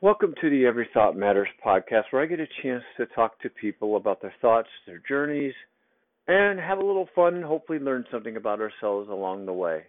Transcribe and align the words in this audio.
Welcome 0.00 0.32
to 0.40 0.48
the 0.48 0.64
Every 0.64 0.88
Thought 0.94 1.16
Matters 1.16 1.48
podcast, 1.66 2.04
where 2.12 2.22
I 2.22 2.26
get 2.26 2.38
a 2.38 2.46
chance 2.62 2.84
to 2.98 3.06
talk 3.06 3.40
to 3.40 3.50
people 3.50 3.96
about 3.96 4.22
their 4.22 4.32
thoughts, 4.40 4.68
their 4.86 5.02
journeys, 5.08 5.54
and 6.28 6.60
have 6.60 6.78
a 6.78 6.86
little 6.86 7.08
fun 7.16 7.42
hopefully 7.42 7.80
learn 7.80 8.04
something 8.08 8.36
about 8.36 8.60
ourselves 8.60 9.08
along 9.08 9.44
the 9.44 9.52
way. 9.52 9.82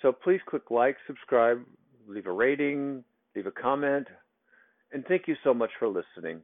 So 0.00 0.12
please 0.12 0.40
click 0.48 0.70
like, 0.70 0.96
subscribe, 1.06 1.60
leave 2.06 2.24
a 2.24 2.32
rating, 2.32 3.04
leave 3.36 3.44
a 3.44 3.50
comment, 3.50 4.06
and 4.94 5.04
thank 5.06 5.28
you 5.28 5.34
so 5.44 5.52
much 5.52 5.72
for 5.78 5.88
listening. 5.88 6.40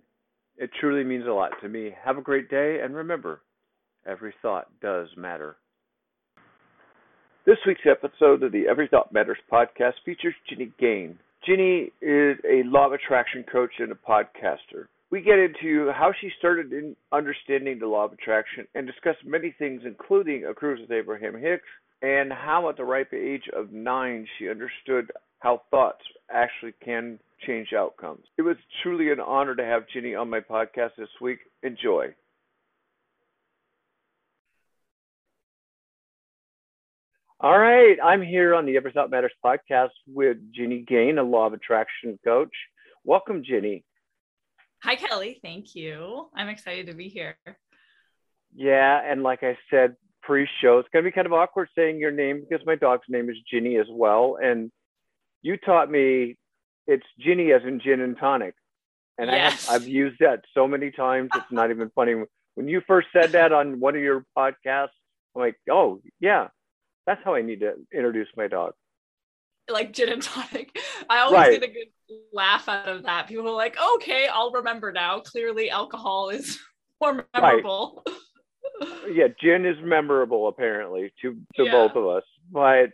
It 0.58 0.68
truly 0.78 1.04
means 1.04 1.24
a 1.26 1.32
lot 1.32 1.52
to 1.62 1.70
me. 1.70 1.90
Have 2.04 2.18
a 2.18 2.22
great 2.22 2.50
day, 2.50 2.80
and 2.84 2.94
remember, 2.94 3.40
every 4.06 4.34
thought 4.42 4.68
does 4.82 5.08
matter. 5.16 5.56
This 7.46 7.56
week's 7.66 7.86
episode 7.90 8.42
of 8.42 8.52
the 8.52 8.68
Every 8.68 8.88
Thought 8.88 9.10
Matters 9.10 9.38
podcast 9.50 9.94
features 10.04 10.34
Ginny 10.50 10.70
Gane. 10.78 11.18
Ginny 11.46 11.92
is 12.00 12.38
a 12.48 12.62
law 12.64 12.86
of 12.86 12.92
attraction 12.92 13.44
coach 13.50 13.72
and 13.78 13.92
a 13.92 13.94
podcaster. 13.94 14.86
We 15.10 15.20
get 15.20 15.38
into 15.38 15.90
how 15.92 16.12
she 16.18 16.30
started 16.38 16.72
in 16.72 16.96
understanding 17.12 17.78
the 17.78 17.86
law 17.86 18.06
of 18.06 18.12
attraction 18.12 18.66
and 18.74 18.86
discuss 18.86 19.16
many 19.24 19.54
things, 19.58 19.82
including 19.84 20.46
A 20.46 20.54
Cruise 20.54 20.80
with 20.80 20.90
Abraham 20.90 21.38
Hicks, 21.38 21.68
and 22.02 22.32
how 22.32 22.68
at 22.68 22.76
the 22.76 22.84
ripe 22.84 23.12
age 23.12 23.44
of 23.54 23.72
nine 23.72 24.26
she 24.38 24.48
understood 24.48 25.12
how 25.40 25.62
thoughts 25.70 26.02
actually 26.30 26.72
can 26.82 27.18
change 27.46 27.74
outcomes. 27.76 28.24
It 28.38 28.42
was 28.42 28.56
truly 28.82 29.12
an 29.12 29.20
honor 29.20 29.54
to 29.54 29.64
have 29.64 29.82
Ginny 29.92 30.14
on 30.14 30.30
my 30.30 30.40
podcast 30.40 30.96
this 30.96 31.08
week. 31.20 31.40
Enjoy. 31.62 32.14
All 37.44 37.58
right, 37.58 37.98
I'm 38.02 38.22
here 38.22 38.54
on 38.54 38.64
the 38.64 38.78
Every 38.78 38.90
Thought 38.90 39.10
Matters 39.10 39.34
podcast 39.44 39.90
with 40.06 40.38
Ginny 40.54 40.80
Gane, 40.80 41.18
a 41.18 41.22
law 41.22 41.44
of 41.44 41.52
attraction 41.52 42.18
coach. 42.24 42.54
Welcome, 43.04 43.44
Ginny. 43.44 43.84
Hi, 44.82 44.94
Kelly. 44.94 45.40
Thank 45.42 45.74
you. 45.74 46.30
I'm 46.34 46.48
excited 46.48 46.86
to 46.86 46.94
be 46.94 47.10
here. 47.10 47.36
Yeah, 48.54 48.98
and 49.04 49.22
like 49.22 49.42
I 49.42 49.58
said 49.70 49.96
pre-show, 50.22 50.78
it's 50.78 50.88
going 50.90 51.04
to 51.04 51.10
be 51.10 51.12
kind 51.12 51.26
of 51.26 51.34
awkward 51.34 51.68
saying 51.76 51.98
your 51.98 52.12
name 52.12 52.46
because 52.48 52.64
my 52.64 52.76
dog's 52.76 53.04
name 53.10 53.28
is 53.28 53.36
Ginny 53.50 53.76
as 53.76 53.88
well, 53.90 54.38
and 54.42 54.72
you 55.42 55.58
taught 55.58 55.90
me 55.90 56.38
it's 56.86 57.04
Ginny 57.20 57.52
as 57.52 57.60
in 57.62 57.78
gin 57.78 58.00
and 58.00 58.16
tonic, 58.16 58.54
and 59.18 59.28
yes. 59.28 59.68
I 59.68 59.72
have, 59.74 59.82
I've 59.82 59.88
used 59.88 60.20
that 60.20 60.46
so 60.54 60.66
many 60.66 60.90
times. 60.90 61.28
It's 61.34 61.52
not 61.52 61.68
even 61.68 61.90
funny. 61.94 62.14
When 62.54 62.68
you 62.68 62.80
first 62.86 63.08
said 63.12 63.32
that 63.32 63.52
on 63.52 63.80
one 63.80 63.96
of 63.96 64.00
your 64.00 64.24
podcasts, 64.34 64.96
I'm 65.36 65.42
like, 65.42 65.56
oh 65.70 66.00
yeah, 66.20 66.48
that's 67.06 67.20
how 67.24 67.34
I 67.34 67.42
need 67.42 67.60
to 67.60 67.74
introduce 67.92 68.28
my 68.36 68.48
dog. 68.48 68.72
Like 69.68 69.92
gin 69.92 70.10
and 70.10 70.22
tonic. 70.22 70.76
I 71.08 71.20
always 71.20 71.38
right. 71.38 71.60
get 71.60 71.70
a 71.70 71.72
good 71.72 72.18
laugh 72.32 72.68
out 72.68 72.88
of 72.88 73.04
that. 73.04 73.28
People 73.28 73.48
are 73.48 73.56
like, 73.56 73.76
okay, 73.96 74.28
I'll 74.30 74.52
remember 74.52 74.92
now. 74.92 75.20
Clearly, 75.20 75.70
alcohol 75.70 76.30
is 76.30 76.58
more 77.00 77.24
memorable. 77.32 78.02
Right. 78.06 78.16
yeah, 79.12 79.28
gin 79.40 79.64
is 79.64 79.76
memorable 79.82 80.48
apparently 80.48 81.12
to 81.22 81.36
to 81.56 81.64
yeah. 81.64 81.72
both 81.72 81.96
of 81.96 82.06
us. 82.06 82.24
But 82.50 82.90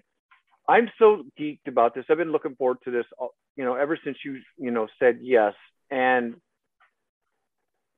I'm 0.68 0.90
so 0.98 1.24
geeked 1.38 1.66
about 1.66 1.94
this. 1.94 2.04
I've 2.08 2.18
been 2.18 2.32
looking 2.32 2.54
forward 2.54 2.78
to 2.84 2.90
this, 2.90 3.06
uh, 3.20 3.26
you 3.56 3.64
know, 3.64 3.74
ever 3.74 3.98
since 4.04 4.18
you 4.24 4.40
you 4.56 4.70
know 4.70 4.86
said 4.98 5.18
yes. 5.22 5.54
And 5.90 6.36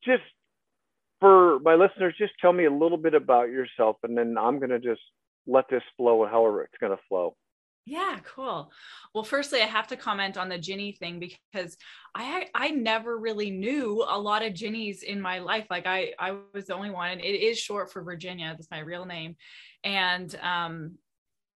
just 0.05 0.23
for 1.21 1.59
my 1.61 1.75
listeners, 1.75 2.15
just 2.19 2.33
tell 2.41 2.53
me 2.53 2.65
a 2.65 2.73
little 2.73 2.97
bit 2.97 3.15
about 3.15 3.51
yourself, 3.51 3.97
and 4.03 4.17
then 4.17 4.37
I'm 4.39 4.59
gonna 4.61 4.79
just 4.79 5.03
let 5.47 5.65
this 5.71 5.83
flow 5.97 6.27
however 6.27 6.63
it's 6.63 6.79
going 6.81 6.97
to 6.97 7.03
flow. 7.09 7.37
Yeah, 7.85 8.19
cool. 8.25 8.71
Well, 9.13 9.25
firstly, 9.25 9.61
I 9.61 9.67
have 9.67 9.89
to 9.89 9.97
comment 9.97 10.37
on 10.37 10.49
the 10.49 10.59
Ginny 10.59 10.93
thing 10.93 11.19
because 11.19 11.77
I 12.15 12.47
I 12.55 12.69
never 12.69 13.19
really 13.19 13.51
knew 13.51 14.05
a 14.09 14.19
lot 14.19 14.45
of 14.45 14.53
Ginnies 14.53 15.03
in 15.03 15.21
my 15.21 15.41
life. 15.41 15.67
Like 15.69 15.87
I 15.87 16.13
I 16.19 16.37
was 16.55 16.67
the 16.67 16.75
only 16.75 16.91
one, 16.91 17.11
and 17.11 17.21
it 17.21 17.41
is 17.41 17.59
short 17.59 17.93
for 17.93 18.03
Virginia. 18.03 18.53
That's 18.53 18.71
my 18.71 18.79
real 18.79 19.05
name, 19.05 19.35
and 19.83 20.33
um, 20.43 20.97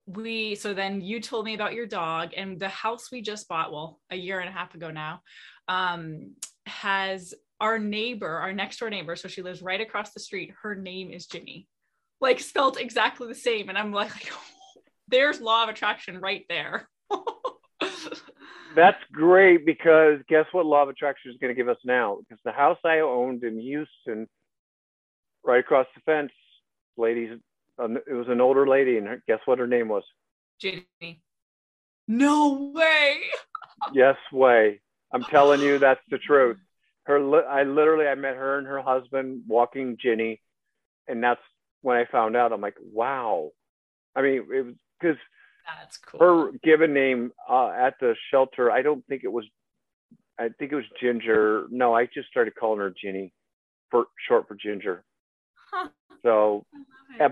we 0.07 0.57
so 0.57 0.75
then 0.75 1.01
you 1.01 1.21
told 1.21 1.45
me 1.45 1.55
about 1.55 1.75
your 1.75 1.87
dog 1.87 2.31
and 2.37 2.59
the 2.59 2.69
house 2.69 3.13
we 3.13 3.23
just 3.23 3.47
bought. 3.47 3.71
Well, 3.71 4.01
a 4.11 4.17
year 4.17 4.41
and 4.41 4.49
a 4.49 4.53
half 4.53 4.75
ago 4.75 4.91
now, 4.91 5.23
um, 5.69 6.35
has 6.67 7.35
our 7.61 7.79
neighbor, 7.79 8.29
our 8.29 8.53
next 8.53 8.81
door 8.81 8.91
neighbor. 8.91 9.15
So 9.15 9.29
she 9.29 9.43
lives 9.43 9.63
right 9.63 9.81
across 9.81 10.13
the 10.13 10.21
street. 10.21 10.53
Her 10.61 10.75
name 10.75 11.13
is 11.13 11.27
Ginny 11.27 11.69
like 12.21 12.41
spelled 12.41 12.79
exactly 12.79 13.29
the 13.29 13.35
same. 13.35 13.69
And 13.69 13.79
I'm 13.79 13.93
like, 13.93 14.13
like 14.15 14.33
there's 15.09 15.41
law 15.41 15.65
of 15.65 15.69
attraction 15.69 16.21
right 16.21 16.45
there. 16.49 16.89
That's 18.77 19.03
great 19.13 19.65
because 19.65 20.19
guess 20.29 20.45
what 20.53 20.67
law 20.67 20.83
of 20.83 20.91
attraction 20.91 21.31
is 21.31 21.39
going 21.41 21.55
to 21.55 21.59
give 21.59 21.69
us 21.69 21.79
now? 21.85 22.19
Because 22.19 22.41
the 22.45 22.53
house 22.53 22.79
I 22.85 22.99
owned 22.99 23.43
in 23.43 23.59
Houston, 23.59 24.29
right 25.45 25.61
across 25.61 25.87
the 25.95 26.03
fence, 26.03 26.33
ladies, 26.97 27.39
um, 27.79 27.97
it 27.97 28.13
was 28.13 28.29
an 28.29 28.41
older 28.41 28.67
lady, 28.67 28.99
and 28.99 29.07
her, 29.07 29.23
guess 29.27 29.41
what 29.47 29.59
her 29.59 29.67
name 29.67 29.89
was? 29.89 30.03
Ginny. 30.61 31.23
No 32.09 32.73
way. 32.75 33.19
yes 33.93 34.17
way. 34.33 34.81
I'm 35.13 35.23
telling 35.25 35.61
you, 35.61 35.79
that's 35.79 36.01
the 36.11 36.19
truth. 36.19 36.59
Her, 37.05 37.49
I 37.49 37.63
literally, 37.63 38.07
I 38.07 38.15
met 38.15 38.37
her 38.37 38.59
and 38.59 38.67
her 38.67 38.83
husband 38.83 39.43
walking 39.47 39.97
Ginny, 40.01 40.41
and 41.09 41.23
that's 41.23 41.41
when 41.87 41.97
I 41.97 42.05
found 42.11 42.35
out, 42.35 42.53
I'm 42.53 42.61
like, 42.61 42.75
wow. 42.93 43.51
I 44.17 44.23
mean, 44.23 44.45
it 44.53 44.65
was 44.65 44.75
because 45.01 45.17
that's 45.81 45.99
cool. 45.99 46.19
Her 46.19 46.51
given 46.65 46.93
name 46.93 47.31
uh, 47.49 47.69
at 47.69 47.95
the 48.01 48.17
shelter, 48.33 48.73
I 48.73 48.83
don't 48.83 49.07
think 49.07 49.23
it 49.23 49.31
was. 49.31 49.45
I 50.37 50.49
think 50.59 50.73
it 50.73 50.75
was 50.75 50.85
Ginger. 51.01 51.69
No, 51.71 51.95
I 51.95 52.07
just 52.07 52.27
started 52.27 52.55
calling 52.59 52.81
her 52.81 52.93
Ginny, 53.01 53.33
for 53.89 54.07
short 54.27 54.49
for 54.49 54.57
Ginger. 54.57 55.05
Huh. 55.71 55.89
So, 56.25 56.67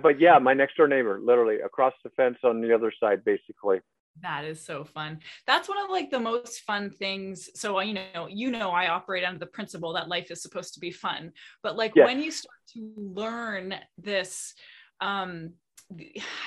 but 0.00 0.20
yeah, 0.20 0.38
my 0.38 0.54
next 0.54 0.76
door 0.76 0.86
neighbor, 0.86 1.18
literally 1.20 1.56
across 1.56 1.94
the 2.04 2.10
fence 2.10 2.38
on 2.44 2.60
the 2.60 2.72
other 2.72 2.92
side, 3.00 3.24
basically. 3.24 3.80
That 4.22 4.44
is 4.44 4.64
so 4.64 4.84
fun. 4.84 5.20
That's 5.46 5.68
one 5.68 5.78
of 5.78 5.90
like 5.90 6.10
the 6.10 6.20
most 6.20 6.60
fun 6.60 6.90
things. 6.90 7.50
So 7.54 7.80
you 7.80 7.94
know, 7.94 8.28
you 8.28 8.50
know, 8.50 8.70
I 8.70 8.88
operate 8.88 9.24
under 9.24 9.38
the 9.38 9.46
principle 9.46 9.92
that 9.94 10.08
life 10.08 10.30
is 10.30 10.42
supposed 10.42 10.74
to 10.74 10.80
be 10.80 10.90
fun. 10.90 11.32
But 11.62 11.76
like 11.76 11.92
yes. 11.94 12.06
when 12.06 12.22
you 12.22 12.30
start 12.30 12.58
to 12.74 12.92
learn 12.96 13.74
this, 13.98 14.54
um, 15.00 15.54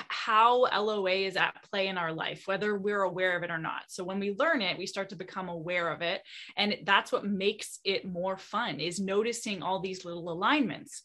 how 0.08 0.62
LOA 0.62 1.10
is 1.10 1.36
at 1.36 1.62
play 1.70 1.88
in 1.88 1.98
our 1.98 2.12
life, 2.12 2.42
whether 2.46 2.76
we're 2.76 3.02
aware 3.02 3.36
of 3.36 3.42
it 3.42 3.50
or 3.50 3.58
not. 3.58 3.82
So 3.88 4.02
when 4.02 4.18
we 4.18 4.34
learn 4.38 4.62
it, 4.62 4.78
we 4.78 4.86
start 4.86 5.10
to 5.10 5.16
become 5.16 5.48
aware 5.48 5.90
of 5.90 6.02
it, 6.02 6.22
and 6.56 6.76
that's 6.84 7.12
what 7.12 7.24
makes 7.24 7.78
it 7.84 8.04
more 8.04 8.36
fun. 8.36 8.80
Is 8.80 8.98
noticing 8.98 9.62
all 9.62 9.80
these 9.80 10.04
little 10.04 10.30
alignments. 10.30 11.02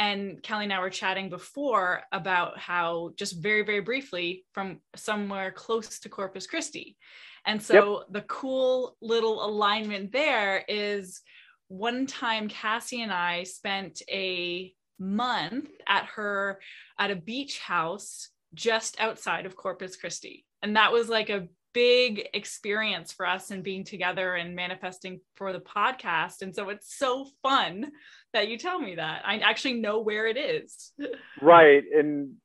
And 0.00 0.42
Kelly 0.42 0.64
and 0.64 0.72
I 0.72 0.80
were 0.80 0.88
chatting 0.88 1.28
before 1.28 2.02
about 2.10 2.58
how, 2.58 3.12
just 3.16 3.42
very, 3.42 3.62
very 3.62 3.80
briefly, 3.80 4.46
from 4.52 4.80
somewhere 4.96 5.52
close 5.52 6.00
to 6.00 6.08
Corpus 6.08 6.46
Christi. 6.46 6.96
And 7.44 7.62
so 7.62 7.98
yep. 7.98 8.06
the 8.10 8.22
cool 8.22 8.96
little 9.02 9.44
alignment 9.44 10.10
there 10.10 10.64
is 10.66 11.20
one 11.68 12.06
time 12.06 12.48
Cassie 12.48 13.02
and 13.02 13.12
I 13.12 13.44
spent 13.44 14.00
a 14.10 14.72
month 14.98 15.68
at 15.86 16.06
her 16.16 16.60
at 16.98 17.10
a 17.10 17.16
beach 17.16 17.58
house 17.58 18.30
just 18.54 18.98
outside 19.00 19.44
of 19.44 19.54
Corpus 19.54 19.96
Christi. 19.96 20.46
And 20.62 20.76
that 20.76 20.92
was 20.92 21.10
like 21.10 21.28
a 21.28 21.46
big 21.72 22.28
experience 22.34 23.12
for 23.12 23.26
us 23.26 23.50
and 23.50 23.62
being 23.62 23.84
together 23.84 24.34
and 24.34 24.54
manifesting 24.54 25.20
for 25.36 25.52
the 25.52 25.60
podcast. 25.60 26.42
And 26.42 26.54
so 26.54 26.68
it's 26.68 26.96
so 26.96 27.26
fun 27.42 27.92
that 28.32 28.48
you 28.48 28.58
tell 28.58 28.78
me 28.78 28.96
that. 28.96 29.22
I 29.24 29.38
actually 29.38 29.74
know 29.74 30.00
where 30.00 30.26
it 30.26 30.36
is. 30.36 30.92
Right. 31.42 31.82
In 31.92 32.36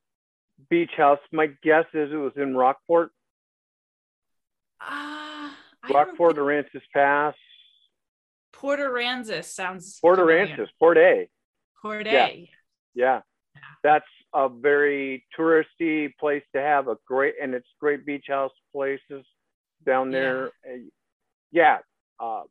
Beach 0.70 0.92
House. 0.96 1.20
My 1.32 1.48
guess 1.64 1.86
is 1.94 2.12
it 2.12 2.16
was 2.16 2.34
in 2.38 2.56
Rockport. 2.56 3.12
Uh, 4.80 5.50
Rockport, 5.92 6.38
Aransas 6.38 6.82
Pass. 6.94 7.36
Port 8.54 8.80
Aransas 8.80 9.46
sounds. 9.46 10.00
Port 10.00 10.20
Aransas, 10.20 10.68
Port 10.80 10.98
A. 10.98 11.30
Port 11.82 12.08
A. 12.08 12.50
Yeah. 12.94 13.22
yeah. 13.56 13.62
That's 13.84 14.06
a 14.36 14.50
very 14.50 15.26
touristy 15.40 16.14
place 16.20 16.44
to 16.54 16.62
have 16.62 16.90
a 16.90 16.98
great, 17.08 17.36
and 17.42 17.54
it's 17.54 17.68
great 17.80 18.06
beach 18.06 18.26
house 18.28 18.52
places 18.74 19.26
down 19.86 20.12
there. 20.12 20.52
Yeah. 20.66 20.78
yeah 21.52 21.78
uh, 22.20 22.44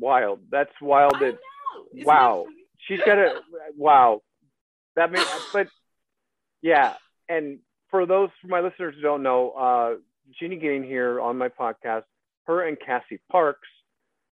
wild. 0.00 0.40
That's 0.50 0.72
wild. 0.80 1.14
That, 1.20 1.38
wow. 2.04 2.46
She's 2.78 3.00
got 3.06 3.16
a, 3.16 3.40
wow. 3.76 4.22
That 4.96 5.12
means, 5.12 5.26
but 5.52 5.68
yeah. 6.62 6.94
And 7.28 7.60
for 7.90 8.04
those, 8.06 8.30
for 8.42 8.48
my 8.48 8.60
listeners 8.60 8.94
who 8.96 9.02
don't 9.02 9.22
know, 9.22 9.50
uh, 9.50 9.94
Ginny 10.40 10.56
Gane 10.56 10.82
here 10.82 11.20
on 11.20 11.38
my 11.38 11.48
podcast, 11.48 12.02
her 12.44 12.66
and 12.66 12.76
Cassie 12.84 13.20
Parks 13.30 13.68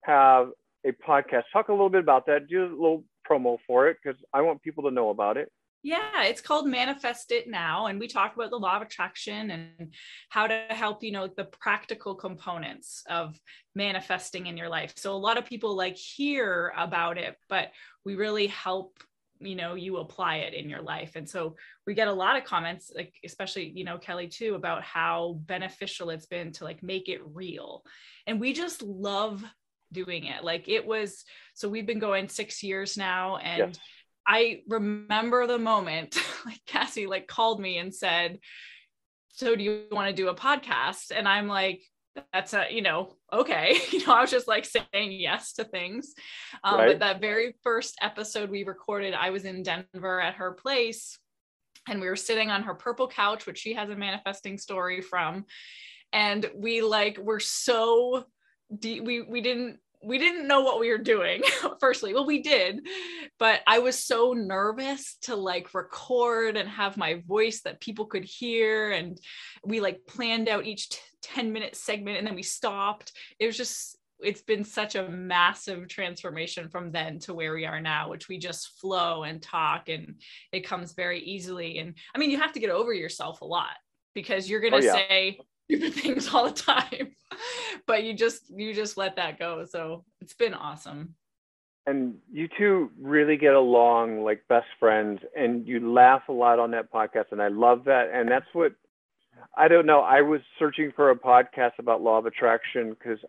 have 0.04 0.50
a 0.86 0.92
podcast. 0.92 1.44
Talk 1.54 1.70
a 1.70 1.72
little 1.72 1.90
bit 1.90 2.02
about 2.02 2.26
that. 2.26 2.48
Do 2.50 2.64
a 2.64 2.68
little 2.68 3.04
promo 3.30 3.58
for 3.66 3.88
it 3.88 3.98
because 4.04 4.20
I 4.34 4.42
want 4.42 4.62
people 4.62 4.84
to 4.84 4.92
know 4.92 5.10
about 5.10 5.38
it. 5.38 5.52
Yeah, 5.84 6.24
it's 6.24 6.42
called 6.42 6.68
Manifest 6.68 7.32
It 7.32 7.48
Now. 7.48 7.86
And 7.86 8.00
we 8.00 8.08
talk 8.08 8.36
about 8.36 8.50
the 8.50 8.58
law 8.58 8.78
of 8.78 8.82
attraction 8.82 9.52
and 9.52 9.94
how 10.30 10.48
to 10.48 10.66
help, 10.70 11.04
you 11.04 11.12
know, 11.12 11.28
the 11.28 11.46
practical 11.46 12.16
components 12.16 13.04
of 13.10 13.40
manifesting 13.76 14.48
in 14.48 14.58
your 14.58 14.70
life. 14.70 14.94
So 14.98 15.14
a 15.14 15.18
lot 15.18 15.38
of 15.38 15.46
people 15.46 15.76
like 15.76 15.96
hear 15.96 16.74
about 16.76 17.18
it, 17.18 17.38
but 17.48 17.72
we 18.04 18.16
really 18.16 18.48
help 18.48 19.00
you 19.40 19.56
know 19.56 19.76
you 19.76 19.98
apply 19.98 20.38
it 20.38 20.56
in 20.56 20.68
your 20.68 20.82
life 20.82 21.12
and 21.16 21.30
so 21.30 21.56
we 21.86 21.94
get 21.94 22.08
a 22.08 22.12
lot 22.12 22.36
of 22.36 22.44
comments 22.44 22.92
like 22.96 23.14
especially 23.24 23.72
you 23.76 23.84
know 23.84 24.00
kelly 24.00 24.28
too 24.28 24.56
about 24.56 24.82
how 24.82 25.40
beneficial 25.46 26.10
it's 26.10 26.26
been 26.26 26.52
to 26.52 26.64
like 26.64 26.82
make 26.82 27.08
it 27.08 27.22
real 27.36 27.84
and 28.26 28.40
we 28.40 28.52
just 28.52 28.82
love 28.82 29.44
doing 29.92 30.26
it 30.26 30.44
like 30.44 30.68
it 30.68 30.84
was 30.84 31.24
so 31.54 31.70
we've 31.70 31.86
been 31.86 32.00
going 32.00 32.28
six 32.28 32.64
years 32.64 32.98
now 32.98 33.38
and. 33.38 33.78
I 34.28 34.62
remember 34.68 35.48
the 35.48 35.58
moment 35.58 36.18
like 36.46 36.60
cassie 36.66 37.08
like 37.08 37.28
called 37.28 37.60
me 37.60 37.78
and 37.78 37.94
said 37.94 38.40
so 39.38 39.56
do 39.56 39.64
you 39.64 39.84
want 39.92 40.08
to 40.08 40.16
do 40.16 40.30
a 40.30 40.36
podcast? 40.36 41.12
And 41.16 41.28
i'm 41.28 41.48
like 41.48 41.84
that's 42.34 42.56
a 42.56 42.66
you 42.72 42.82
know 42.82 43.14
okay. 43.32 43.78
You 43.92 44.06
know 44.06 44.14
i 44.14 44.22
was 44.22 44.32
just 44.32 44.48
like 44.48 44.66
saying 44.66 45.12
yes 45.12 45.54
to 45.54 45.64
things. 45.64 46.14
Um, 46.64 46.80
right. 46.80 46.88
but 46.88 47.00
that 47.00 47.22
very 47.22 47.56
first 47.64 47.96
episode 48.02 48.50
we 48.50 48.64
recorded 48.64 49.14
i 49.14 49.30
was 49.30 49.46
in 49.46 49.64
denver 49.64 50.20
at 50.20 50.36
her 50.36 50.54
place 50.54 51.20
and 51.88 52.02
we 52.02 52.08
were 52.08 52.16
sitting 52.16 52.50
on 52.50 52.64
her 52.64 52.74
purple 52.74 53.08
couch 53.08 53.46
which 53.46 53.60
she 53.60 53.74
has 53.76 53.90
a 53.90 53.96
manifesting 53.96 54.58
story 54.58 55.02
from. 55.02 55.46
And 56.14 56.50
we 56.56 56.82
like 56.82 57.18
were 57.18 57.40
so 57.40 58.26
deep 58.80 59.04
we 59.04 59.22
we 59.22 59.42
didn't 59.42 59.80
we 60.04 60.18
didn't 60.18 60.48
know 60.48 60.62
what 60.62 60.80
we 60.80 60.90
were 60.90 60.98
doing 60.98 61.42
firstly. 61.80 62.14
Well 62.14 62.26
we 62.26 62.42
did 62.42 62.82
but 63.40 63.62
i 63.68 63.80
was 63.80 64.04
so 64.04 64.34
nervous 64.34 65.18
to 65.22 65.36
like 65.36 65.74
record 65.74 66.58
and 66.58 66.68
have 66.68 66.98
my 66.98 67.22
voice 67.28 67.62
that 67.62 67.80
people 67.80 68.06
could 68.06 68.24
hear 68.24 68.92
and 68.92 69.20
we 69.64 69.80
like 69.80 70.00
planned 70.08 70.50
out 70.50 70.66
each 70.66 70.90
t- 70.90 71.00
10 71.22 71.52
minute 71.52 71.76
segment 71.76 72.18
and 72.18 72.28
then 72.28 72.36
we 72.36 72.44
stopped. 72.44 73.12
It 73.40 73.46
was 73.46 73.58
just 73.58 73.98
it's 74.20 74.42
been 74.42 74.64
such 74.64 74.96
a 74.96 75.08
massive 75.10 75.88
transformation 75.88 76.70
from 76.70 76.92
then 76.92 77.20
to 77.20 77.36
where 77.36 77.54
we 77.54 77.68
are 77.68 77.80
now 77.80 78.10
which 78.10 78.28
we 78.28 78.40
just 78.40 78.80
flow 78.80 79.24
and 79.24 79.42
talk 79.42 79.90
and 79.90 80.16
it 80.52 80.62
comes 80.62 80.94
very 80.94 81.20
easily. 81.20 81.78
And 81.80 81.96
i 82.16 82.18
mean 82.18 82.32
you 82.32 82.38
have 82.38 82.54
to 82.54 82.60
get 82.60 82.70
over 82.70 82.94
yourself 82.94 83.42
a 83.42 83.46
lot 83.46 83.76
because 84.14 84.50
you're 84.50 84.62
going 84.62 84.74
to 84.74 84.80
oh, 84.80 84.82
yeah. 84.82 84.94
say 84.94 85.40
stupid 85.68 85.94
things 86.02 86.34
all 86.34 86.46
the 86.46 86.52
time. 86.52 87.12
But 87.86 88.04
you 88.04 88.14
just 88.14 88.50
you 88.50 88.74
just 88.74 88.98
let 88.98 89.16
that 89.18 89.38
go. 89.38 89.64
So 89.66 90.04
it's 90.20 90.34
been 90.34 90.54
awesome. 90.54 91.14
And 91.86 92.16
you 92.32 92.50
two 92.58 92.90
really 93.00 93.38
get 93.38 93.54
along 93.54 94.24
like 94.24 94.42
best 94.50 94.66
friends 94.80 95.20
and 95.38 95.68
you 95.68 95.94
laugh 95.94 96.24
a 96.28 96.34
lot 96.34 96.60
on 96.60 96.72
that 96.72 96.92
podcast 96.92 97.32
and 97.32 97.42
i 97.42 97.48
love 97.48 97.86
that. 97.86 98.10
And 98.14 98.30
that's 98.30 98.48
what 98.54 98.74
i 99.56 99.68
don't 99.68 99.86
know 99.86 100.02
i 100.02 100.22
was 100.22 100.42
searching 100.58 100.92
for 100.96 101.12
a 101.12 101.16
podcast 101.16 101.74
about 101.80 102.02
law 102.02 102.18
of 102.18 102.26
attraction 102.26 102.90
because 102.90 103.20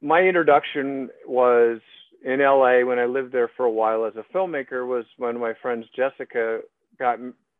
my 0.00 0.22
introduction 0.22 1.10
was 1.26 1.80
in 2.24 2.40
la 2.40 2.84
when 2.84 2.98
i 2.98 3.04
lived 3.04 3.32
there 3.32 3.50
for 3.56 3.66
a 3.66 3.70
while 3.70 4.04
as 4.04 4.14
a 4.16 4.24
filmmaker 4.34 4.86
was 4.86 5.04
when 5.18 5.38
my 5.38 5.52
friends 5.60 5.86
jessica 5.94 6.60
got 6.98 7.18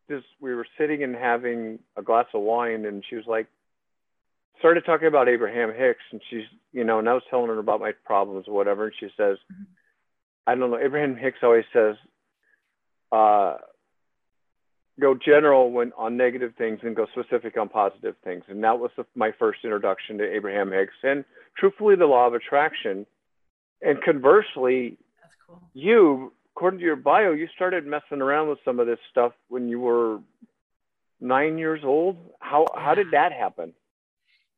just 0.09 0.25
we 0.39 0.53
were 0.53 0.67
sitting 0.77 1.03
and 1.03 1.15
having 1.15 1.79
a 1.95 2.01
glass 2.01 2.25
of 2.33 2.41
wine, 2.41 2.85
and 2.85 3.03
she 3.09 3.15
was 3.15 3.25
like, 3.25 3.47
started 4.59 4.85
talking 4.85 5.07
about 5.07 5.29
Abraham 5.29 5.73
Hicks, 5.73 6.03
and 6.11 6.21
she's, 6.29 6.45
you 6.71 6.83
know, 6.83 6.99
and 6.99 7.09
I 7.09 7.13
was 7.13 7.23
telling 7.29 7.47
her 7.47 7.59
about 7.59 7.79
my 7.79 7.91
problems 8.05 8.47
or 8.47 8.53
whatever, 8.53 8.85
and 8.85 8.93
she 8.99 9.07
says, 9.17 9.37
mm-hmm. 9.51 9.63
I 10.47 10.55
don't 10.55 10.71
know, 10.71 10.79
Abraham 10.79 11.15
Hicks 11.15 11.39
always 11.43 11.65
says, 11.73 11.95
uh, 13.11 13.57
go 14.99 15.15
general 15.15 15.71
when 15.71 15.91
on 15.97 16.17
negative 16.17 16.53
things 16.57 16.79
and 16.83 16.95
go 16.95 17.07
specific 17.11 17.57
on 17.57 17.69
positive 17.69 18.15
things, 18.23 18.43
and 18.47 18.63
that 18.63 18.79
was 18.79 18.91
the, 18.95 19.05
my 19.15 19.31
first 19.37 19.59
introduction 19.63 20.17
to 20.19 20.35
Abraham 20.35 20.71
Hicks, 20.71 20.93
and 21.03 21.25
truthfully, 21.57 21.95
the 21.95 22.05
law 22.05 22.27
of 22.27 22.33
attraction, 22.33 23.05
and 23.81 24.01
conversely, 24.01 24.97
cool. 25.47 25.61
you 25.73 26.31
according 26.55 26.79
to 26.79 26.85
your 26.85 26.95
bio, 26.95 27.31
you 27.31 27.47
started 27.55 27.85
messing 27.85 28.21
around 28.21 28.49
with 28.49 28.59
some 28.63 28.79
of 28.79 28.87
this 28.87 28.99
stuff 29.09 29.33
when 29.49 29.67
you 29.67 29.79
were 29.79 30.19
nine 31.19 31.57
years 31.57 31.81
old. 31.83 32.17
How 32.39 32.67
how 32.75 32.93
did 32.93 33.11
that 33.11 33.31
happen? 33.31 33.73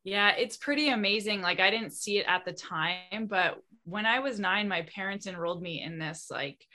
Yeah, 0.03 0.31
it's 0.31 0.57
pretty 0.57 0.89
amazing. 0.89 1.41
Like 1.41 1.59
I 1.59 1.71
didn't 1.71 1.93
see 1.93 2.19
it 2.19 2.25
at 2.27 2.45
the 2.45 2.53
time, 2.53 3.27
but 3.27 3.57
when 3.85 4.05
I 4.05 4.19
was 4.19 4.39
nine, 4.39 4.67
my 4.67 4.81
parents 4.83 5.25
enrolled 5.25 5.61
me 5.61 5.81
in 5.81 5.97
this 5.97 6.27
like 6.29 6.65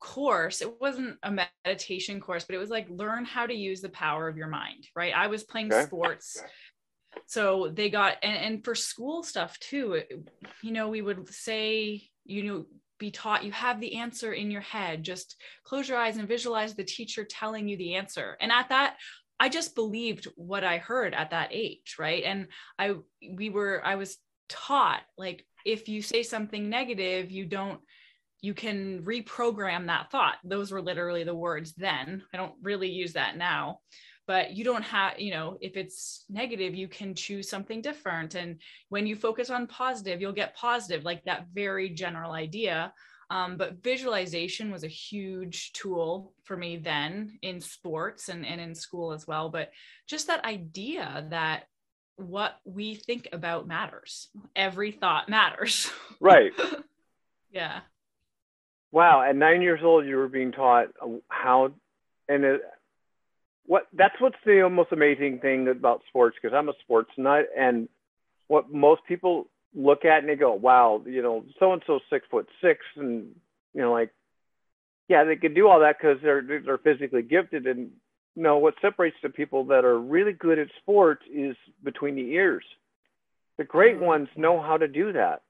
course. 0.00 0.60
It 0.60 0.80
wasn't 0.80 1.18
a 1.22 1.46
meditation 1.64 2.20
course, 2.20 2.44
but 2.44 2.54
it 2.54 2.58
was 2.58 2.70
like 2.70 2.88
learn 2.88 3.24
how 3.24 3.46
to 3.46 3.54
use 3.54 3.80
the 3.80 3.90
power 3.90 4.28
of 4.28 4.36
your 4.36 4.48
mind. 4.48 4.88
Right. 4.96 5.12
I 5.14 5.26
was 5.26 5.44
playing 5.44 5.72
okay. 5.72 5.84
sports. 5.84 6.42
So 7.26 7.70
they 7.72 7.90
got 7.90 8.16
and, 8.22 8.36
and 8.36 8.64
for 8.64 8.74
school 8.74 9.22
stuff 9.22 9.58
too, 9.58 10.02
you 10.62 10.72
know, 10.72 10.88
we 10.88 11.02
would 11.02 11.28
say, 11.28 12.02
you 12.24 12.42
know, 12.42 12.66
be 12.98 13.10
taught 13.10 13.44
you 13.44 13.52
have 13.52 13.80
the 13.80 13.96
answer 13.96 14.32
in 14.32 14.50
your 14.50 14.60
head. 14.60 15.02
Just 15.02 15.36
close 15.64 15.88
your 15.88 15.98
eyes 15.98 16.16
and 16.16 16.28
visualize 16.28 16.74
the 16.74 16.84
teacher 16.84 17.24
telling 17.24 17.68
you 17.68 17.76
the 17.76 17.94
answer. 17.94 18.36
And 18.40 18.52
at 18.52 18.68
that 18.70 18.96
i 19.40 19.48
just 19.48 19.74
believed 19.74 20.28
what 20.36 20.62
i 20.62 20.78
heard 20.78 21.12
at 21.12 21.30
that 21.30 21.48
age 21.50 21.96
right? 21.98 22.22
And 22.22 22.46
i 22.78 22.94
we 23.32 23.50
were 23.50 23.82
i 23.84 23.96
was 23.96 24.16
taught 24.48 25.00
like 25.18 25.44
if 25.66 25.88
you 25.88 26.02
say 26.02 26.22
something 26.22 26.68
negative 26.68 27.30
you 27.30 27.46
don't 27.46 27.80
you 28.44 28.52
can 28.52 29.02
reprogram 29.04 29.86
that 29.86 30.10
thought. 30.10 30.34
Those 30.44 30.70
were 30.70 30.82
literally 30.82 31.24
the 31.24 31.34
words 31.34 31.72
then. 31.78 32.22
I 32.32 32.36
don't 32.36 32.52
really 32.60 32.90
use 32.90 33.14
that 33.14 33.38
now 33.38 33.78
but 34.26 34.52
you 34.52 34.64
don't 34.64 34.82
have 34.82 35.18
you 35.18 35.30
know 35.30 35.58
if 35.60 35.76
it's 35.76 36.24
negative 36.28 36.74
you 36.74 36.88
can 36.88 37.14
choose 37.14 37.48
something 37.48 37.80
different. 37.80 38.34
And 38.34 38.58
when 38.88 39.06
you 39.06 39.16
focus 39.16 39.50
on 39.50 39.66
positive 39.66 40.20
you'll 40.20 40.32
get 40.32 40.56
positive 40.56 41.04
like 41.04 41.24
that 41.24 41.46
very 41.52 41.88
general 41.90 42.32
idea. 42.32 42.92
Um, 43.30 43.56
but 43.56 43.82
visualization 43.82 44.70
was 44.70 44.84
a 44.84 44.88
huge 44.88 45.72
tool 45.72 46.34
for 46.44 46.56
me 46.56 46.76
then 46.76 47.38
in 47.42 47.60
sports 47.60 48.28
and, 48.28 48.44
and 48.44 48.60
in 48.60 48.74
school 48.74 49.12
as 49.12 49.26
well. 49.26 49.48
But 49.48 49.72
just 50.06 50.26
that 50.26 50.44
idea 50.44 51.26
that 51.30 51.64
what 52.16 52.60
we 52.64 52.94
think 52.94 53.28
about 53.32 53.66
matters. 53.66 54.28
Every 54.54 54.92
thought 54.92 55.28
matters. 55.28 55.90
Right. 56.20 56.52
Yeah. 57.50 57.80
Wow. 58.92 59.22
At 59.22 59.36
nine 59.36 59.60
years 59.60 59.80
old 59.82 60.06
you 60.06 60.16
were 60.16 60.28
being 60.28 60.52
taught 60.52 60.88
how 61.28 61.72
and 62.28 62.44
it, 62.44 62.62
what 63.66 63.86
that's 63.92 64.14
what's 64.20 64.36
the 64.44 64.68
most 64.70 64.92
amazing 64.92 65.40
thing 65.40 65.68
about 65.68 66.02
sports 66.08 66.36
because 66.40 66.54
I'm 66.56 66.68
a 66.68 66.74
sports 66.82 67.10
nut 67.16 67.46
and 67.56 67.88
what 68.46 68.72
most 68.72 69.02
people 69.08 69.48
look 69.74 70.04
at 70.04 70.20
and 70.20 70.28
they 70.28 70.36
go, 70.36 70.52
wow, 70.52 71.02
you 71.06 71.22
know, 71.22 71.44
so 71.58 71.72
and 71.72 71.82
so 71.86 72.00
six 72.10 72.26
foot 72.30 72.48
six 72.62 72.80
and 72.96 73.34
you 73.72 73.80
know 73.80 73.92
like 73.92 74.10
yeah 75.08 75.24
they 75.24 75.36
can 75.36 75.54
do 75.54 75.68
all 75.68 75.80
that 75.80 75.96
because 75.98 76.18
they're 76.22 76.42
they're 76.64 76.78
physically 76.78 77.22
gifted 77.22 77.66
and 77.66 77.90
you 78.34 78.42
know 78.42 78.58
what 78.58 78.74
separates 78.82 79.16
the 79.22 79.28
people 79.28 79.64
that 79.66 79.84
are 79.84 79.98
really 79.98 80.32
good 80.32 80.58
at 80.58 80.68
sports 80.80 81.22
is 81.32 81.56
between 81.82 82.16
the 82.16 82.32
ears. 82.32 82.64
The 83.56 83.64
great 83.64 83.96
mm-hmm. 83.96 84.06
ones 84.06 84.28
know 84.36 84.60
how 84.60 84.76
to 84.76 84.88
do 84.88 85.12
that. 85.12 85.42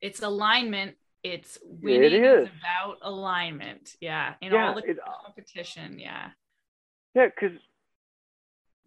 It's 0.00 0.22
alignment. 0.22 0.96
It's 1.22 1.58
winning 1.64 2.04
it 2.04 2.12
is. 2.12 2.48
about 2.60 2.98
alignment. 3.02 3.96
Yeah, 4.00 4.34
in 4.40 4.52
yeah, 4.52 4.68
all 4.68 4.74
the 4.74 4.90
it, 4.90 4.98
competition. 5.22 5.98
Yeah. 5.98 6.30
Yeah, 7.16 7.28
because 7.28 7.56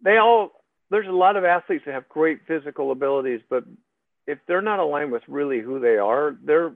they 0.04 0.18
all 0.18 0.52
there's 0.88 1.08
a 1.08 1.12
lot 1.12 1.36
of 1.36 1.44
athletes 1.44 1.82
that 1.84 1.94
have 1.94 2.08
great 2.08 2.40
physical 2.46 2.92
abilities, 2.92 3.40
but 3.50 3.64
if 4.28 4.38
they're 4.46 4.62
not 4.62 4.78
aligned 4.78 5.10
with 5.10 5.22
really 5.26 5.60
who 5.60 5.80
they 5.80 5.96
are, 5.96 6.36
they're 6.44 6.72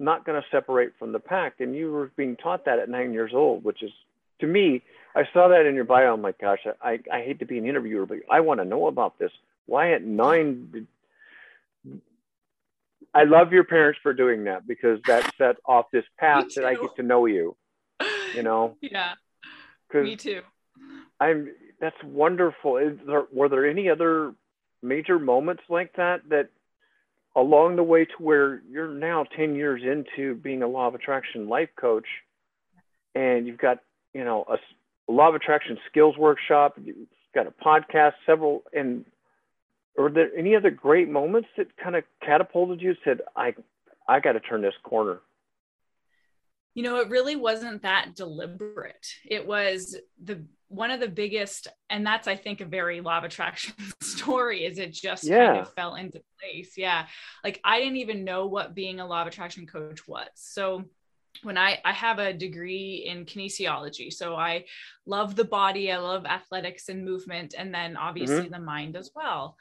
not 0.00 0.24
going 0.26 0.40
to 0.40 0.48
separate 0.50 0.90
from 0.98 1.12
the 1.12 1.20
pack. 1.20 1.60
And 1.60 1.76
you 1.76 1.92
were 1.92 2.10
being 2.16 2.34
taught 2.36 2.64
that 2.64 2.80
at 2.80 2.88
nine 2.88 3.12
years 3.12 3.30
old, 3.32 3.62
which 3.62 3.80
is 3.84 3.92
to 4.40 4.46
me, 4.48 4.82
I 5.14 5.22
saw 5.32 5.48
that 5.48 5.66
in 5.66 5.76
your 5.76 5.84
bio. 5.84 6.12
I'm 6.12 6.20
like, 6.20 6.40
gosh, 6.40 6.66
I, 6.82 6.98
I 7.12 7.20
hate 7.20 7.38
to 7.38 7.46
be 7.46 7.58
an 7.58 7.66
interviewer, 7.66 8.04
but 8.04 8.18
I 8.28 8.40
want 8.40 8.58
to 8.58 8.64
know 8.64 8.88
about 8.88 9.20
this. 9.20 9.30
Why 9.66 9.92
at 9.92 10.02
nine? 10.02 10.88
I 13.14 13.22
love 13.22 13.52
your 13.52 13.64
parents 13.64 14.00
for 14.02 14.12
doing 14.12 14.44
that 14.44 14.66
because 14.66 15.00
that 15.06 15.32
set 15.38 15.56
off 15.64 15.86
this 15.92 16.04
path 16.18 16.46
that 16.56 16.64
I 16.64 16.74
get 16.74 16.96
to 16.96 17.02
know 17.04 17.26
you. 17.26 17.54
You 18.34 18.42
know? 18.42 18.76
Yeah. 18.82 19.14
Me 20.02 20.16
too. 20.16 20.42
I'm 21.20 21.50
that's 21.80 21.96
wonderful. 22.04 22.78
Is 22.78 22.98
there, 23.06 23.24
were 23.32 23.48
there 23.48 23.68
any 23.68 23.88
other 23.90 24.32
major 24.82 25.18
moments 25.18 25.62
like 25.68 25.94
that 25.96 26.22
that 26.30 26.48
along 27.34 27.76
the 27.76 27.82
way 27.82 28.04
to 28.04 28.12
where 28.18 28.62
you're 28.68 28.88
now 28.88 29.24
10 29.36 29.54
years 29.54 29.82
into 29.82 30.34
being 30.36 30.62
a 30.62 30.68
law 30.68 30.88
of 30.88 30.94
attraction 30.94 31.48
life 31.48 31.68
coach 31.78 32.06
and 33.14 33.46
you've 33.46 33.58
got 33.58 33.78
you 34.14 34.24
know 34.24 34.44
a, 34.48 34.54
a 35.10 35.12
law 35.12 35.28
of 35.28 35.34
attraction 35.34 35.78
skills 35.90 36.16
workshop 36.16 36.74
you've 36.82 36.96
got 37.34 37.46
a 37.46 37.50
podcast 37.50 38.12
several 38.24 38.62
and 38.72 39.04
are 39.98 40.10
there 40.10 40.30
any 40.36 40.54
other 40.54 40.70
great 40.70 41.08
moments 41.08 41.48
that 41.56 41.66
kind 41.76 41.96
of 41.96 42.04
catapulted 42.24 42.80
you 42.80 42.94
said 43.04 43.20
i 43.36 43.54
i 44.08 44.20
got 44.20 44.32
to 44.32 44.40
turn 44.40 44.62
this 44.62 44.74
corner 44.82 45.20
You 46.76 46.82
know, 46.82 46.98
it 46.98 47.08
really 47.08 47.36
wasn't 47.36 47.82
that 47.82 48.14
deliberate. 48.14 49.06
It 49.24 49.46
was 49.46 49.96
the 50.22 50.44
one 50.68 50.90
of 50.90 51.00
the 51.00 51.08
biggest, 51.08 51.68
and 51.88 52.06
that's 52.06 52.28
I 52.28 52.36
think 52.36 52.60
a 52.60 52.66
very 52.66 53.00
law 53.00 53.16
of 53.16 53.24
attraction 53.24 53.74
story. 54.02 54.66
Is 54.66 54.78
it 54.78 54.92
just 54.92 55.24
yeah. 55.24 55.46
kind 55.46 55.58
of 55.60 55.72
fell 55.72 55.94
into 55.94 56.20
place? 56.38 56.74
Yeah, 56.76 57.06
like 57.42 57.62
I 57.64 57.80
didn't 57.80 57.96
even 57.96 58.24
know 58.24 58.46
what 58.46 58.74
being 58.74 59.00
a 59.00 59.06
law 59.06 59.22
of 59.22 59.28
attraction 59.28 59.66
coach 59.66 60.06
was. 60.06 60.28
So 60.34 60.84
when 61.42 61.56
I 61.56 61.80
I 61.82 61.94
have 61.94 62.18
a 62.18 62.34
degree 62.34 63.06
in 63.08 63.24
kinesiology, 63.24 64.12
so 64.12 64.36
I 64.36 64.66
love 65.06 65.34
the 65.34 65.44
body, 65.44 65.90
I 65.90 65.96
love 65.96 66.26
athletics 66.26 66.90
and 66.90 67.06
movement, 67.06 67.54
and 67.56 67.72
then 67.72 67.96
obviously 67.96 68.42
mm-hmm. 68.42 68.52
the 68.52 68.60
mind 68.60 68.96
as 68.96 69.10
well. 69.16 69.56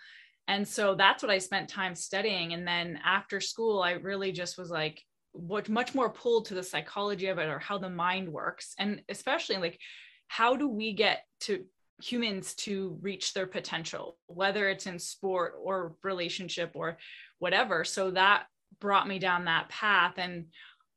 And 0.50 0.68
so 0.68 0.96
that's 0.96 1.24
what 1.24 1.32
I 1.32 1.38
spent 1.38 1.70
time 1.70 1.96
studying. 1.96 2.54
And 2.54 2.68
then 2.68 3.00
after 3.04 3.40
school, 3.40 3.82
I 3.82 3.92
really 3.94 4.34
just 4.34 4.58
was 4.58 4.70
like, 4.70 5.02
what 5.36 5.70
much 5.70 5.94
more 5.94 6.10
pulled 6.10 6.46
to 6.46 6.54
the 6.54 6.64
psychology 6.64 7.28
of 7.28 7.38
it 7.38 7.48
or 7.48 7.60
how 7.60 7.78
the 7.78 7.90
mind 7.90 8.32
works. 8.32 8.74
And 8.80 9.02
especially 9.10 9.58
like, 9.58 9.80
how 10.28 10.56
do 10.56 10.68
we 10.68 10.94
get 10.94 11.24
to 11.42 11.66
humans 12.02 12.56
to 12.56 12.98
reach 13.02 13.34
their 13.34 13.48
potential, 13.48 14.18
whether 14.28 14.68
it's 14.70 14.88
in 14.88 15.00
sport 15.00 15.56
or 15.62 15.96
relationship 16.04 16.72
or 16.74 16.98
whatever? 17.40 17.84
So 17.84 18.12
that 18.12 18.46
brought 18.80 19.08
me 19.08 19.20
down 19.20 19.46
that 19.46 19.70
path. 19.70 20.14
And 20.18 20.46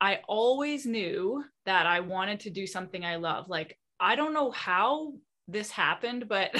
I 0.01 0.21
always 0.29 0.87
knew 0.87 1.45
that 1.67 1.87
I 1.87 2.01
wanted 2.01 2.41
to 2.41 2.51
do 2.51 2.67
something 2.67 3.05
I 3.05 3.17
love. 3.17 3.49
Like, 3.49 3.77
I 4.01 4.15
don't 4.15 4.33
know 4.33 4.51
how 4.51 5.15
this 5.49 5.71
happened, 5.71 6.29
but 6.29 6.51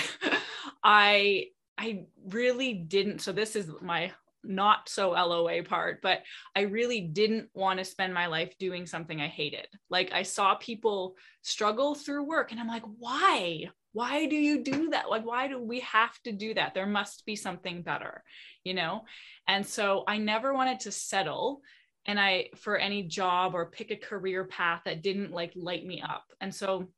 I 0.83 1.47
I 1.77 2.07
really 2.31 2.75
didn't. 2.75 3.21
So 3.21 3.33
this 3.33 3.55
is 3.55 3.71
my 3.81 4.11
not 4.49 4.89
so 4.89 5.11
LOA 5.11 5.63
part, 5.63 6.01
but 6.03 6.23
I 6.57 6.63
really 6.63 7.01
didn't 7.01 7.49
want 7.55 7.79
to 7.79 7.85
spend 7.85 8.15
my 8.15 8.27
life 8.27 8.57
doing 8.59 8.87
something 8.87 9.21
I 9.21 9.29
hated. 9.29 9.69
Like 9.91 10.13
I 10.13 10.23
saw 10.23 10.55
people 10.55 11.15
struggle 11.43 11.95
through 11.95 12.25
work 12.25 12.51
and 12.51 12.61
I'm 12.61 12.67
like, 12.67 12.85
why? 12.99 13.69
Why 13.93 14.27
do 14.27 14.37
you 14.37 14.63
do 14.63 14.91
that? 14.91 15.11
Like, 15.11 15.25
why 15.25 15.49
do 15.49 15.63
we 15.63 15.81
have 15.81 16.19
to 16.23 16.33
do 16.33 16.55
that? 16.55 16.75
There 16.75 16.87
must 16.87 17.25
be 17.27 17.37
something 17.37 17.83
better, 17.83 18.23
you 18.65 18.75
know? 18.75 19.05
And 19.47 19.67
so 19.67 20.05
I 20.07 20.19
never 20.19 20.55
wanted 20.55 20.81
to 20.81 20.93
settle 20.93 21.61
and 22.07 22.19
I 22.19 22.49
for 22.57 22.77
any 22.77 23.03
job 23.03 23.55
or 23.55 23.71
pick 23.71 23.91
a 23.91 23.97
career 23.97 24.45
path 24.45 24.83
that 24.87 25.03
didn't 25.03 25.31
like 25.31 25.53
light 25.55 25.85
me 25.85 26.03
up. 26.03 26.25
And 26.41 26.55
so 26.55 26.89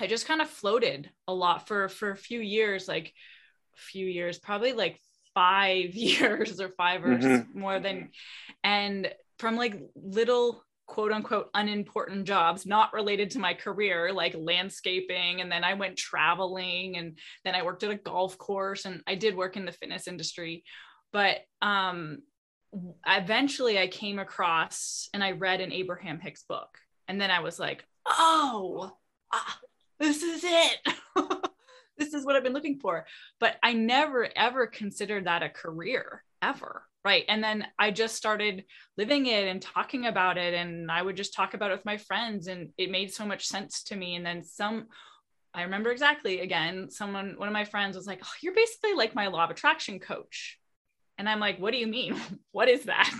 I 0.00 0.06
just 0.06 0.26
kind 0.26 0.40
of 0.40 0.48
floated 0.48 1.10
a 1.26 1.34
lot 1.34 1.66
for 1.66 1.88
for 1.88 2.10
a 2.10 2.16
few 2.16 2.40
years 2.40 2.86
like 2.86 3.12
a 3.74 3.78
few 3.78 4.06
years, 4.06 4.38
probably 4.38 4.72
like 4.72 4.98
five 5.34 5.94
years 5.94 6.60
or 6.60 6.70
5 6.70 7.04
or 7.04 7.08
mm-hmm. 7.16 7.58
more 7.58 7.80
than, 7.80 8.10
and 8.62 9.12
from 9.38 9.56
like 9.56 9.80
little 9.94 10.64
quote 10.90 11.12
unquote 11.12 11.48
unimportant 11.54 12.26
jobs 12.26 12.66
not 12.66 12.92
related 12.92 13.30
to 13.30 13.38
my 13.38 13.54
career 13.54 14.12
like 14.12 14.34
landscaping 14.36 15.40
and 15.40 15.50
then 15.50 15.62
i 15.62 15.72
went 15.72 15.96
traveling 15.96 16.96
and 16.96 17.16
then 17.44 17.54
i 17.54 17.62
worked 17.62 17.84
at 17.84 17.92
a 17.92 17.94
golf 17.94 18.36
course 18.36 18.86
and 18.86 19.00
i 19.06 19.14
did 19.14 19.36
work 19.36 19.56
in 19.56 19.64
the 19.64 19.72
fitness 19.72 20.08
industry. 20.08 20.64
But 21.12 21.38
um 21.62 22.18
eventually 23.06 23.78
i 23.78 23.86
came 23.86 24.18
across 24.18 25.08
and 25.14 25.24
i 25.24 25.32
read 25.32 25.60
an 25.60 25.72
abraham 25.72 26.20
hicks 26.20 26.44
book 26.44 26.78
and 27.08 27.20
then 27.20 27.30
i 27.30 27.40
was 27.40 27.58
like 27.58 27.84
oh 28.06 28.92
ah, 29.32 29.58
this 29.98 30.22
is 30.22 30.42
it 30.44 30.78
this 32.00 32.14
is 32.14 32.26
what 32.26 32.34
I've 32.34 32.42
been 32.42 32.54
looking 32.54 32.80
for. 32.80 33.06
But 33.38 33.56
I 33.62 33.74
never 33.74 34.28
ever 34.34 34.66
considered 34.66 35.26
that 35.26 35.44
a 35.44 35.48
career 35.48 36.24
ever. 36.42 36.82
Right. 37.04 37.24
And 37.28 37.42
then 37.42 37.66
I 37.78 37.92
just 37.92 38.16
started 38.16 38.64
living 38.98 39.26
it 39.26 39.48
and 39.48 39.62
talking 39.62 40.06
about 40.06 40.36
it. 40.36 40.52
And 40.52 40.90
I 40.90 41.00
would 41.00 41.16
just 41.16 41.32
talk 41.32 41.54
about 41.54 41.70
it 41.70 41.74
with 41.74 41.86
my 41.86 41.96
friends. 41.96 42.46
And 42.46 42.70
it 42.76 42.90
made 42.90 43.12
so 43.12 43.24
much 43.24 43.46
sense 43.46 43.84
to 43.84 43.96
me. 43.96 44.16
And 44.16 44.26
then 44.26 44.42
some, 44.42 44.88
I 45.54 45.62
remember 45.62 45.90
exactly 45.90 46.40
again, 46.40 46.90
someone, 46.90 47.34
one 47.38 47.48
of 47.48 47.54
my 47.54 47.64
friends 47.64 47.96
was 47.96 48.06
like, 48.06 48.20
Oh, 48.22 48.32
you're 48.42 48.54
basically 48.54 48.94
like 48.94 49.14
my 49.14 49.28
law 49.28 49.44
of 49.44 49.50
attraction 49.50 49.98
coach. 49.98 50.58
And 51.16 51.28
I'm 51.28 51.40
like, 51.40 51.58
What 51.58 51.72
do 51.72 51.78
you 51.78 51.86
mean? 51.86 52.16
what 52.52 52.68
is 52.68 52.84
that? 52.84 53.14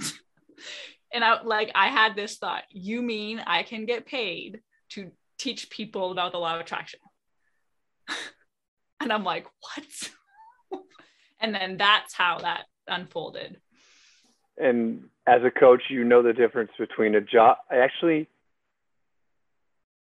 and 1.13 1.25
I 1.25 1.43
like, 1.43 1.71
I 1.75 1.89
had 1.89 2.17
this 2.17 2.37
thought, 2.37 2.65
you 2.71 3.01
mean 3.01 3.41
I 3.47 3.63
can 3.63 3.87
get 3.87 4.07
paid 4.07 4.61
to 4.91 5.11
teach 5.39 5.71
people 5.71 6.13
about 6.13 6.33
the 6.33 6.39
law 6.39 6.55
of 6.55 6.61
attraction? 6.61 7.01
And 9.01 9.13
I'm 9.13 9.25
like, 9.25 9.47
what? 9.61 10.83
and 11.41 11.55
then 11.55 11.77
that's 11.77 12.15
how 12.15 12.39
that 12.39 12.65
unfolded. 12.87 13.61
And 14.59 15.05
as 15.27 15.43
a 15.43 15.51
coach, 15.51 15.85
you 15.89 16.05
know 16.05 16.23
the 16.23 16.33
difference 16.33 16.71
between 16.79 17.15
a 17.15 17.21
job, 17.21 17.59
actually, 17.73 18.29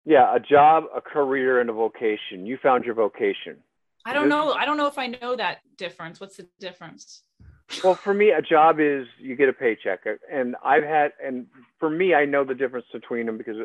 yeah, 0.05 0.35
a 0.35 0.39
job, 0.39 0.85
a 0.95 1.01
career, 1.01 1.61
and 1.61 1.69
a 1.69 1.73
vocation. 1.73 2.45
You 2.45 2.57
found 2.61 2.83
your 2.83 2.93
vocation. 2.93 3.57
I 4.05 4.13
don't 4.13 4.27
know. 4.27 4.51
I 4.51 4.65
don't 4.65 4.75
know 4.75 4.87
if 4.87 4.97
I 4.97 5.07
know 5.07 5.35
that 5.37 5.59
difference. 5.77 6.19
What's 6.19 6.37
the 6.37 6.47
difference? 6.59 7.23
well, 7.83 7.95
for 7.95 8.13
me, 8.13 8.31
a 8.31 8.41
job 8.41 8.79
is 8.79 9.07
you 9.17 9.35
get 9.35 9.47
a 9.47 9.53
paycheck, 9.53 10.01
and 10.31 10.55
I've 10.63 10.83
had, 10.83 11.13
and 11.25 11.47
for 11.79 11.89
me, 11.89 12.13
I 12.13 12.25
know 12.25 12.43
the 12.43 12.53
difference 12.53 12.85
between 12.91 13.25
them 13.25 13.37
because 13.37 13.55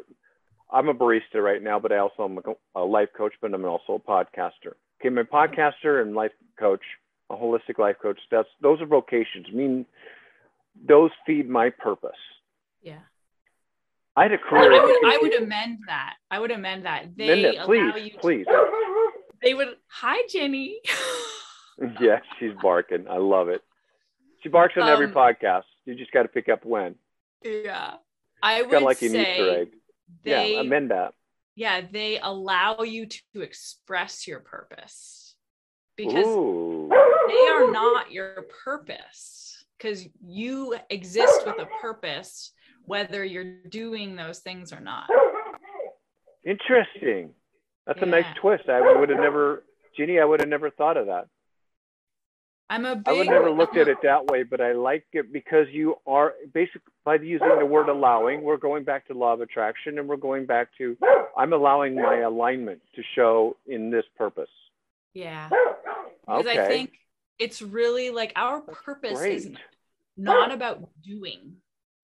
I'm 0.70 0.88
a 0.88 0.94
barista 0.94 1.42
right 1.42 1.62
now, 1.62 1.80
but 1.80 1.90
I 1.92 1.98
also 1.98 2.24
am 2.24 2.38
a 2.76 2.84
life 2.84 3.08
coach, 3.16 3.34
but 3.40 3.52
I'm 3.52 3.64
also 3.64 3.94
a 3.94 3.98
podcaster. 3.98 4.74
Okay, 5.00 5.10
my 5.10 5.22
podcaster 5.22 6.02
and 6.02 6.14
life 6.14 6.32
coach, 6.58 6.82
a 7.30 7.36
holistic 7.36 7.78
life 7.78 7.96
coach. 8.02 8.18
That's 8.30 8.48
those 8.60 8.80
are 8.80 8.86
vocations. 8.86 9.46
I 9.48 9.54
mean, 9.54 9.86
those 10.86 11.10
feed 11.26 11.48
my 11.48 11.70
purpose. 11.70 12.10
Yeah. 12.82 12.98
I 14.16 14.24
had 14.24 14.32
a 14.32 14.38
career. 14.38 14.72
I 14.72 14.84
would, 14.84 15.14
I 15.14 15.18
would 15.22 15.42
amend 15.42 15.78
that. 15.86 16.14
I 16.30 16.40
would 16.40 16.50
amend 16.50 16.84
that. 16.86 17.16
They 17.16 17.32
amend 17.32 17.44
it, 17.44 17.64
please, 17.64 17.80
allow 17.80 17.96
you 17.96 18.10
please. 18.20 18.46
They 19.40 19.54
would. 19.54 19.68
Hi, 19.86 20.26
Ginny. 20.28 20.80
yeah, 22.00 22.18
she's 22.40 22.50
barking. 22.60 23.06
I 23.08 23.18
love 23.18 23.48
it. 23.48 23.62
She 24.42 24.48
barks 24.48 24.74
on 24.76 24.82
um, 24.82 24.88
every 24.88 25.06
podcast. 25.06 25.62
You 25.84 25.94
just 25.94 26.10
got 26.10 26.22
to 26.22 26.28
pick 26.28 26.48
up 26.48 26.64
when. 26.64 26.96
Yeah, 27.44 27.94
I 28.42 28.62
would 28.62 28.82
like 28.82 28.96
say 28.96 29.06
an 29.06 29.14
Easter 29.14 29.60
egg. 29.60 29.68
They, 30.24 30.54
yeah, 30.54 30.60
amend 30.62 30.90
that 30.90 31.14
yeah 31.58 31.80
they 31.90 32.20
allow 32.20 32.82
you 32.82 33.04
to 33.04 33.42
express 33.42 34.28
your 34.28 34.38
purpose 34.38 35.34
because 35.96 36.24
Ooh. 36.24 36.88
they 37.26 37.48
are 37.48 37.72
not 37.72 38.12
your 38.12 38.46
purpose 38.64 39.64
because 39.76 40.06
you 40.24 40.76
exist 40.88 41.42
with 41.44 41.58
a 41.58 41.66
purpose 41.82 42.52
whether 42.84 43.24
you're 43.24 43.60
doing 43.68 44.14
those 44.14 44.38
things 44.38 44.72
or 44.72 44.78
not 44.78 45.08
interesting 46.46 47.30
that's 47.88 47.98
yeah. 47.98 48.06
a 48.06 48.10
nice 48.10 48.36
twist 48.40 48.68
i 48.68 48.80
would 48.80 49.08
have 49.08 49.18
never 49.18 49.64
Jeannie, 49.96 50.20
i 50.20 50.24
would 50.24 50.38
have 50.38 50.48
never 50.48 50.70
thought 50.70 50.96
of 50.96 51.06
that 51.06 51.26
I'm 52.70 52.84
a 52.84 52.96
big, 52.96 53.08
I 53.08 53.12
would 53.12 53.26
never 53.28 53.50
looked 53.50 53.76
at 53.76 53.88
it 53.88 53.98
that 54.02 54.26
way, 54.26 54.42
but 54.42 54.60
I 54.60 54.72
like 54.72 55.06
it 55.12 55.32
because 55.32 55.66
you 55.72 55.96
are 56.06 56.34
basically 56.52 56.92
by 57.04 57.14
using 57.14 57.48
the 57.58 57.64
word 57.64 57.88
allowing, 57.88 58.42
we're 58.42 58.58
going 58.58 58.84
back 58.84 59.06
to 59.08 59.14
law 59.14 59.32
of 59.32 59.40
attraction 59.40 59.98
and 59.98 60.06
we're 60.06 60.16
going 60.16 60.44
back 60.44 60.68
to 60.76 60.96
I'm 61.36 61.52
allowing 61.52 61.94
my 61.94 62.18
alignment 62.18 62.80
to 62.96 63.02
show 63.14 63.56
in 63.66 63.90
this 63.90 64.04
purpose. 64.16 64.50
Yeah. 65.14 65.48
Because 66.26 66.46
okay. 66.46 66.62
I 66.62 66.66
think 66.66 66.92
it's 67.38 67.62
really 67.62 68.10
like 68.10 68.32
our 68.36 68.60
purpose 68.60 69.20
is 69.20 69.50
not 70.16 70.52
about 70.52 70.90
doing. 71.02 71.54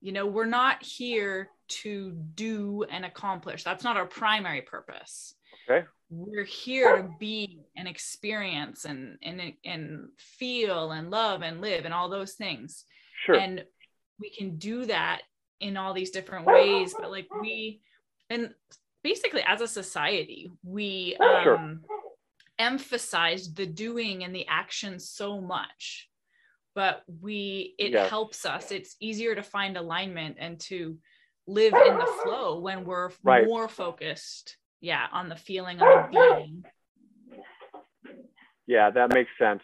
You 0.01 0.13
know, 0.13 0.27
we're 0.27 0.47
not 0.47 0.83
here 0.83 1.51
to 1.67 2.13
do 2.13 2.85
and 2.91 3.05
accomplish. 3.05 3.65
That's 3.65 3.85
not 3.85 3.97
our 3.97 4.07
primary 4.07 4.63
purpose. 4.63 5.35
Okay 5.69 5.87
we're 6.17 6.45
here 6.45 6.97
to 6.97 7.09
be 7.19 7.61
and 7.77 7.89
experience 7.89 8.85
and 8.85 9.19
and 9.23 9.55
and 9.65 10.09
feel 10.19 10.93
and 10.93 11.11
love 11.11 11.43
and 11.43 11.61
live 11.61 11.85
and 11.85 11.95
all 11.95 12.09
those 12.09 12.35
things 12.35 12.85
sure 13.25 13.35
and 13.35 13.65
we 14.21 14.31
can 14.31 14.57
do 14.57 14.85
that 14.85 15.23
in 15.61 15.77
all 15.77 15.93
these 15.93 16.11
different 16.11 16.47
ways 16.47 16.95
but 16.99 17.11
like 17.11 17.29
we 17.41 17.81
and 18.31 18.55
basically 19.03 19.43
as 19.47 19.61
a 19.61 19.69
society 19.69 20.51
we 20.63 21.17
um 21.17 21.43
sure. 21.43 21.77
emphasize 22.59 23.53
the 23.53 23.67
doing 23.67 24.25
and 24.25 24.35
the 24.35 24.47
action 24.47 24.99
so 24.99 25.41
much 25.41 26.09
but 26.75 27.03
we 27.21 27.75
it 27.79 27.93
yes. 27.93 28.09
helps 28.09 28.47
us 28.47 28.71
it's 28.71 28.97
easier 29.01 29.35
to 29.35 29.43
find 29.43 29.77
alignment 29.77 30.37
and 30.39 30.61
to 30.61 30.97
live 31.47 31.75
in 31.75 31.99
the 31.99 32.13
flow 32.23 32.61
when 32.61 32.85
we're 32.85 33.11
right. 33.23 33.47
more 33.47 33.69
focused 33.69 34.57
yeah 34.85 35.07
on 35.13 35.29
the 35.31 35.37
feeling 35.37 35.81
of 35.81 35.89
the 35.89 36.09
being. 36.11 36.63
Yeah 38.67 38.91
that 38.91 39.15
makes 39.15 39.31
sense. 39.39 39.63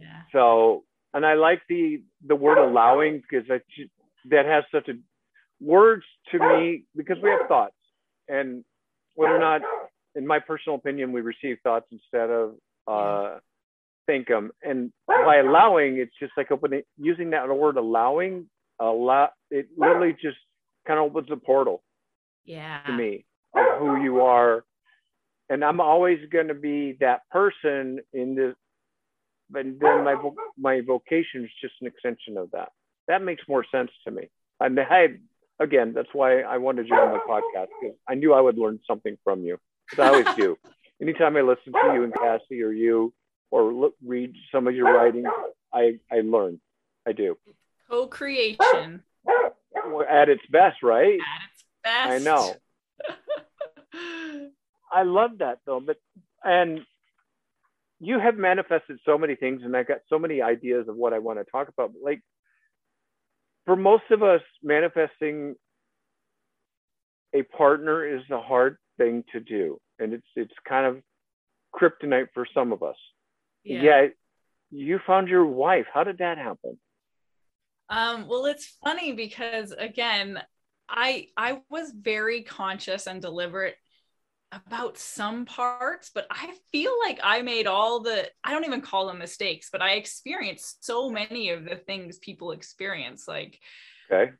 Yeah. 0.00 0.22
so 0.32 0.84
and 1.12 1.26
i 1.26 1.34
like 1.34 1.60
the 1.68 2.02
the 2.26 2.34
word 2.34 2.56
allowing 2.56 3.20
because 3.20 3.46
that 3.48 3.62
that 4.30 4.46
has 4.46 4.64
such 4.72 4.88
a 4.88 4.94
words 5.60 6.04
to 6.30 6.38
me 6.38 6.84
because 6.96 7.18
we 7.22 7.30
have 7.30 7.46
thoughts. 7.46 7.74
And 8.28 8.64
whether 9.14 9.36
or 9.36 9.38
not 9.38 9.60
in 10.14 10.26
my 10.26 10.38
personal 10.38 10.76
opinion 10.76 11.12
we 11.12 11.20
receive 11.20 11.58
thoughts 11.62 11.86
instead 11.92 12.30
of 12.30 12.54
uh 12.86 13.38
think 14.06 14.26
them 14.26 14.50
and 14.62 14.92
by 15.06 15.36
allowing 15.36 15.98
it's 15.98 16.14
just 16.18 16.32
like 16.36 16.50
opening 16.50 16.82
using 16.96 17.30
that 17.30 17.48
word 17.48 17.76
allowing 17.76 18.46
allow 18.80 19.28
it 19.50 19.68
literally 19.76 20.12
just 20.20 20.38
kind 20.86 20.98
of 20.98 21.06
opens 21.06 21.28
a 21.30 21.36
portal 21.36 21.82
yeah. 22.44 22.82
to 22.84 22.92
me 22.92 23.24
of 23.54 23.78
who 23.78 24.02
you 24.02 24.22
are. 24.22 24.64
And 25.48 25.64
i'm 25.64 25.80
always 25.80 26.18
going 26.30 26.48
to 26.48 26.54
be 26.54 26.96
that 27.00 27.28
person 27.30 28.00
in 28.12 28.34
this 28.34 28.54
but 29.52 29.64
then 29.80 30.04
my 30.04 30.16
my 30.58 30.80
vocation 30.80 31.44
is 31.44 31.50
just 31.60 31.74
an 31.82 31.86
extension 31.86 32.38
of 32.38 32.50
that. 32.52 32.70
That 33.06 33.22
makes 33.22 33.42
more 33.46 33.64
sense 33.70 33.90
to 34.04 34.10
me. 34.10 34.28
And 34.58 34.78
i 34.80 35.08
again 35.60 35.92
that's 35.94 36.08
why 36.12 36.40
i 36.40 36.56
wanted 36.56 36.88
you 36.88 36.96
on 36.96 37.12
my 37.12 37.18
podcast 37.28 37.68
because 37.80 37.96
i 38.08 38.14
knew 38.14 38.32
i 38.32 38.40
would 38.40 38.58
learn 38.58 38.80
something 38.86 39.16
from 39.22 39.42
you. 39.42 39.58
Because 39.90 40.04
i 40.04 40.08
always 40.08 40.36
do. 40.36 40.56
Anytime 41.00 41.36
i 41.36 41.42
listen 41.42 41.72
to 41.72 41.90
you 41.94 42.04
and 42.04 42.14
cassie 42.14 42.62
or 42.62 42.72
you 42.72 43.12
or 43.50 43.72
look, 43.72 43.94
read 44.04 44.34
some 44.50 44.66
of 44.66 44.74
your 44.74 44.92
writing 44.92 45.24
i 45.72 45.98
i 46.10 46.20
learn. 46.20 46.60
I 47.06 47.12
do. 47.12 47.36
Co-creation. 47.90 49.02
At 50.08 50.28
its 50.28 50.46
best 50.48 50.82
right? 50.82 51.18
At 51.20 51.50
its 51.52 51.64
best. 51.82 52.10
I 52.10 52.18
know 52.18 52.54
I 54.92 55.02
love 55.04 55.38
that 55.38 55.58
though, 55.66 55.80
but 55.80 55.96
and 56.44 56.80
you 58.00 58.18
have 58.18 58.36
manifested 58.36 58.98
so 59.06 59.16
many 59.16 59.36
things, 59.36 59.62
and 59.64 59.76
I've 59.76 59.88
got 59.88 59.98
so 60.08 60.18
many 60.18 60.42
ideas 60.42 60.88
of 60.88 60.96
what 60.96 61.12
I 61.12 61.20
want 61.20 61.38
to 61.38 61.44
talk 61.50 61.68
about. 61.68 61.92
Like 62.02 62.20
for 63.64 63.76
most 63.76 64.04
of 64.10 64.22
us, 64.22 64.40
manifesting 64.62 65.54
a 67.34 67.42
partner 67.42 68.16
is 68.16 68.22
a 68.30 68.40
hard 68.40 68.76
thing 68.98 69.24
to 69.32 69.40
do, 69.40 69.78
and 69.98 70.12
it's 70.12 70.26
it's 70.36 70.54
kind 70.68 70.86
of 70.86 71.02
kryptonite 71.74 72.28
for 72.34 72.46
some 72.52 72.72
of 72.72 72.82
us. 72.82 72.96
Yeah. 73.64 73.82
yeah 73.82 74.06
you 74.70 74.98
found 75.06 75.28
your 75.28 75.46
wife. 75.46 75.86
How 75.92 76.02
did 76.02 76.18
that 76.18 76.38
happen? 76.38 76.78
Um, 77.88 78.26
well, 78.26 78.46
it's 78.46 78.78
funny 78.82 79.12
because 79.12 79.72
again, 79.72 80.40
I 80.88 81.28
I 81.36 81.60
was 81.70 81.92
very 81.92 82.42
conscious 82.42 83.06
and 83.06 83.20
deliberate 83.20 83.76
about 84.52 84.98
some 84.98 85.44
parts, 85.46 86.10
but 86.14 86.26
I 86.30 86.52
feel 86.70 86.92
like 87.04 87.18
I 87.22 87.42
made 87.42 87.66
all 87.66 88.00
the 88.00 88.28
I 88.44 88.52
don't 88.52 88.64
even 88.64 88.82
call 88.82 89.06
them 89.06 89.18
mistakes, 89.18 89.68
but 89.72 89.82
I 89.82 89.92
experienced 89.92 90.84
so 90.84 91.10
many 91.10 91.50
of 91.50 91.64
the 91.64 91.76
things 91.76 92.18
people 92.18 92.52
experience 92.52 93.26
like 93.26 93.58
okay. 94.10 94.32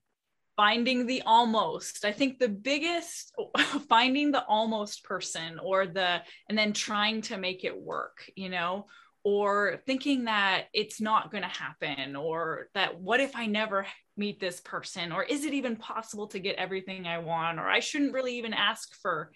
finding 0.56 1.06
the 1.06 1.22
almost. 1.24 2.04
I 2.04 2.12
think 2.12 2.38
the 2.38 2.48
biggest 2.48 3.34
finding 3.88 4.30
the 4.30 4.44
almost 4.44 5.04
person 5.04 5.58
or 5.58 5.86
the 5.86 6.22
and 6.48 6.58
then 6.58 6.72
trying 6.72 7.22
to 7.22 7.38
make 7.38 7.64
it 7.64 7.80
work, 7.80 8.30
you 8.36 8.50
know, 8.50 8.86
or 9.24 9.80
thinking 9.86 10.24
that 10.24 10.64
it's 10.74 11.00
not 11.00 11.30
going 11.30 11.44
to 11.44 11.48
happen 11.48 12.16
or 12.16 12.68
that 12.74 13.00
what 13.00 13.20
if 13.20 13.36
I 13.36 13.46
never 13.46 13.86
meet 14.16 14.40
this 14.40 14.60
person 14.60 15.12
or 15.12 15.22
is 15.22 15.44
it 15.44 15.54
even 15.54 15.76
possible 15.76 16.26
to 16.28 16.38
get 16.38 16.56
everything 16.56 17.06
I 17.06 17.18
want 17.18 17.58
or 17.58 17.68
I 17.68 17.80
shouldn't 17.80 18.12
really 18.12 18.36
even 18.38 18.52
ask 18.52 18.94
for 19.00 19.30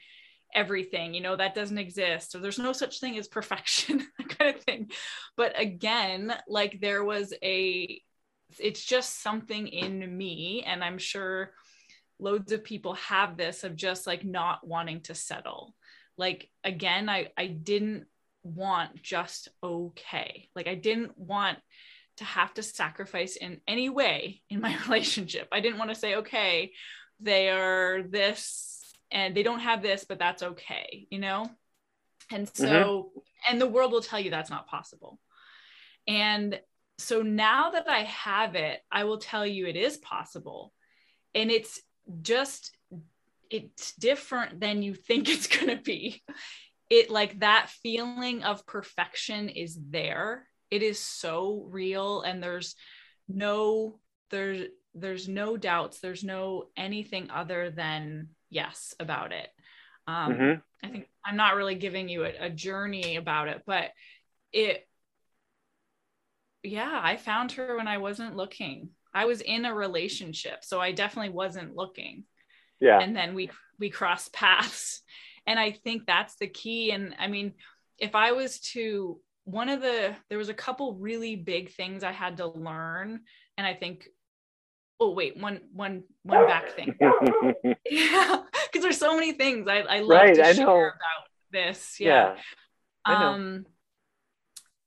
everything 0.55 1.15
you 1.15 1.21
know 1.21 1.37
that 1.37 1.55
doesn't 1.55 1.79
exist 1.79 2.35
or 2.35 2.39
there's 2.39 2.59
no 2.59 2.73
such 2.73 3.01
thing 3.01 3.19
as 3.19 3.29
perfection 3.29 4.07
kind 4.29 4.55
of 4.55 4.63
thing. 4.63 4.91
But 5.37 5.59
again 5.61 6.35
like 6.49 6.81
there 6.81 7.05
was 7.05 7.33
a 7.43 8.01
it's 8.59 8.85
just 8.85 9.23
something 9.23 9.67
in 9.67 10.17
me 10.17 10.63
and 10.65 10.85
i'm 10.85 10.99
sure 10.99 11.51
loads 12.19 12.53
of 12.53 12.65
people 12.65 12.95
have 12.95 13.37
this 13.37 13.65
of 13.65 13.77
just 13.77 14.07
like 14.07 14.25
not 14.25 14.67
wanting 14.67 15.01
to 15.03 15.15
settle. 15.15 15.75
Like 16.17 16.49
again 16.65 17.09
i 17.09 17.29
i 17.37 17.47
didn't 17.47 18.07
want 18.43 19.03
just 19.03 19.49
okay. 19.63 20.49
Like 20.55 20.69
i 20.69 20.75
didn't 20.75 21.19
want 21.19 21.59
to 22.19 22.25
have 22.25 22.55
to 22.55 22.63
sacrifice 22.63 23.37
in 23.37 23.61
any 23.69 23.91
way 23.91 24.41
in 24.49 24.61
my 24.61 24.79
relationship. 24.87 25.49
I 25.53 25.61
didn't 25.61 25.79
want 25.79 25.91
to 25.91 26.01
say 26.01 26.17
okay 26.17 26.73
they 27.21 27.49
are 27.49 28.03
this 28.03 28.76
and 29.11 29.37
they 29.37 29.43
don't 29.43 29.61
have 29.61 29.83
this 29.83 30.05
but 30.05 30.19
that's 30.19 30.43
okay 30.43 31.07
you 31.11 31.19
know? 31.19 31.51
And 32.31 32.49
so 32.53 32.67
mm-hmm. 32.67 33.19
and 33.51 33.61
the 33.61 33.69
world 33.69 33.93
will 33.93 34.01
tell 34.01 34.19
you 34.19 34.31
that's 34.31 34.51
not 34.51 34.67
possible. 34.67 35.21
And 36.09 36.61
so 36.99 37.21
now 37.21 37.71
that 37.71 37.89
i 37.91 38.05
have 38.05 38.55
it 38.55 38.81
i 38.91 39.05
will 39.05 39.19
tell 39.19 39.47
you 39.47 39.67
it 39.67 39.77
is 39.77 39.97
possible. 39.99 40.73
And 41.35 41.51
it's 41.51 41.81
just 42.23 42.77
it's 43.51 43.95
different 43.95 44.61
than 44.61 44.83
you 44.83 44.95
think 44.95 45.29
it's 45.31 45.47
going 45.47 45.69
to 45.69 45.83
be. 45.83 46.23
It 46.89 47.11
like 47.11 47.41
that 47.41 47.71
feeling 47.83 48.45
of 48.45 48.67
perfection 48.67 49.49
is 49.49 49.79
there. 49.91 50.47
It 50.71 50.83
is 50.83 50.99
so 50.99 51.67
real 51.69 52.23
and 52.23 52.43
there's 52.43 52.75
no 53.29 53.99
there's 54.31 54.69
there's 54.95 55.29
no 55.29 55.57
doubts. 55.57 56.01
There's 56.01 56.25
no 56.25 56.65
anything 56.77 57.31
other 57.31 57.71
than 57.71 58.29
yes 58.51 58.95
about 59.01 59.33
it. 59.33 59.49
Um, 60.07 60.33
mm-hmm. 60.33 60.87
I 60.87 60.91
think 60.91 61.09
I'm 61.25 61.37
not 61.37 61.57
really 61.57 61.75
giving 61.75 62.09
you 62.09 62.25
a, 62.25 62.33
a 62.41 62.51
journey 62.51 63.17
about 63.17 63.49
it, 63.49 63.63
but 63.67 63.91
it, 64.53 64.87
yeah, 66.63 67.01
I 67.03 67.17
found 67.17 67.53
her 67.53 67.77
when 67.77 67.89
I 67.89 67.99
wasn't 67.99 68.37
looking. 68.37 68.91
I 69.13 69.25
was 69.25 69.41
in 69.41 69.65
a 69.65 69.75
relationship, 69.75 70.63
so 70.63 70.81
I 70.81 70.93
definitely 70.93 71.33
wasn't 71.33 71.75
looking. 71.75 72.25
Yeah. 72.81 73.01
And 73.01 73.17
then 73.17 73.35
we 73.35 73.51
we 73.79 73.91
crossed 73.91 74.33
paths, 74.33 75.03
and 75.47 75.59
I 75.59 75.73
think 75.73 76.07
that's 76.07 76.37
the 76.37 76.49
key. 76.49 76.93
And 76.93 77.15
I 77.19 77.29
mean, 77.29 77.55
if 77.99 78.15
I 78.15 78.33
was 78.33 78.61
to 78.73 79.21
one 79.45 79.69
of 79.69 79.81
the 79.81 80.15
there 80.29 80.39
was 80.39 80.49
a 80.49 80.55
couple 80.55 80.95
really 80.95 81.37
big 81.37 81.71
things 81.71 82.05
I 82.05 82.13
had 82.13 82.37
to 82.39 82.47
learn, 82.47 83.21
and 83.57 83.67
I 83.67 83.75
think 83.75 84.09
oh 85.01 85.11
wait 85.11 85.37
one 85.37 85.61
one 85.73 86.03
one 86.23 86.47
back 86.47 86.71
thing. 86.71 86.97
Yeah 87.91 88.43
because 88.77 88.85
there's 88.85 88.99
so 88.99 89.15
many 89.15 89.33
things 89.33 89.67
i, 89.69 89.79
I 89.79 90.01
love 90.01 90.11
right, 90.11 90.35
to 90.35 90.45
I 90.47 90.53
share 90.53 90.67
know. 90.67 90.77
about 90.79 91.29
this 91.51 91.97
yeah, 91.99 92.37
yeah 93.09 93.33
um 93.33 93.65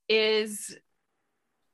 is 0.08 0.76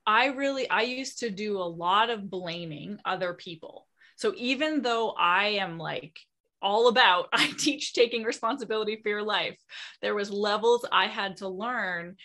i 0.06 0.26
really 0.26 0.68
i 0.70 0.82
used 0.82 1.20
to 1.20 1.30
do 1.30 1.58
a 1.58 1.64
lot 1.64 2.10
of 2.10 2.30
blaming 2.30 2.98
other 3.04 3.34
people. 3.34 3.86
So 4.16 4.32
even 4.36 4.82
though 4.82 5.10
i 5.10 5.48
am 5.48 5.78
like 5.78 6.18
all 6.62 6.88
about 6.88 7.28
i 7.32 7.50
teach 7.58 7.92
taking 7.92 8.22
responsibility 8.22 8.98
for 9.02 9.08
your 9.08 9.22
life 9.22 9.58
there 10.00 10.14
was 10.14 10.30
levels 10.30 10.86
i 10.90 11.06
had 11.06 11.36
to 11.38 11.48
learn 11.48 12.16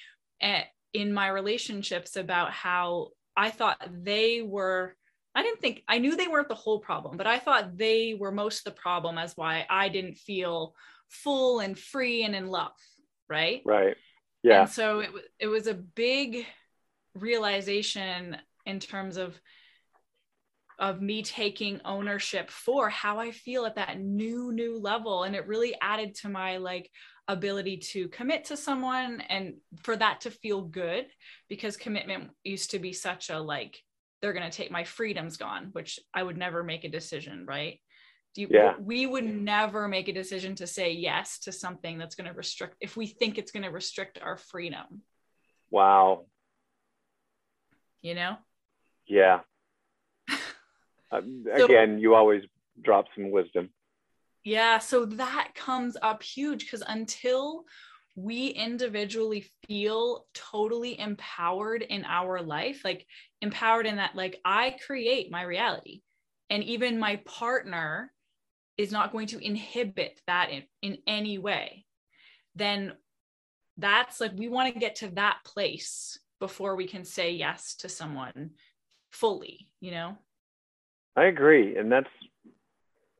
at, 0.42 0.66
in 0.94 1.14
my 1.14 1.28
relationships 1.28 2.16
about 2.16 2.52
how 2.52 3.10
i 3.36 3.50
thought 3.50 3.78
they 4.04 4.42
were 4.42 4.96
I 5.34 5.44
didn't 5.44 5.62
think 5.62 5.84
I 5.88 5.98
knew 5.98 6.16
they 6.16 6.28
weren't 6.28 6.50
the 6.50 6.56
whole 6.56 6.80
problem, 6.80 7.18
but 7.18 7.28
I 7.28 7.40
thought 7.40 7.78
they 7.78 8.16
were 8.20 8.32
most 8.32 8.60
of 8.60 8.74
the 8.74 8.80
problem 8.80 9.18
as 9.18 9.38
why 9.38 9.66
I 9.70 9.90
didn't 9.90 10.16
feel 10.16 10.76
full 11.10 11.60
and 11.60 11.78
free 11.78 12.24
and 12.24 12.36
in 12.36 12.48
love, 12.48 12.74
right? 13.30 13.62
Right. 13.66 13.96
Yeah. 14.44 14.62
And 14.62 14.70
so 14.70 15.00
it 15.00 15.10
it 15.40 15.48
was 15.48 15.68
a 15.68 15.74
big 15.74 16.46
realization 17.14 18.38
in 18.66 18.80
terms 18.80 19.18
of 19.18 19.40
of 20.80 21.00
me 21.00 21.22
taking 21.22 21.80
ownership 21.86 22.50
for 22.50 22.90
how 22.90 23.20
I 23.20 23.32
feel 23.32 23.66
at 23.66 23.76
that 23.76 24.00
new 24.00 24.52
new 24.52 24.80
level 24.80 25.24
and 25.24 25.36
it 25.36 25.48
really 25.48 25.76
added 25.80 26.16
to 26.16 26.30
my 26.30 26.58
like 26.58 26.90
ability 27.28 27.78
to 27.78 28.08
commit 28.10 28.46
to 28.46 28.58
someone 28.58 29.22
and 29.22 29.54
for 29.84 29.96
that 29.96 30.22
to 30.22 30.32
feel 30.32 30.64
good 30.64 31.06
because 31.48 31.78
commitment 31.78 32.32
used 32.44 32.72
to 32.72 32.80
be 32.80 32.94
such 32.94 33.30
a 33.30 33.40
like 33.40 33.80
they're 34.22 34.34
going 34.34 34.50
to 34.50 34.56
take 34.56 34.72
my 34.72 34.84
freedom's 34.84 35.38
gone 35.38 35.70
which 35.72 36.00
i 36.14 36.22
would 36.22 36.38
never 36.38 36.64
make 36.64 36.84
a 36.84 36.90
decision 36.90 37.46
right? 37.46 37.80
You, 38.36 38.48
yeah. 38.50 38.76
we 38.80 39.06
would 39.06 39.26
never 39.26 39.90
make 39.90 40.08
a 40.08 40.14
decision 40.14 40.56
to 40.56 40.68
say 40.68 40.94
yes 40.94 41.40
to 41.40 41.52
something 41.52 41.98
that's 41.98 42.16
going 42.16 42.30
to 42.30 42.34
restrict 42.34 42.78
if 42.80 42.96
we 42.96 43.06
think 43.06 43.38
it's 43.38 43.52
going 43.52 43.64
to 43.64 43.70
restrict 43.70 44.20
our 44.22 44.38
freedom. 44.38 45.02
Wow. 45.70 46.28
You 48.02 48.16
know? 48.16 48.38
Yeah. 49.06 49.42
Uh, 50.30 51.22
so, 51.58 51.66
again 51.66 52.00
you 52.00 52.16
always 52.16 52.44
drop 52.82 53.08
some 53.16 53.32
wisdom. 53.32 53.70
Yeah 54.46 54.78
so 54.80 55.06
that 55.06 55.52
comes 55.54 55.98
up 56.02 56.24
huge 56.24 56.64
because 56.64 56.84
until 56.88 57.66
we 58.16 58.48
individually 58.48 59.46
feel 59.68 60.26
totally 60.34 61.00
empowered 61.00 61.82
in 61.82 62.04
our 62.06 62.42
life 62.42 62.82
like 62.84 63.06
empowered 63.42 63.86
in 63.86 63.96
that 63.96 64.16
like 64.16 64.40
i 64.44 64.76
create 64.86 65.32
my 65.32 65.44
reality. 65.44 66.02
And 66.50 66.64
even 66.66 67.00
my 67.00 67.16
partner 67.26 68.12
is 68.78 68.92
not 68.92 69.14
going 69.14 69.28
to 69.28 69.40
inhibit 69.40 70.20
that 70.28 70.50
in, 70.50 70.64
in 70.82 70.98
any 71.08 71.38
way. 71.38 71.86
Then 72.56 72.92
that's 73.78 74.20
like 74.20 74.34
we 74.36 74.50
want 74.50 74.74
to 74.74 74.80
get 74.80 74.96
to 74.96 75.08
that 75.12 75.38
place 75.46 76.20
before 76.42 76.76
we 76.76 76.88
can 76.88 77.06
say 77.06 77.32
yes 77.32 77.76
to 77.76 77.88
someone 77.88 78.52
fully 79.12 79.70
you 79.82 79.92
know? 79.92 80.18
I 81.16 81.26
agree 81.26 81.76
and 81.78 81.92
that's 81.92 82.10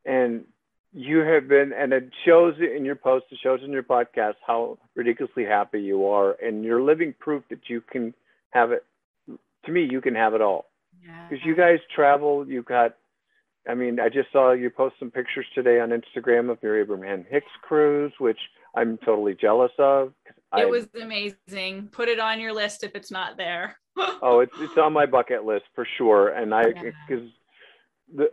and 0.06 0.46
you 0.94 1.20
have 1.20 1.48
been, 1.48 1.72
and 1.74 1.94
it 1.94 2.10
shows 2.26 2.56
in 2.60 2.84
your 2.86 2.96
posts, 2.96 3.30
it 3.32 3.40
shows 3.42 3.62
in 3.64 3.72
your 3.72 3.84
podcast 3.84 4.36
how 4.46 4.78
ridiculously 4.96 5.46
happy 5.46 5.82
you 5.82 6.06
are, 6.08 6.38
and 6.44 6.64
you're 6.64 6.82
living 6.82 7.14
proof 7.20 7.44
that 7.50 7.70
you 7.70 7.82
can 7.82 8.14
have 8.52 8.72
it. 8.72 8.86
To 9.66 9.72
me, 9.72 9.88
you 9.90 10.02
can 10.02 10.16
have 10.16 10.34
it 10.34 10.42
all. 10.42 10.66
Because 11.02 11.44
yeah. 11.44 11.50
you 11.50 11.56
guys 11.56 11.80
travel, 11.96 12.48
you've 12.48 12.66
got 12.66 12.96
I 13.68 13.76
mean, 13.76 14.00
I 14.00 14.10
just 14.10 14.32
saw 14.32 14.54
you 14.54 14.70
post 14.70 14.96
some 15.00 15.12
pictures 15.12 15.46
today 15.54 15.80
on 15.80 15.90
Instagram 15.90 16.50
of 16.50 16.58
your 16.64 16.80
Abraham 16.80 17.26
Hicks 17.30 17.52
cruise, 17.62 18.12
which 18.18 18.40
I'm 18.76 18.98
totally 19.06 19.36
jealous 19.36 19.72
of. 19.78 20.14
It 20.28 20.36
I, 20.52 20.66
was 20.66 20.88
amazing. 21.00 21.90
Put 21.92 22.10
it 22.10 22.20
on 22.20 22.40
your 22.40 22.54
list 22.54 22.84
if 22.84 22.96
it's 22.96 23.12
not 23.12 23.38
there. 23.38 23.78
oh, 23.98 24.40
it's 24.40 24.54
it's 24.60 24.78
on 24.78 24.94
my 24.94 25.06
bucket 25.06 25.46
list 25.46 25.66
for 25.76 25.88
sure. 25.98 26.30
And 26.30 26.54
I 26.56 26.64
because 26.74 26.92
yeah. 27.10 28.18
the 28.18 28.32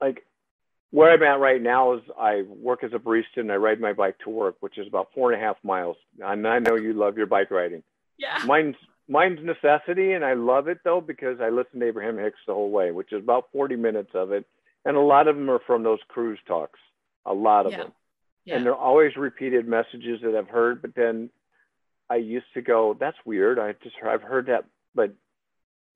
like 0.00 0.24
where 0.90 1.12
I'm 1.12 1.22
at 1.22 1.40
right 1.40 1.62
now 1.62 1.94
is 1.94 2.00
I 2.18 2.42
work 2.42 2.82
as 2.82 2.92
a 2.92 2.98
barista 2.98 3.36
and 3.36 3.52
I 3.52 3.56
ride 3.56 3.80
my 3.80 3.92
bike 3.92 4.18
to 4.24 4.30
work, 4.30 4.56
which 4.60 4.76
is 4.76 4.86
about 4.88 5.08
four 5.14 5.32
and 5.32 5.40
a 5.40 5.44
half 5.44 5.56
miles. 5.62 5.96
And 6.20 6.46
I 6.46 6.58
know 6.58 6.76
you 6.76 6.92
love 6.92 7.16
your 7.16 7.26
bike 7.26 7.50
riding. 7.50 7.82
Yeah. 8.18 8.42
Mine's 8.44 8.76
mine's 9.08 9.40
necessity, 9.42 10.12
and 10.12 10.24
I 10.24 10.34
love 10.34 10.68
it 10.68 10.78
though 10.84 11.00
because 11.00 11.40
I 11.40 11.48
listen 11.50 11.80
to 11.80 11.86
Abraham 11.86 12.18
Hicks 12.18 12.38
the 12.46 12.54
whole 12.54 12.70
way, 12.70 12.90
which 12.90 13.12
is 13.12 13.22
about 13.22 13.48
40 13.52 13.76
minutes 13.76 14.10
of 14.14 14.32
it, 14.32 14.46
and 14.84 14.96
a 14.96 15.00
lot 15.00 15.28
of 15.28 15.36
them 15.36 15.50
are 15.50 15.60
from 15.66 15.82
those 15.82 16.00
cruise 16.08 16.38
talks. 16.46 16.78
A 17.26 17.34
lot 17.34 17.66
of 17.66 17.72
yeah. 17.72 17.78
them, 17.78 17.92
yeah. 18.44 18.56
and 18.56 18.66
they're 18.66 18.74
always 18.74 19.16
repeated 19.16 19.68
messages 19.68 20.20
that 20.22 20.34
I've 20.34 20.48
heard. 20.48 20.82
But 20.82 20.94
then 20.94 21.30
I 22.08 22.16
used 22.16 22.46
to 22.54 22.62
go, 22.62 22.96
"That's 22.98 23.16
weird." 23.24 23.58
I 23.58 23.72
just 23.82 23.96
I've 24.04 24.22
heard 24.22 24.46
that, 24.46 24.64
but 24.94 25.12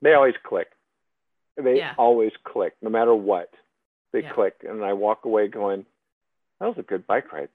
they 0.02 0.12
always 0.12 0.34
click. 0.44 0.68
They 1.56 1.78
yeah. 1.78 1.94
always 1.96 2.32
click, 2.44 2.74
no 2.82 2.90
matter 2.90 3.14
what. 3.14 3.48
They 4.14 4.22
click, 4.22 4.54
and 4.62 4.84
I 4.84 4.92
walk 4.92 5.24
away 5.24 5.48
going, 5.48 5.84
"That 6.60 6.68
was 6.68 6.78
a 6.78 6.82
good 6.82 7.04
bike 7.04 7.32
ride. 7.32 7.48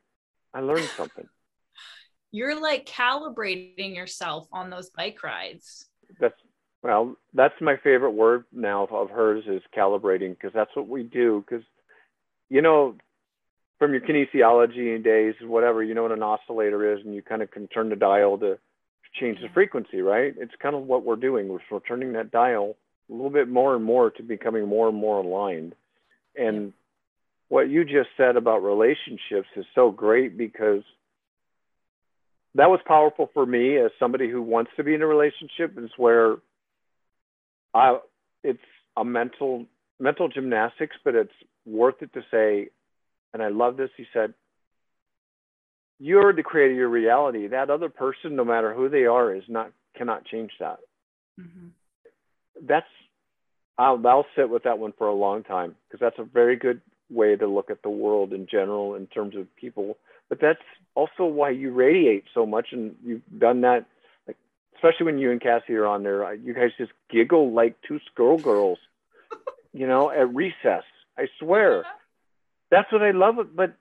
I 0.54 0.60
learned 0.60 0.90
something." 0.98 1.28
you're 2.32 2.60
like 2.60 2.86
calibrating 2.86 3.96
yourself 3.96 4.48
on 4.52 4.70
those 4.70 4.90
bike 4.90 5.24
rides. 5.24 5.86
That's 6.20 6.36
well, 6.84 7.16
that's 7.34 7.56
my 7.62 7.78
favorite 7.78 8.12
word 8.12 8.44
now 8.52 8.86
of 8.86 9.10
hers 9.10 9.46
is 9.48 9.62
calibrating 9.76 10.32
because 10.32 10.52
that's 10.54 10.76
what 10.76 10.90
we 10.90 11.04
do. 11.04 11.46
Because 11.48 11.66
you 12.50 12.62
know, 12.62 12.96
from 13.78 13.94
your 13.94 14.02
kinesiology 14.02 15.02
days, 15.02 15.36
whatever, 15.42 15.82
you 15.82 15.94
know 15.94 16.04
what 16.04 16.12
an 16.12 16.24
oscillator 16.24 16.94
is, 16.94 17.06
and 17.06 17.16
you 17.16 17.22
kind 17.22 17.42
of 17.42 17.52
can 17.52 17.68
turn 17.70 17.90
the 17.90 17.96
dial 17.96 18.38
to 18.40 18.60
change 19.14 19.40
the 19.42 19.48
frequency, 19.54 20.02
right? 20.02 20.34
It's 20.38 20.54
kind 20.62 20.76
of 20.76 20.84
what 20.84 21.06
we're 21.06 21.16
doing. 21.16 21.48
We're, 21.48 21.60
we're 21.72 21.80
turning 21.80 22.14
that 22.14 22.32
dial 22.32 22.76
a 23.10 23.14
little 23.14 23.30
bit 23.30 23.48
more 23.48 23.76
and 23.76 23.84
more 23.84 24.12
to 24.12 24.24
becoming 24.24 24.68
more 24.68 24.90
and 24.90 24.98
more 24.98 25.20
aligned. 25.20 25.74
And 26.40 26.74
what 27.50 27.70
you 27.70 27.84
just 27.84 28.10
said 28.16 28.38
about 28.38 28.64
relationships 28.64 29.50
is 29.56 29.66
so 29.76 29.92
great 29.92 30.38
because 30.38 30.84
that 32.56 32.70
was 32.70 32.80
powerful 32.86 33.30
for 33.34 33.46
me 33.46 33.78
as 33.78 33.92
somebody 34.00 34.30
who 34.30 34.42
wants 34.42 34.72
to 34.78 34.84
be 34.84 34.94
in 34.94 35.02
a 35.02 35.08
relationship 35.08 35.78
is 35.78 35.92
where 35.98 36.38
I 37.74 38.00
it's 38.44 38.60
a 38.98 39.04
mental 39.04 39.66
mental 40.00 40.30
gymnastics, 40.30 40.96
but 41.04 41.16
it's 41.16 41.34
worth 41.66 42.02
it 42.02 42.14
to 42.14 42.22
say, 42.32 42.70
and 43.34 43.44
I 43.44 43.50
love 43.50 43.78
this. 43.78 43.90
He 43.98 44.06
said, 44.14 44.34
You're 46.00 46.34
the 46.34 46.44
creator 46.44 46.72
of 46.72 46.78
your 46.78 46.90
reality. 46.90 47.48
That 47.48 47.70
other 47.70 47.90
person, 47.90 48.36
no 48.36 48.46
matter 48.46 48.74
who 48.74 48.90
they 48.90 49.06
are, 49.06 49.36
is 49.36 49.44
not 49.48 49.72
cannot 49.96 50.26
change 50.26 50.52
that. 50.60 50.80
Mm-hmm. 51.40 51.68
That's 52.66 52.88
I'll 53.80 54.06
I'll 54.06 54.26
sit 54.36 54.50
with 54.50 54.64
that 54.64 54.78
one 54.78 54.94
for 54.98 55.08
a 55.08 55.14
long 55.16 55.44
time 55.44 55.76
because 55.88 56.02
that's 56.02 56.20
a 56.20 56.24
very 56.24 56.58
good 56.58 56.82
way 57.10 57.36
to 57.36 57.48
look 57.48 57.72
at 57.72 57.82
the 57.82 57.90
world 57.90 58.34
in 58.34 58.46
general 58.46 58.94
in 58.94 59.08
terms 59.08 59.36
of 59.36 59.48
people. 59.56 59.98
But 60.28 60.40
that's 60.42 60.60
also 60.94 61.26
why 61.26 61.52
you 61.52 61.72
radiate 61.72 62.26
so 62.34 62.46
much 62.46 62.68
and 62.72 62.96
you've 63.04 63.22
done 63.40 63.62
that 63.62 63.86
like 64.28 64.38
especially 64.76 65.06
when 65.06 65.18
you 65.18 65.32
and 65.32 65.40
cassie 65.42 65.74
are 65.74 65.86
on 65.86 66.04
there 66.04 66.34
you 66.34 66.54
guys 66.54 66.72
just 66.78 66.92
giggle 67.10 67.54
like 67.54 67.76
two 67.88 68.00
schoolgirls 68.12 68.80
you 69.74 69.88
know 69.88 70.10
at 70.12 70.34
recess 70.34 70.84
i 71.18 71.26
swear. 71.40 71.86
That's 72.72 72.92
what 72.92 73.02
i 73.02 73.12
love 73.12 73.36
but 73.56 73.76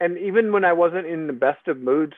and 0.00 0.18
even 0.18 0.52
when 0.52 0.64
i 0.64 0.72
wasn't 0.72 1.06
in 1.06 1.26
the 1.26 1.32
best 1.32 1.68
of 1.68 1.78
moods 1.78 2.14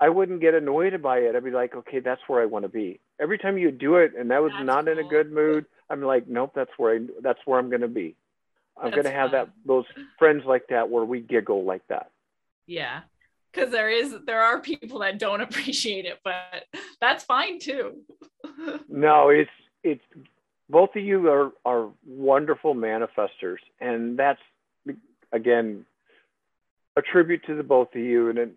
i 0.00 0.08
wouldn't 0.08 0.40
get 0.40 0.54
annoyed 0.54 1.00
by 1.00 1.18
it. 1.18 1.34
I'd 1.36 1.44
be 1.44 1.50
like 1.50 1.74
okay 1.74 2.00
that's 2.00 2.20
where 2.26 2.42
i 2.42 2.46
want 2.46 2.64
to 2.64 2.68
be. 2.68 3.00
Every 3.20 3.38
time 3.38 3.56
you 3.56 3.70
do 3.70 3.96
it 3.96 4.12
and 4.18 4.30
that 4.30 4.42
was 4.42 4.52
that's 4.52 4.66
not 4.66 4.84
cool. 4.84 4.92
in 4.98 4.98
a 4.98 5.08
good 5.08 5.32
mood 5.32 5.64
i'm 5.90 6.02
like 6.02 6.28
nope 6.28 6.52
that's 6.54 6.70
where 6.76 6.96
i 6.96 7.00
that's 7.22 7.40
where 7.44 7.58
i'm 7.58 7.68
going 7.70 7.82
to 7.82 7.88
be. 7.88 8.14
I'm 8.80 8.92
going 8.92 9.04
to 9.04 9.10
have 9.10 9.32
that 9.32 9.48
those 9.66 9.86
friends 10.20 10.44
like 10.46 10.68
that 10.68 10.88
where 10.88 11.04
we 11.04 11.20
giggle 11.20 11.64
like 11.64 11.86
that. 11.88 12.12
Yeah 12.66 13.00
because 13.52 13.70
there 13.72 13.90
is 13.90 14.14
there 14.26 14.42
are 14.42 14.60
people 14.60 15.00
that 15.00 15.18
don't 15.18 15.40
appreciate 15.48 16.04
it 16.04 16.20
but 16.24 16.64
that's 17.00 17.24
fine 17.24 17.58
too. 17.58 17.96
No 18.88 19.28
it's 19.28 19.50
it's 19.82 20.02
both 20.68 20.90
of 20.96 21.02
you 21.02 21.28
are 21.28 21.52
are 21.64 21.88
wonderful 22.06 22.74
manifestors 22.74 23.58
and 23.80 24.18
that's 24.18 24.40
again 25.32 25.84
a 26.96 27.02
tribute 27.02 27.44
to 27.46 27.54
the 27.54 27.62
both 27.62 27.94
of 27.94 28.00
you 28.00 28.30
and 28.30 28.52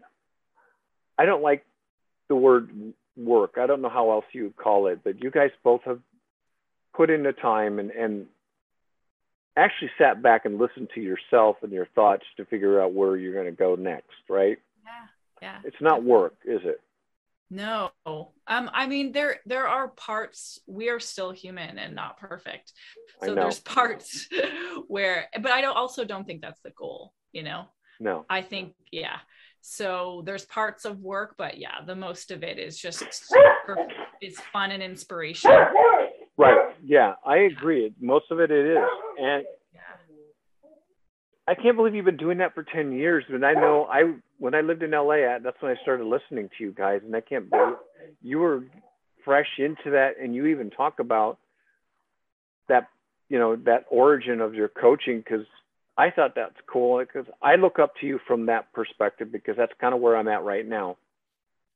i 1.17 1.25
don't 1.25 1.43
like 1.43 1.65
the 2.29 2.35
word 2.35 2.93
work. 3.17 3.55
I 3.59 3.67
don't 3.67 3.81
know 3.81 3.89
how 3.89 4.11
else 4.11 4.25
you 4.31 4.43
would 4.43 4.55
call 4.55 4.87
it 4.87 4.99
but 5.03 5.21
you 5.21 5.31
guys 5.31 5.51
both 5.63 5.81
have 5.83 5.99
put 6.93 7.09
in 7.09 7.23
the 7.23 7.33
time 7.33 7.79
and 7.79 7.91
and 7.91 8.27
actually 9.57 9.91
sat 9.97 10.21
back 10.21 10.45
and 10.45 10.57
listened 10.57 10.89
to 10.95 11.01
yourself 11.01 11.57
and 11.61 11.71
your 11.71 11.87
thoughts 11.93 12.23
to 12.37 12.45
figure 12.45 12.81
out 12.81 12.93
where 12.93 13.17
you're 13.17 13.33
going 13.33 13.45
to 13.45 13.51
go 13.51 13.75
next, 13.75 14.07
right? 14.29 14.57
Yeah. 14.83 15.07
Yeah. 15.41 15.59
It's 15.65 15.81
not 15.81 16.03
work, 16.03 16.35
is 16.45 16.61
it? 16.63 16.79
No. 17.49 17.91
Um 18.05 18.69
I 18.73 18.87
mean 18.87 19.11
there 19.11 19.39
there 19.45 19.67
are 19.67 19.89
parts 19.89 20.59
we 20.67 20.89
are 20.89 21.01
still 21.01 21.31
human 21.31 21.77
and 21.77 21.93
not 21.95 22.17
perfect. 22.17 22.71
So 23.23 23.35
there's 23.35 23.59
parts 23.59 24.29
where 24.87 25.27
but 25.33 25.51
I 25.51 25.59
don't 25.59 25.75
also 25.75 26.05
don't 26.05 26.25
think 26.25 26.41
that's 26.41 26.61
the 26.61 26.69
goal, 26.71 27.13
you 27.33 27.43
know. 27.43 27.65
No. 27.99 28.25
I 28.29 28.41
think 28.41 28.73
yeah. 28.89 29.17
So 29.59 30.23
there's 30.25 30.45
parts 30.45 30.85
of 30.85 31.01
work 31.01 31.35
but 31.37 31.57
yeah, 31.57 31.83
the 31.85 31.95
most 31.95 32.31
of 32.31 32.41
it 32.41 32.57
is 32.57 32.77
just 32.79 33.03
it's 34.21 34.39
fun 34.53 34.71
and 34.71 34.81
inspiration. 34.81 35.51
Right. 36.37 36.70
Yeah, 36.83 37.13
I 37.25 37.37
agree. 37.37 37.93
Most 37.99 38.25
of 38.31 38.39
it 38.39 38.51
it 38.51 38.65
is. 38.65 38.87
And 39.19 39.45
I 41.47 41.55
can't 41.55 41.75
believe 41.75 41.95
you've 41.95 42.05
been 42.05 42.17
doing 42.17 42.37
that 42.37 42.53
for 42.53 42.63
10 42.63 42.93
years. 42.93 43.23
But 43.29 43.43
I 43.43 43.53
know 43.53 43.85
I 43.85 44.13
when 44.37 44.55
I 44.55 44.61
lived 44.61 44.83
in 44.83 44.91
LA, 44.91 45.37
that's 45.43 45.61
when 45.61 45.75
I 45.75 45.81
started 45.81 46.05
listening 46.05 46.49
to 46.57 46.63
you 46.63 46.71
guys 46.71 47.01
and 47.05 47.15
I 47.15 47.21
can't 47.21 47.49
believe 47.49 47.75
you 48.21 48.39
were 48.39 48.63
fresh 49.23 49.49
into 49.59 49.91
that 49.91 50.13
and 50.21 50.33
you 50.33 50.47
even 50.47 50.69
talk 50.69 50.99
about 50.99 51.37
that, 52.69 52.87
you 53.29 53.37
know, 53.37 53.55
that 53.57 53.85
origin 53.89 54.41
of 54.41 54.55
your 54.55 54.67
coaching 54.67 55.23
cuz 55.23 55.45
I 55.97 56.09
thought 56.09 56.35
that's 56.35 56.59
cool 56.67 56.99
because 56.99 57.25
I 57.41 57.55
look 57.55 57.77
up 57.79 57.95
to 57.97 58.07
you 58.07 58.19
from 58.25 58.45
that 58.47 58.71
perspective 58.73 59.31
because 59.31 59.57
that's 59.57 59.73
kind 59.79 59.93
of 59.93 59.99
where 59.99 60.15
I'm 60.15 60.27
at 60.27 60.43
right 60.43 60.65
now 60.65 60.97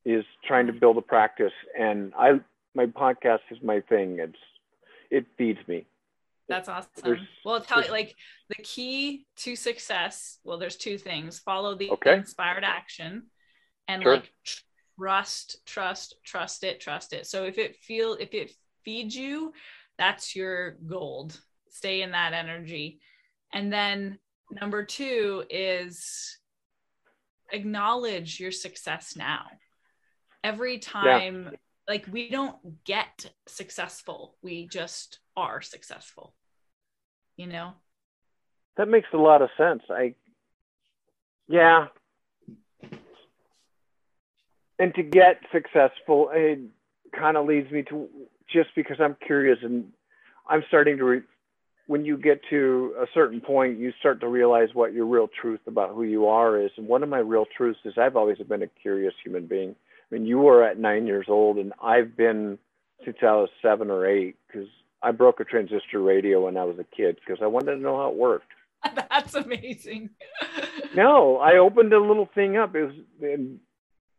is 0.06 0.24
trying 0.48 0.68
to 0.68 0.74
build 0.74 0.98
a 0.98 1.02
practice 1.02 1.54
and 1.78 2.14
I 2.18 2.40
my 2.76 2.86
podcast 2.86 3.40
is 3.52 3.62
my 3.62 3.82
thing. 3.82 4.20
It's 4.20 4.38
it 5.16 5.26
feeds 5.38 5.60
me. 5.68 5.86
That's 6.48 6.70
awesome. 6.70 6.90
There's, 7.04 7.20
well, 7.44 7.62
tell 7.62 7.84
you 7.84 7.90
like 7.90 8.16
the 8.50 8.62
key 8.62 9.26
to 9.38 9.56
success. 9.56 10.38
Well, 10.44 10.60
there's 10.60 10.76
two 10.76 10.98
things: 10.98 11.40
follow 11.40 11.76
the 11.76 11.90
okay. 11.92 12.18
inspired 12.18 12.64
action, 12.64 13.24
and 13.88 14.04
sure. 14.04 14.16
like 14.16 14.32
trust, 15.00 15.66
trust, 15.66 16.16
trust 16.24 16.64
it, 16.64 16.80
trust 16.80 17.14
it. 17.14 17.26
So 17.26 17.46
if 17.46 17.58
it 17.58 17.78
feel 17.78 18.14
if 18.14 18.34
it 18.34 18.52
feeds 18.84 19.16
you, 19.16 19.54
that's 19.98 20.36
your 20.36 20.72
gold. 20.86 21.40
Stay 21.70 22.02
in 22.02 22.12
that 22.12 22.34
energy, 22.34 23.00
and 23.52 23.74
then 23.74 24.20
number 24.52 24.84
two 24.86 25.46
is 25.50 26.38
acknowledge 27.52 28.40
your 28.40 28.52
success 28.52 29.16
now. 29.16 29.46
Every 30.44 30.78
time 30.78 31.50
yeah 31.52 31.58
like 31.88 32.08
we 32.12 32.30
don't 32.30 32.84
get 32.84 33.32
successful 33.48 34.36
we 34.42 34.68
just 34.68 35.20
are 35.38 35.62
successful 35.62 36.34
you 37.38 37.48
know? 37.48 37.74
That 38.78 38.88
makes 38.88 39.08
a 39.14 39.18
lot 39.18 39.42
of 39.42 39.50
sense. 39.58 39.84
I 39.90 40.16
yeah. 41.48 41.88
And 44.80 44.94
to 44.96 45.04
get 45.04 45.40
successful 45.54 46.30
it 46.34 46.60
kind 47.18 47.38
of 47.38 47.46
leads 47.46 47.72
me 47.72 47.84
to 47.84 48.10
just 48.52 48.70
because 48.76 48.98
i'm 49.00 49.16
curious 49.26 49.58
and 49.64 49.86
i'm 50.50 50.62
starting 50.68 50.98
to 50.98 51.06
re- 51.06 51.22
when 51.88 52.04
you 52.04 52.18
get 52.18 52.42
to 52.50 52.94
a 53.00 53.06
certain 53.14 53.40
point 53.40 53.80
you 53.80 53.94
start 54.00 54.20
to 54.20 54.28
realize 54.28 54.68
what 54.74 54.92
your 54.92 55.06
real 55.06 55.30
truth 55.42 55.62
about 55.66 55.94
who 55.96 56.04
you 56.04 56.28
are 56.28 56.60
is. 56.60 56.72
And 56.76 56.88
one 56.88 57.04
of 57.04 57.10
my 57.10 57.20
real 57.20 57.46
truths 57.56 57.80
is 57.86 57.94
i've 57.98 58.18
always 58.18 58.38
been 58.40 58.64
a 58.64 58.68
curious 58.68 59.14
human 59.24 59.46
being 59.46 59.76
I 60.12 60.16
mean, 60.16 60.26
you 60.26 60.40
were 60.40 60.64
at 60.64 60.80
nine 60.80 61.08
years 61.08 61.26
old, 61.30 61.58
and 61.58 61.74
I've 61.82 62.16
been 62.16 62.58
since 63.04 63.18
I 63.22 63.34
was 63.34 63.50
seven 63.62 63.90
or 63.90 64.06
eight 64.06 64.36
because 64.48 64.68
I 65.02 65.12
broke 65.12 65.40
a 65.40 65.44
transistor 65.44 66.02
radio 66.02 66.46
when 66.46 66.58
I 66.58 66.64
was 66.64 66.80
a 66.80 66.96
kid 66.96 67.18
because 67.26 67.42
I 67.42 67.48
wanted 67.48 67.76
to 67.76 67.82
know 67.82 67.98
how 67.98 68.10
it 68.10 68.16
worked. 68.16 68.52
That's 69.10 69.36
amazing. 69.36 70.12
no, 70.96 71.38
I 71.38 71.58
opened 71.58 71.94
a 71.94 72.00
little 72.00 72.30
thing 72.34 72.58
up. 72.58 72.76
It 72.76 72.84
was 72.86 72.96
and 73.22 73.60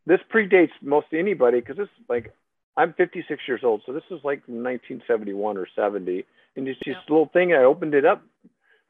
this 0.07 0.20
predates 0.33 0.70
most 0.83 1.09
anybody 1.12 1.61
because 1.61 1.77
this 1.77 1.88
like 2.09 2.33
I'm 2.77 2.92
56 2.92 3.42
years 3.49 3.61
old, 3.64 3.83
so 3.87 3.92
this 3.92 4.05
is 4.11 4.20
like 4.22 4.40
1971 4.46 5.57
or 5.57 5.66
70, 5.75 6.27
and 6.57 6.68
it's 6.68 6.79
just 6.81 6.88
yeah. 6.88 7.03
little 7.09 7.31
thing. 7.33 7.55
I 7.55 7.64
opened 7.64 7.94
it 7.94 8.05
up, 8.05 8.22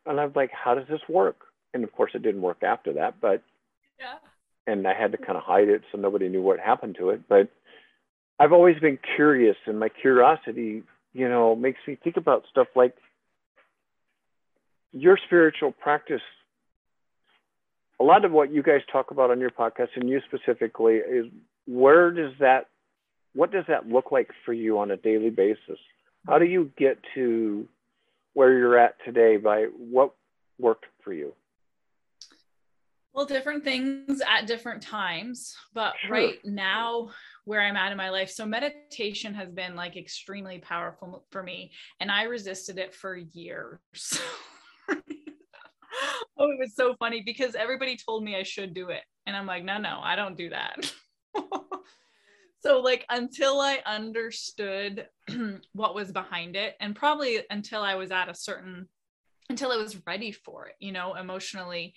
and 0.05 0.21
I'm 0.21 0.33
like, 0.35 0.51
how 0.51 0.75
does 0.75 0.89
this 0.89 1.01
work? 1.09 1.37
And 1.73 1.85
of 1.85 1.93
course, 1.93 2.11
it 2.15 2.23
didn't 2.23 2.43
work 2.43 2.63
after 2.63 2.95
that, 2.95 3.21
but 3.21 3.43
yeah. 3.99 4.17
And 4.67 4.87
I 4.87 4.95
had 4.95 5.13
to 5.13 5.19
kind 5.19 5.37
of 5.37 5.45
hide 5.45 5.69
it 5.69 5.83
so 5.93 5.99
nobody 5.99 6.29
knew 6.29 6.43
what 6.43 6.59
happened 6.59 6.97
to 6.99 7.11
it. 7.11 7.29
But 7.29 7.51
I've 8.39 8.53
always 8.53 8.79
been 8.79 8.99
curious, 9.17 9.57
and 9.67 9.79
my 9.79 9.89
curiosity, 9.89 10.83
you 11.13 11.29
know, 11.29 11.57
makes 11.57 11.79
me 11.87 11.97
think 12.03 12.17
about 12.17 12.45
stuff 12.51 12.69
like 12.75 12.95
your 14.93 15.19
spiritual 15.27 15.73
practice. 15.73 16.21
A 17.99 18.05
lot 18.05 18.25
of 18.25 18.33
what 18.33 18.53
you 18.53 18.63
guys 18.63 18.81
talk 18.93 19.11
about 19.11 19.31
on 19.31 19.41
your 19.41 19.51
podcast, 19.51 19.89
and 19.97 20.09
you 20.09 20.21
specifically, 20.27 20.97
is 20.97 21.27
where 21.67 22.11
does 22.11 22.33
that, 22.41 22.67
what 23.35 23.53
does 23.53 23.65
that 23.69 23.89
look 23.89 24.13
like 24.13 24.31
for 24.45 24.53
you 24.53 24.79
on 24.79 24.91
a 24.91 24.97
daily 24.97 25.31
basis? 25.31 25.79
How 26.27 26.39
do 26.39 26.45
you 26.45 26.71
get 26.77 26.99
to 27.15 27.67
where 28.35 28.59
you're 28.59 28.79
at 28.79 28.97
today 29.05 29.39
by 29.39 29.67
what 29.79 30.13
worked 30.59 30.87
for 31.03 31.13
you? 31.13 31.33
Well, 33.17 33.25
different 33.25 33.65
things 33.65 34.21
at 34.29 34.47
different 34.47 34.83
times, 34.83 35.57
but 35.73 35.95
sure. 36.03 36.13
right 36.13 36.39
now, 36.45 37.09
where 37.47 37.63
I'm 37.63 37.75
at 37.75 37.91
in 37.91 37.97
my 37.97 38.11
life. 38.11 38.29
So, 38.29 38.45
meditation 38.45 39.33
has 39.33 39.51
been 39.51 39.75
like 39.75 39.97
extremely 39.97 40.59
powerful 40.59 41.25
for 41.31 41.43
me, 41.43 41.73
and 41.99 42.11
I 42.11 42.25
resisted 42.25 42.77
it 42.77 42.95
for 42.95 43.17
years. 43.17 43.81
oh, 44.91 44.99
it 44.99 46.59
was 46.59 46.75
so 46.77 46.95
funny 46.99 47.23
because 47.25 47.55
everybody 47.55 47.97
told 47.97 48.23
me 48.23 48.37
I 48.37 48.43
should 48.43 48.75
do 48.75 48.91
it. 48.91 49.03
And 49.27 49.35
I'm 49.35 49.47
like, 49.47 49.65
no, 49.65 49.79
no, 49.79 49.99
I 50.03 50.15
don't 50.15 50.37
do 50.37 50.51
that. 50.51 50.93
so, 52.63 52.81
like, 52.81 53.07
until 53.09 53.61
I 53.63 53.79
understood 53.87 55.09
what 55.73 55.95
was 55.95 56.13
behind 56.13 56.55
it, 56.55 56.75
and 56.81 56.95
probably 56.95 57.41
until 57.49 57.81
I 57.81 57.95
was 57.95 58.11
at 58.11 58.29
a 58.29 58.35
certain, 58.35 58.91
until 59.49 59.73
I 59.73 59.79
was 59.79 60.07
ready 60.07 60.33
for 60.33 60.67
it, 60.67 60.75
you 60.81 60.93
know, 60.93 61.15
emotionally 61.15 61.95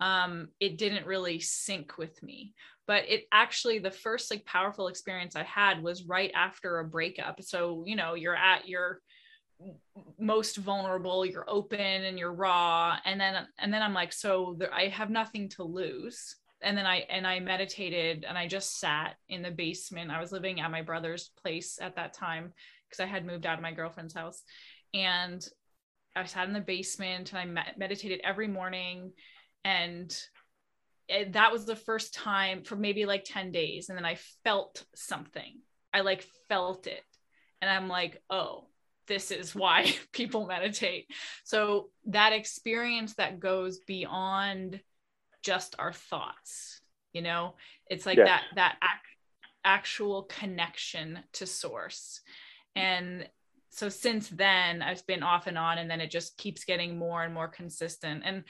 um, 0.00 0.48
it 0.60 0.78
didn't 0.78 1.06
really 1.06 1.40
sync 1.40 1.98
with 1.98 2.22
me. 2.22 2.54
But 2.86 3.04
it 3.08 3.26
actually, 3.30 3.78
the 3.78 3.90
first 3.90 4.30
like 4.30 4.44
powerful 4.44 4.88
experience 4.88 5.36
I 5.36 5.44
had 5.44 5.82
was 5.82 6.04
right 6.04 6.32
after 6.34 6.78
a 6.78 6.84
breakup. 6.84 7.42
So, 7.42 7.84
you 7.86 7.94
know, 7.94 8.14
you're 8.14 8.34
at 8.34 8.66
your 8.68 9.00
most 10.18 10.56
vulnerable, 10.56 11.24
you're 11.24 11.48
open 11.48 11.78
and 11.78 12.18
you're 12.18 12.32
raw. 12.32 12.96
And 13.04 13.20
then, 13.20 13.46
and 13.58 13.72
then 13.72 13.82
I'm 13.82 13.94
like, 13.94 14.12
so 14.12 14.56
there, 14.58 14.72
I 14.72 14.88
have 14.88 15.10
nothing 15.10 15.48
to 15.50 15.62
lose. 15.62 16.36
And 16.62 16.76
then 16.76 16.86
I, 16.86 17.06
and 17.08 17.26
I 17.26 17.40
meditated 17.40 18.24
and 18.28 18.36
I 18.36 18.48
just 18.48 18.80
sat 18.80 19.16
in 19.28 19.42
the 19.42 19.50
basement. 19.50 20.10
I 20.10 20.20
was 20.20 20.32
living 20.32 20.60
at 20.60 20.70
my 20.70 20.82
brother's 20.82 21.30
place 21.42 21.78
at 21.80 21.96
that 21.96 22.12
time 22.12 22.52
because 22.88 23.00
I 23.00 23.06
had 23.06 23.24
moved 23.24 23.46
out 23.46 23.58
of 23.58 23.62
my 23.62 23.72
girlfriend's 23.72 24.14
house. 24.14 24.42
And 24.92 25.46
I 26.16 26.24
sat 26.24 26.48
in 26.48 26.54
the 26.54 26.60
basement 26.60 27.32
and 27.32 27.38
I 27.38 27.44
med- 27.44 27.74
meditated 27.78 28.20
every 28.24 28.48
morning 28.48 29.12
and 29.64 30.16
it, 31.08 31.32
that 31.32 31.52
was 31.52 31.64
the 31.64 31.76
first 31.76 32.14
time 32.14 32.62
for 32.62 32.76
maybe 32.76 33.04
like 33.04 33.24
10 33.24 33.50
days 33.50 33.88
and 33.88 33.98
then 33.98 34.04
i 34.04 34.16
felt 34.44 34.84
something. 34.94 35.60
I 35.92 36.02
like 36.02 36.24
felt 36.48 36.86
it 36.86 37.02
and 37.60 37.70
i'm 37.70 37.88
like 37.88 38.22
oh 38.30 38.66
this 39.08 39.32
is 39.32 39.56
why 39.56 39.92
people 40.12 40.46
meditate. 40.46 41.06
So 41.42 41.90
that 42.06 42.32
experience 42.32 43.14
that 43.14 43.40
goes 43.40 43.80
beyond 43.80 44.80
just 45.42 45.74
our 45.78 45.92
thoughts 45.92 46.80
you 47.12 47.22
know 47.22 47.54
it's 47.88 48.06
like 48.06 48.18
that 48.18 48.44
that 48.54 48.76
ac- 48.82 49.40
actual 49.64 50.22
connection 50.24 51.18
to 51.34 51.46
source. 51.46 52.20
And 52.76 53.28
so 53.72 53.88
since 53.88 54.28
then 54.28 54.82
i've 54.82 55.06
been 55.06 55.22
off 55.22 55.46
and 55.46 55.56
on 55.56 55.78
and 55.78 55.88
then 55.90 56.00
it 56.00 56.10
just 56.10 56.36
keeps 56.36 56.64
getting 56.64 56.98
more 56.98 57.22
and 57.24 57.34
more 57.34 57.48
consistent. 57.48 58.22
And 58.24 58.44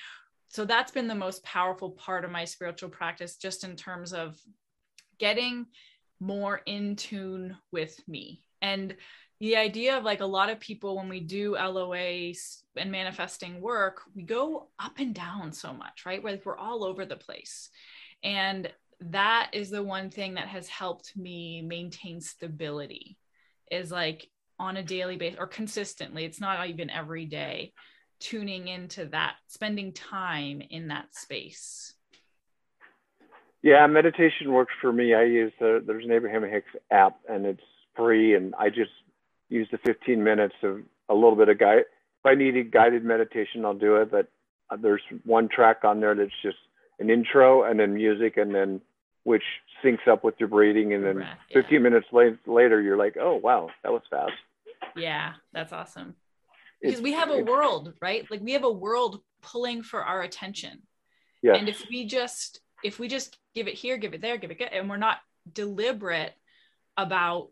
so 0.51 0.65
that's 0.65 0.93
been 0.93 1.09
the 1.09 1.15
most 1.15 1.43
powerful 1.43 1.91
part 1.91 2.25
of 2.25 2.31
my 2.31 2.45
spiritual 2.45 2.91
practice 2.91 3.37
just 3.37 3.65
in 3.65 3.77
terms 3.77 4.13
of 4.13 4.39
getting 5.19 5.67
more 6.21 6.61
in 6.67 6.97
tune 6.97 7.57
with 7.73 7.99
me 8.07 8.43
and 8.63 8.95
the 9.41 9.57
idea 9.57 9.97
of 9.97 10.05
like 10.05 10.21
a 10.21 10.27
lot 10.27 10.51
of 10.51 10.61
people 10.61 10.97
when 10.97 11.09
we 11.09 11.21
do 11.21 11.55
LOA 11.55 12.33
and 12.77 12.93
manifesting 12.93 13.61
work, 13.61 14.03
we 14.15 14.23
go 14.23 14.69
up 14.79 14.99
and 14.99 15.15
down 15.15 15.53
so 15.53 15.73
much, 15.73 16.05
right? 16.05 16.23
Where 16.23 16.35
like 16.35 16.45
we're 16.45 16.59
all 16.59 16.85
over 16.85 17.07
the 17.07 17.17
place. 17.17 17.71
And 18.23 18.71
that 19.01 19.51
is 19.55 19.71
the 19.71 19.83
one 19.83 20.11
thing 20.11 20.35
that 20.35 20.49
has 20.49 20.69
helped 20.69 21.17
me 21.17 21.63
maintain 21.63 22.21
stability 22.21 23.17
is 23.71 23.91
like 23.91 24.29
on 24.59 24.77
a 24.77 24.83
daily 24.83 25.17
basis 25.17 25.41
or 25.41 25.47
consistently. 25.47 26.27
It's 26.27 26.41
not 26.41 26.69
even 26.69 26.91
every 26.91 27.25
day 27.25 27.73
tuning 28.21 28.69
into 28.69 29.07
that, 29.07 29.35
spending 29.49 29.93
time 29.93 30.63
in 30.71 30.89
that 30.89 31.15
space? 31.15 31.95
Yeah, 33.63 33.87
meditation 33.87 34.53
works 34.53 34.73
for 34.81 34.93
me. 34.93 35.15
I 35.15 35.25
use 35.25 35.53
the, 35.59 35.83
there's 35.85 36.05
an 36.05 36.13
Abraham 36.13 36.43
Hicks 36.43 36.71
app 36.91 37.19
and 37.29 37.45
it's 37.45 37.61
free, 37.97 38.35
and 38.35 38.55
I 38.59 38.69
just 38.69 38.91
use 39.49 39.69
the 39.71 39.79
15 39.79 40.23
minutes 40.23 40.55
of 40.63 40.81
a 41.09 41.15
little 41.15 41.37
bit 41.37 41.49
of 41.49 41.59
guide. 41.59 41.81
If 41.81 42.27
I 42.27 42.35
need 42.35 42.71
guided 42.71 43.05
meditation, 43.05 43.65
I'll 43.65 43.75
do 43.75 43.97
it. 43.97 44.11
But 44.11 44.29
uh, 44.71 44.77
there's 44.77 45.03
one 45.25 45.49
track 45.49 45.85
on 45.85 46.01
there 46.01 46.15
that's 46.15 46.31
just 46.43 46.57
an 46.99 47.11
intro 47.11 47.65
and 47.65 47.81
then 47.81 47.95
music, 47.95 48.37
and 48.37 48.55
then 48.55 48.81
which 49.25 49.43
syncs 49.85 50.07
up 50.09 50.25
with 50.25 50.35
your 50.39 50.49
breathing, 50.49 50.95
and 50.95 51.05
then 51.05 51.17
Breath, 51.17 51.39
yeah. 51.51 51.63
15 51.63 51.83
minutes 51.83 52.07
late, 52.13 52.39
later, 52.47 52.81
you're 52.81 52.97
like, 52.97 53.17
oh 53.21 53.37
wow, 53.37 53.69
that 53.83 53.93
was 53.93 54.03
fast. 54.11 54.33
Yeah, 54.97 55.33
that's 55.53 55.73
awesome 55.73 56.15
because 56.81 57.01
we 57.01 57.13
have 57.13 57.31
a 57.31 57.43
world 57.43 57.93
right? 58.01 58.29
Like 58.31 58.41
we 58.41 58.53
have 58.53 58.65
a 58.65 58.73
world 58.73 59.21
pulling 59.43 59.83
for 59.83 60.05
our 60.05 60.23
attention. 60.23 60.83
Yeah 61.43 61.55
and 61.55 61.69
if 61.69 61.85
we 61.89 62.07
just 62.07 62.61
if 62.85 62.99
we 62.99 63.09
just 63.09 63.39
give 63.55 63.69
it 63.69 63.75
here 63.75 63.97
give 63.97 64.15
it 64.15 64.21
there 64.21 64.37
give 64.37 64.51
it 64.51 64.61
and 64.73 64.89
we're 64.89 64.97
not 64.97 65.19
deliberate 65.51 66.33
about 66.97 67.49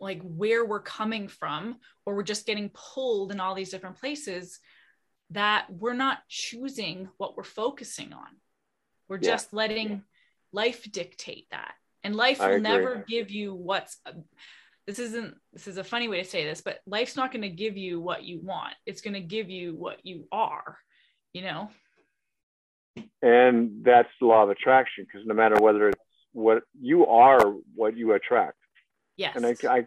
like 0.00 0.20
where 0.22 0.64
we're 0.64 0.80
coming 0.80 1.28
from 1.28 1.76
or 2.04 2.14
we're 2.14 2.22
just 2.22 2.46
getting 2.46 2.70
pulled 2.70 3.30
in 3.30 3.40
all 3.40 3.54
these 3.54 3.70
different 3.70 3.98
places 3.98 4.58
that 5.30 5.66
we're 5.70 5.94
not 5.94 6.18
choosing 6.28 7.08
what 7.16 7.36
we're 7.36 7.44
focusing 7.44 8.12
on. 8.12 8.28
We're 9.08 9.18
yeah. 9.20 9.30
just 9.30 9.52
letting 9.52 10.02
life 10.52 10.90
dictate 10.90 11.46
that. 11.50 11.74
And 12.04 12.14
life 12.14 12.38
will 12.38 12.60
never 12.60 13.04
give 13.08 13.30
you 13.30 13.54
what's 13.54 13.98
this 14.86 14.98
isn't 14.98 15.34
this 15.52 15.66
is 15.66 15.78
a 15.78 15.84
funny 15.84 16.08
way 16.08 16.22
to 16.22 16.28
say 16.28 16.44
this 16.44 16.60
but 16.60 16.80
life's 16.86 17.16
not 17.16 17.32
going 17.32 17.42
to 17.42 17.48
give 17.48 17.76
you 17.76 18.00
what 18.00 18.24
you 18.24 18.40
want. 18.42 18.74
It's 18.86 19.00
going 19.00 19.14
to 19.14 19.20
give 19.20 19.50
you 19.50 19.74
what 19.74 20.04
you 20.04 20.26
are 20.32 20.78
you 21.36 21.42
know? 21.42 21.68
And 23.20 23.84
that's 23.84 24.08
the 24.18 24.26
law 24.26 24.44
of 24.44 24.48
attraction 24.48 25.04
because 25.04 25.26
no 25.26 25.34
matter 25.34 25.56
whether 25.60 25.90
it's 25.90 26.00
what 26.32 26.62
you 26.80 27.06
are 27.06 27.40
what 27.74 27.94
you 27.94 28.14
attract. 28.14 28.56
Yes. 29.18 29.36
And 29.36 29.44
i, 29.44 29.54
I 29.68 29.86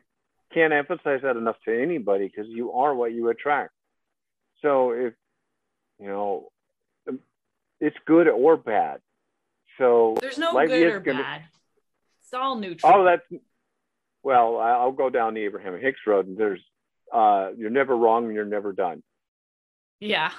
can't 0.54 0.74
emphasize 0.74 1.22
that 1.24 1.38
enough 1.38 1.56
to 1.66 1.82
anybody 1.82 2.28
because 2.28 2.48
you 2.50 2.74
are 2.74 2.94
what 2.94 3.14
you 3.14 3.30
attract. 3.30 3.72
So 4.62 4.92
if 4.92 5.14
you 6.00 6.08
know 6.08 6.50
um, 7.08 7.20
it's 7.80 7.98
good 8.06 8.28
or 8.28 8.56
bad. 8.56 9.00
So 9.80 10.18
there's 10.22 10.38
no 10.38 10.54
good 10.68 10.94
or 10.94 11.00
gonna, 11.00 11.24
bad. 11.24 11.42
It's 12.22 12.34
all 12.34 12.58
neutral. 12.58 12.94
Oh 12.94 13.06
that's 13.06 13.42
well, 14.24 14.58
I'll 14.58 14.92
go 14.92 15.10
down 15.10 15.34
the 15.34 15.44
Abraham 15.44 15.80
Hicks 15.80 16.00
road, 16.06 16.28
and 16.28 16.38
there's 16.38 16.62
uh, 17.14 17.50
you're 17.58 17.70
never 17.70 17.96
wrong 17.96 18.26
and 18.26 18.36
you're 18.36 18.46
never 18.46 18.74
done. 18.74 19.02
Yeah. 20.00 20.32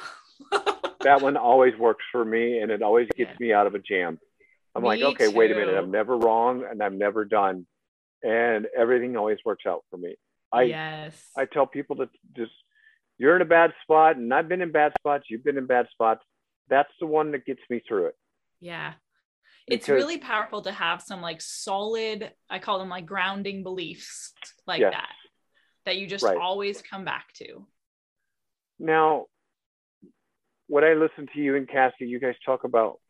that 1.00 1.20
one 1.20 1.36
always 1.36 1.76
works 1.76 2.04
for 2.12 2.24
me, 2.24 2.58
and 2.58 2.70
it 2.70 2.82
always 2.82 3.08
gets 3.16 3.38
me 3.40 3.52
out 3.52 3.66
of 3.66 3.74
a 3.74 3.78
jam. 3.78 4.18
I'm 4.74 4.82
me 4.82 4.88
like, 4.88 5.02
okay, 5.02 5.30
too. 5.30 5.36
wait 5.36 5.50
a 5.50 5.54
minute, 5.54 5.74
I'm 5.76 5.90
never 5.90 6.16
wrong 6.16 6.64
and 6.70 6.80
I'm 6.82 6.96
never 6.98 7.24
done, 7.24 7.66
and 8.22 8.66
everything 8.76 9.16
always 9.16 9.38
works 9.44 9.64
out 9.66 9.84
for 9.90 9.96
me. 9.96 10.14
I 10.52 10.62
yes. 10.62 11.20
I 11.36 11.44
tell 11.44 11.66
people 11.66 11.96
to 11.96 12.08
just 12.36 12.52
you're 13.18 13.36
in 13.36 13.42
a 13.42 13.46
bad 13.46 13.72
spot, 13.82 14.16
and 14.16 14.32
I've 14.32 14.48
been 14.48 14.62
in 14.62 14.72
bad 14.72 14.92
spots. 14.98 15.24
You've 15.28 15.44
been 15.44 15.58
in 15.58 15.66
bad 15.66 15.86
spots. 15.90 16.22
That's 16.68 16.90
the 17.00 17.06
one 17.06 17.32
that 17.32 17.44
gets 17.44 17.60
me 17.68 17.82
through 17.86 18.06
it. 18.06 18.14
Yeah 18.60 18.92
it's 19.70 19.88
really 19.88 20.18
powerful 20.18 20.62
to 20.62 20.72
have 20.72 21.00
some 21.00 21.20
like 21.20 21.40
solid 21.40 22.32
i 22.48 22.58
call 22.58 22.78
them 22.78 22.88
like 22.88 23.06
grounding 23.06 23.62
beliefs 23.62 24.32
like 24.66 24.80
yes. 24.80 24.92
that 24.92 25.12
that 25.86 25.96
you 25.96 26.06
just 26.06 26.24
right. 26.24 26.36
always 26.36 26.82
come 26.82 27.06
back 27.06 27.32
to. 27.34 27.66
Now 28.78 29.26
when 30.66 30.84
i 30.84 30.92
listen 30.92 31.26
to 31.34 31.40
you 31.40 31.56
and 31.56 31.68
cassie 31.68 32.06
you 32.06 32.20
guys 32.20 32.34
talk 32.44 32.64
about 32.64 33.00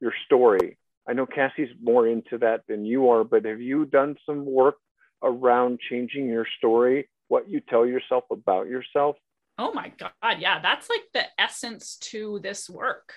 your 0.00 0.12
story. 0.24 0.78
I 1.06 1.12
know 1.12 1.26
cassie's 1.26 1.68
more 1.82 2.06
into 2.06 2.38
that 2.38 2.62
than 2.68 2.84
you 2.84 3.10
are 3.10 3.24
but 3.24 3.44
have 3.44 3.60
you 3.60 3.84
done 3.84 4.16
some 4.24 4.44
work 4.44 4.76
around 5.22 5.80
changing 5.90 6.26
your 6.26 6.46
story? 6.58 7.08
What 7.28 7.48
you 7.48 7.60
tell 7.60 7.86
yourself 7.86 8.24
about 8.30 8.66
yourself? 8.68 9.16
Oh 9.58 9.72
my 9.72 9.92
god 9.98 10.38
yeah 10.38 10.60
that's 10.60 10.88
like 10.88 11.04
the 11.12 11.24
essence 11.38 11.96
to 11.96 12.40
this 12.42 12.70
work 12.70 13.12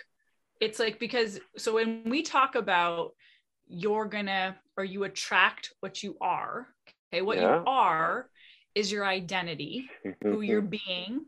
it's 0.63 0.79
like 0.79 0.97
because 0.97 1.39
so 1.57 1.75
when 1.75 2.03
we 2.05 2.21
talk 2.21 2.55
about 2.55 3.11
you're 3.67 4.05
gonna 4.05 4.55
or 4.77 4.85
you 4.85 5.03
attract 5.03 5.73
what 5.81 6.01
you 6.01 6.15
are 6.21 6.67
okay 7.11 7.21
what 7.21 7.37
yeah. 7.37 7.57
you 7.57 7.63
are 7.67 8.29
is 8.73 8.91
your 8.91 9.05
identity 9.05 9.89
who 10.21 10.41
you're 10.47 10.61
being 10.61 11.25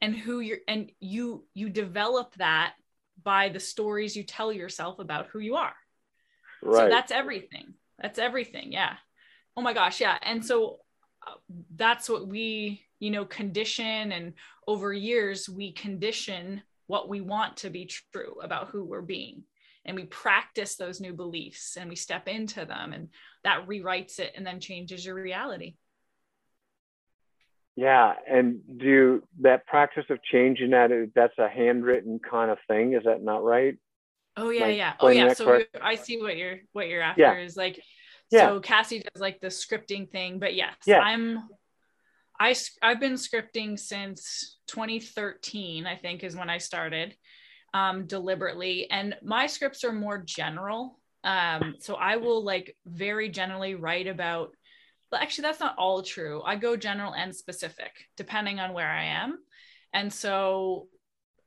and 0.00 0.14
who 0.14 0.40
you're 0.40 0.58
and 0.68 0.92
you 1.00 1.44
you 1.54 1.70
develop 1.70 2.34
that 2.36 2.74
by 3.22 3.48
the 3.48 3.60
stories 3.60 4.14
you 4.14 4.22
tell 4.22 4.52
yourself 4.52 4.98
about 4.98 5.26
who 5.28 5.38
you 5.38 5.56
are 5.56 5.74
right. 6.62 6.76
so 6.76 6.88
that's 6.88 7.10
everything 7.10 7.72
that's 7.98 8.18
everything 8.18 8.70
yeah 8.70 8.94
oh 9.56 9.62
my 9.62 9.72
gosh 9.72 10.00
yeah 10.00 10.18
and 10.22 10.44
so 10.44 10.78
uh, 11.26 11.34
that's 11.74 12.08
what 12.08 12.28
we 12.28 12.82
you 13.00 13.10
know 13.10 13.24
condition 13.24 14.12
and 14.12 14.34
over 14.66 14.92
years 14.92 15.48
we 15.48 15.72
condition 15.72 16.62
what 16.88 17.08
we 17.08 17.20
want 17.20 17.58
to 17.58 17.70
be 17.70 17.88
true 18.12 18.34
about 18.42 18.68
who 18.68 18.84
we're 18.84 19.00
being. 19.00 19.44
And 19.84 19.96
we 19.96 20.04
practice 20.04 20.74
those 20.74 21.00
new 21.00 21.12
beliefs 21.12 21.76
and 21.78 21.88
we 21.88 21.96
step 21.96 22.28
into 22.28 22.64
them 22.64 22.92
and 22.92 23.08
that 23.44 23.66
rewrites 23.66 24.18
it 24.18 24.32
and 24.36 24.44
then 24.44 24.60
changes 24.60 25.06
your 25.06 25.14
reality. 25.14 25.76
Yeah. 27.76 28.14
And 28.28 28.60
do 28.76 29.22
that 29.40 29.66
practice 29.66 30.04
of 30.10 30.18
changing 30.24 30.70
that 30.70 30.90
that's 31.14 31.38
a 31.38 31.48
handwritten 31.48 32.18
kind 32.18 32.50
of 32.50 32.58
thing 32.66 32.94
is 32.94 33.04
that 33.04 33.22
not 33.22 33.44
right? 33.44 33.76
Oh 34.38 34.50
yeah 34.50 34.66
like, 34.66 34.76
yeah. 34.76 34.92
Oh 35.00 35.08
yeah. 35.08 35.32
so 35.32 35.60
i 35.82 35.96
see 35.96 36.22
what 36.22 36.36
you're 36.36 36.58
what 36.72 36.86
you're 36.86 37.02
after 37.02 37.22
yeah. 37.22 37.38
is 37.38 37.56
like 37.56 37.82
yeah. 38.30 38.46
so 38.46 38.60
cassie 38.60 39.00
does 39.00 39.20
like 39.20 39.40
the 39.40 39.48
scripting 39.48 40.08
thing 40.08 40.38
but 40.38 40.54
yes 40.54 40.76
yeah. 40.86 41.00
i'm 41.00 41.42
I, 42.40 42.54
I've 42.82 43.00
been 43.00 43.14
scripting 43.14 43.78
since 43.78 44.58
2013, 44.68 45.86
I 45.86 45.96
think 45.96 46.22
is 46.22 46.36
when 46.36 46.50
I 46.50 46.58
started 46.58 47.16
um, 47.74 48.06
deliberately. 48.06 48.90
And 48.90 49.16
my 49.22 49.46
scripts 49.46 49.84
are 49.84 49.92
more 49.92 50.18
general. 50.18 50.98
Um, 51.24 51.76
so 51.80 51.94
I 51.94 52.16
will 52.16 52.44
like 52.44 52.76
very 52.86 53.28
generally 53.28 53.74
write 53.74 54.06
about, 54.06 54.50
but 55.10 55.20
actually, 55.20 55.42
that's 55.42 55.60
not 55.60 55.76
all 55.78 56.02
true. 56.02 56.42
I 56.44 56.56
go 56.56 56.76
general 56.76 57.14
and 57.14 57.34
specific 57.34 57.92
depending 58.16 58.60
on 58.60 58.72
where 58.72 58.90
I 58.90 59.04
am. 59.04 59.38
And 59.92 60.12
so, 60.12 60.88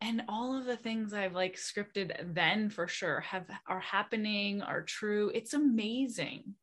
and 0.01 0.23
all 0.27 0.57
of 0.57 0.65
the 0.65 0.77
things 0.77 1.13
I've 1.13 1.35
like 1.35 1.55
scripted 1.55 2.33
then 2.33 2.69
for 2.69 2.87
sure 2.87 3.19
have 3.21 3.45
are 3.67 3.79
happening, 3.79 4.61
are 4.63 4.81
true. 4.81 5.31
It's 5.33 5.53
amazing. 5.53 6.55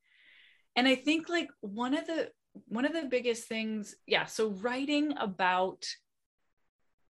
And 0.74 0.86
I 0.86 0.96
think 0.96 1.28
like 1.28 1.48
one 1.60 1.96
of 1.96 2.06
the 2.06 2.30
one 2.66 2.84
of 2.84 2.92
the 2.92 3.08
biggest 3.08 3.48
things, 3.48 3.94
yeah, 4.06 4.24
so 4.24 4.48
writing 4.48 5.14
about 5.18 5.86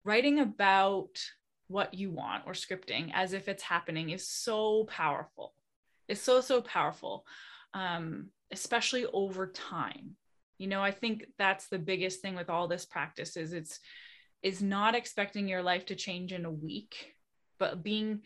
writing 0.05 0.39
about 0.39 1.19
what 1.69 1.95
you 1.95 2.11
want 2.11 2.45
or 2.47 2.53
scripting 2.53 3.11
as 3.15 3.33
if 3.33 3.49
it's 3.49 3.63
happening 3.63 4.11
is 4.11 4.29
so 4.29 4.85
powerful. 4.85 5.55
It's 6.09 6.21
so, 6.21 6.43
so 6.43 6.61
powerful, 6.61 7.25
um, 7.73 8.29
especially 8.53 9.07
over 9.07 9.47
time. 9.47 10.17
You 10.59 10.69
know, 10.69 10.83
I 10.83 10.91
think 10.91 11.25
that's 11.39 11.69
the 11.69 11.79
biggest 11.79 12.21
thing 12.21 12.35
with 12.35 12.51
all 12.51 12.69
this 12.69 12.85
practice 12.85 13.37
is 13.37 13.53
it's 13.53 13.81
is 14.43 14.63
not 14.63 14.95
expecting 14.95 15.49
your 15.49 15.63
life 15.63 15.87
to 15.87 15.95
change 15.95 16.33
in 16.33 16.45
a 16.45 16.51
week, 16.51 17.15
but 17.59 17.83
being 17.83 18.21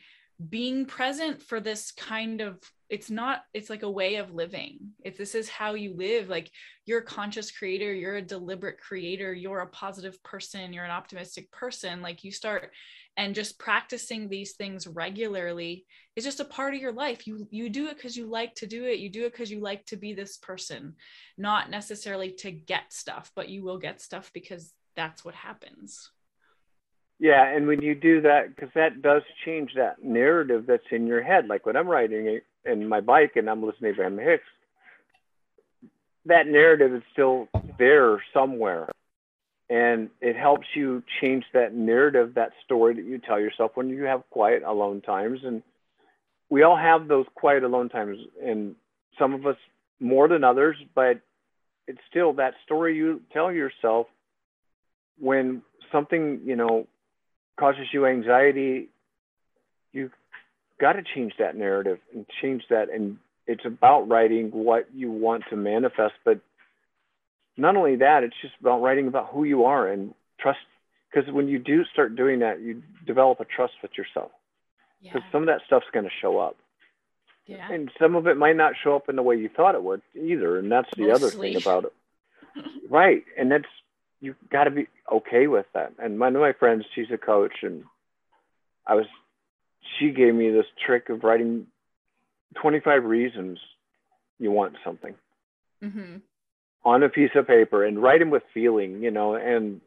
being 0.48 0.87
present 0.87 1.42
for 1.42 1.61
this 1.61 1.90
kind 1.92 2.40
of 2.40 2.59
it's 2.88 3.11
not 3.11 3.42
it's 3.53 3.68
like 3.68 3.83
a 3.83 3.90
way 3.90 4.16
of 4.16 4.33
living. 4.33 4.79
If 5.05 5.18
this 5.18 5.35
is 5.35 5.48
how 5.48 5.74
you 5.74 5.94
live 5.94 6.29
like 6.29 6.51
you're 6.87 7.01
a 7.01 7.05
conscious 7.05 7.51
creator 7.51 7.92
you're 7.92 8.16
a 8.16 8.22
deliberate 8.22 8.79
creator 8.81 9.35
you're 9.35 9.61
a 9.61 9.66
positive 9.66 10.22
person 10.22 10.72
you're 10.72 10.85
an 10.85 10.90
optimistic 10.90 11.51
person 11.51 12.01
like 12.01 12.24
you 12.24 12.33
start 12.33 12.70
and 13.16 13.35
just 13.35 13.59
practicing 13.59 14.29
these 14.29 14.53
things 14.53 14.87
regularly 14.87 15.85
is 16.14 16.24
just 16.24 16.40
a 16.40 16.44
part 16.44 16.74
of 16.74 16.81
your 16.81 16.92
life. 16.92 17.27
You 17.27 17.46
you 17.51 17.68
do 17.68 17.88
it 17.88 17.96
because 17.96 18.16
you 18.16 18.27
like 18.27 18.55
to 18.57 18.66
do 18.66 18.85
it 18.85 19.01
you 19.01 19.11
do 19.11 19.27
it 19.27 19.33
because 19.33 19.51
you 19.51 19.61
like 19.61 19.85
to 19.87 19.96
be 19.96 20.14
this 20.14 20.38
person 20.38 20.94
not 21.37 21.68
necessarily 21.68 22.33
to 22.38 22.53
get 22.53 22.92
stuff 22.92 23.33
but 23.35 23.48
you 23.48 23.64
will 23.64 23.79
get 23.79 24.01
stuff 24.01 24.31
because 24.33 24.72
that's 24.96 25.24
what 25.24 25.35
happens 25.35 26.11
yeah 27.18 27.46
and 27.48 27.66
when 27.66 27.83
you 27.83 27.94
do 27.94 28.20
that 28.22 28.54
because 28.54 28.70
that 28.74 29.02
does 29.02 29.22
change 29.44 29.72
that 29.74 30.02
narrative 30.02 30.64
that's 30.66 30.83
in 30.90 31.07
your 31.07 31.22
head. 31.22 31.48
Like 31.48 31.66
when 31.66 31.76
i'm 31.76 31.88
riding 31.88 32.40
in 32.64 32.88
my 32.88 33.00
bike 33.00 33.33
and 33.37 33.48
i'm 33.48 33.62
listening 33.62 33.94
to 33.94 34.00
abraham 34.02 34.18
hicks 34.18 34.44
that 36.28 36.46
narrative 36.46 36.94
is 36.94 37.02
still 37.12 37.48
there 37.78 38.22
somewhere. 38.33 38.88
And 39.70 40.09
it 40.20 40.37
helps 40.37 40.66
you 40.74 41.02
change 41.20 41.44
that 41.52 41.74
narrative 41.74 42.35
that 42.35 42.52
story 42.64 42.94
that 42.94 43.04
you 43.04 43.18
tell 43.18 43.38
yourself 43.38 43.72
when 43.74 43.90
you 43.90 44.04
have 44.04 44.22
quiet 44.31 44.62
alone 44.62 45.02
times. 45.02 45.40
And 45.44 45.62
we 46.48 46.62
all 46.62 46.76
have 46.76 47.09
those 47.09 47.26
quiet 47.35 47.64
alone 47.64 47.88
times 47.88 48.18
and 48.42 48.74
some 49.18 49.35
of 49.35 49.46
us 49.46 49.57
more 50.00 50.28
than 50.28 50.44
others 50.44 50.76
but 50.94 51.20
it's 51.88 51.98
still 52.09 52.33
that 52.35 52.54
story 52.64 52.96
you 52.96 53.20
tell 53.33 53.50
yourself 53.50 54.07
when 55.18 55.61
something 55.90 56.40
you 56.44 56.54
know 56.54 56.87
causes 57.59 57.87
you 57.92 58.07
anxiety 58.07 58.88
you 59.92 60.11
got 60.81 60.92
to 60.92 61.03
change 61.03 61.33
that 61.38 61.57
narrative 61.57 61.99
and 62.14 62.27
change 62.40 62.62
that 62.71 62.90
and 62.90 63.18
it's 63.47 63.64
about 63.64 64.09
writing 64.09 64.51
what 64.51 64.87
you 64.94 65.11
want 65.11 65.42
to 65.51 65.57
manifest 65.57 66.14
but 66.25 66.40
not 67.59 67.77
only 67.77 67.97
that, 67.97 68.23
it's 68.23 68.37
just 68.40 68.55
about 68.61 68.81
writing 68.81 69.09
about 69.09 69.29
who 69.33 69.44
you 69.44 69.64
are 69.64 69.87
and 69.87 70.14
trust. 70.40 70.61
Because 71.11 71.31
when 71.33 71.49
you 71.49 71.59
do 71.59 71.85
start 71.92 72.14
doing 72.16 72.38
that, 72.38 72.61
you 72.61 72.83
develop 73.07 73.40
a 73.40 73.44
trust 73.44 73.75
with 73.83 73.90
yourself. 73.99 74.31
Because 75.03 75.23
yeah. 75.25 75.33
some 75.33 75.42
of 75.42 75.49
that 75.49 75.61
stuff's 75.66 75.87
going 75.92 76.05
to 76.05 76.11
show 76.23 76.38
up. 76.38 76.57
Yeah. 77.47 77.71
And 77.71 77.90
some 77.99 78.14
of 78.14 78.27
it 78.27 78.37
might 78.37 78.57
not 78.57 78.75
show 78.83 78.94
up 78.94 79.09
in 79.09 79.16
the 79.16 79.23
way 79.23 79.37
you 79.37 79.49
thought 79.49 79.75
it 79.75 79.83
would 79.83 80.03
either. 80.14 80.59
And 80.59 80.71
that's 80.71 80.88
the 80.97 81.09
Mostly. 81.09 81.27
other 81.27 81.31
thing 81.31 81.57
about 81.57 81.85
it. 81.85 81.92
right. 82.90 83.25
And 83.37 83.51
that's, 83.51 83.64
you've 84.20 84.37
got 84.50 84.64
to 84.64 84.70
be 84.70 84.88
okay 85.11 85.46
with 85.46 85.66
that. 85.74 85.92
And 85.98 86.18
one 86.18 86.35
of 86.35 86.42
my 86.42 86.52
friends, 86.52 86.85
she's 86.94 87.11
a 87.12 87.18
coach, 87.18 87.62
and 87.62 87.85
I 88.87 88.94
was, 88.94 89.07
she 89.98 90.11
gave 90.11 90.35
me 90.35 90.50
this 90.50 90.66
trick 90.85 91.09
of 91.09 91.24
writing 91.24 91.66
25 92.61 93.04
reasons 93.04 93.59
you 94.38 94.50
want 94.50 94.76
something. 94.85 95.14
Mm-hmm 95.83 96.16
on 96.85 97.02
a 97.02 97.09
piece 97.09 97.31
of 97.35 97.46
paper 97.46 97.85
and 97.85 98.00
write 98.00 98.20
them 98.20 98.31
with 98.31 98.42
feeling, 98.54 99.02
you 99.02 99.11
know, 99.11 99.35
and 99.35 99.81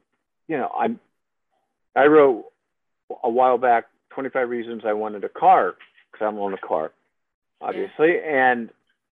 you 0.48 0.58
know, 0.58 0.70
I 0.74 0.88
I 1.96 2.06
wrote 2.06 2.46
a 3.24 3.30
while 3.30 3.58
back 3.58 3.86
25 4.12 4.50
reasons 4.50 4.84
I 4.86 4.94
wanted 4.94 5.24
a 5.24 5.30
car 5.30 5.76
because 6.12 6.26
I'm 6.26 6.38
on 6.38 6.54
a 6.54 6.58
car, 6.58 6.92
obviously, 7.60 8.16
yeah. 8.16 8.52
and 8.52 8.70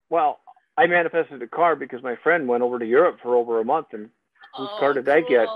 well, 0.10 0.40
I 0.78 0.88
manifested 0.88 1.42
a 1.42 1.48
car 1.48 1.76
because 1.76 2.02
my 2.04 2.16
friend 2.24 2.48
went 2.48 2.64
over 2.64 2.80
to 2.80 2.86
Europe 2.86 3.20
for 3.22 3.36
over 3.36 3.60
a 3.60 3.66
month, 3.66 3.88
and 3.92 4.10
whose 4.56 4.70
oh, 4.72 4.80
car 4.80 4.94
did 4.94 5.06
cool. 5.06 5.14
I 5.14 5.22
get? 5.22 5.48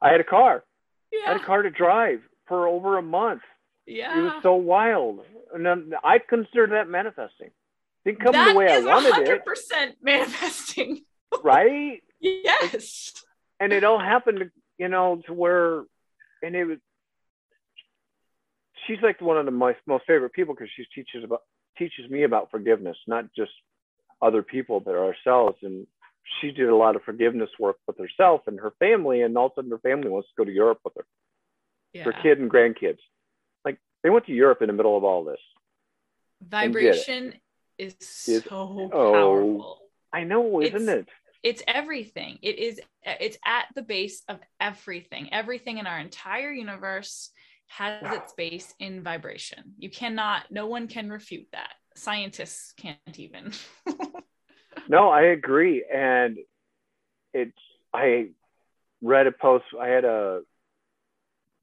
I 0.00 0.10
had 0.10 0.20
a 0.20 0.24
car. 0.24 0.64
Yeah. 1.12 1.20
I 1.26 1.32
had 1.32 1.40
a 1.40 1.44
car 1.44 1.62
to 1.62 1.70
drive 1.70 2.20
for 2.46 2.66
over 2.68 2.98
a 2.98 3.02
month. 3.02 3.42
Yeah. 3.86 4.18
It 4.18 4.22
was 4.22 4.42
so 4.42 4.54
wild. 4.54 5.20
And 5.54 5.64
then 5.64 5.92
I 6.04 6.18
consider 6.18 6.66
that 6.68 6.88
manifesting. 6.88 7.50
Didn't 8.04 8.20
come 8.20 8.32
that 8.32 8.52
the 8.52 8.58
way 8.58 8.70
I 8.70 8.80
wanted 8.80 9.12
100% 9.14 9.28
it. 9.28 9.42
100% 9.44 9.92
manifesting 10.02 11.02
right? 11.42 12.02
yes. 12.20 13.12
And 13.60 13.72
it 13.72 13.84
all 13.84 13.98
happened, 13.98 14.50
you 14.78 14.88
know, 14.88 15.20
to 15.26 15.32
where, 15.32 15.82
and 16.42 16.54
it 16.54 16.64
was. 16.64 16.78
She's 18.86 18.98
like 19.02 19.20
one 19.20 19.36
of 19.36 19.44
the 19.44 19.50
most 19.50 19.78
most 19.86 20.04
favorite 20.06 20.32
people 20.32 20.54
because 20.54 20.70
she 20.74 20.84
teaches 20.94 21.22
about 21.22 21.42
teaches 21.76 22.10
me 22.10 22.22
about 22.22 22.50
forgiveness, 22.50 22.96
not 23.06 23.26
just 23.36 23.50
other 24.22 24.42
people 24.42 24.80
but 24.80 24.94
ourselves. 24.94 25.58
And 25.62 25.86
she 26.40 26.50
did 26.50 26.68
a 26.68 26.76
lot 26.76 26.96
of 26.96 27.02
forgiveness 27.02 27.50
work 27.58 27.76
with 27.86 27.98
herself 27.98 28.42
and 28.46 28.60
her 28.60 28.72
family, 28.78 29.22
and 29.22 29.36
all 29.36 29.46
of 29.46 29.52
a 29.52 29.54
sudden 29.56 29.70
her 29.70 29.78
family 29.78 30.08
wants 30.08 30.28
to 30.28 30.34
go 30.36 30.44
to 30.44 30.52
Europe 30.52 30.80
with 30.84 30.94
her, 30.96 31.06
yeah. 31.92 32.04
her 32.04 32.12
kid 32.12 32.38
and 32.38 32.50
grandkids. 32.50 32.98
Like 33.64 33.78
they 34.02 34.10
went 34.10 34.26
to 34.26 34.32
Europe 34.32 34.62
in 34.62 34.68
the 34.68 34.72
middle 34.72 34.96
of 34.96 35.04
all 35.04 35.24
this. 35.24 35.40
Vibration 36.40 37.34
is 37.78 37.96
so 38.00 38.40
oh, 38.50 38.88
powerful. 38.90 39.78
I 40.12 40.24
know, 40.24 40.60
isn't 40.60 40.88
it's, 40.88 40.88
it? 40.88 41.08
It's 41.42 41.62
everything. 41.66 42.38
It 42.42 42.58
is 42.58 42.80
it's 43.02 43.38
at 43.44 43.66
the 43.74 43.82
base 43.82 44.22
of 44.28 44.38
everything. 44.60 45.32
Everything 45.32 45.78
in 45.78 45.86
our 45.86 45.98
entire 45.98 46.52
universe 46.52 47.30
has 47.68 48.02
its 48.14 48.32
base 48.32 48.74
in 48.78 49.02
vibration. 49.02 49.74
You 49.78 49.90
cannot 49.90 50.50
no 50.50 50.66
one 50.66 50.88
can 50.88 51.10
refute 51.10 51.48
that. 51.52 51.72
Scientists 51.94 52.72
can't 52.76 52.98
even. 53.16 53.52
no, 54.88 55.08
I 55.10 55.22
agree 55.22 55.84
and 55.92 56.38
it's 57.32 57.52
I 57.92 58.28
read 59.02 59.26
a 59.26 59.32
post 59.32 59.64
I 59.80 59.88
had 59.88 60.04
a 60.04 60.42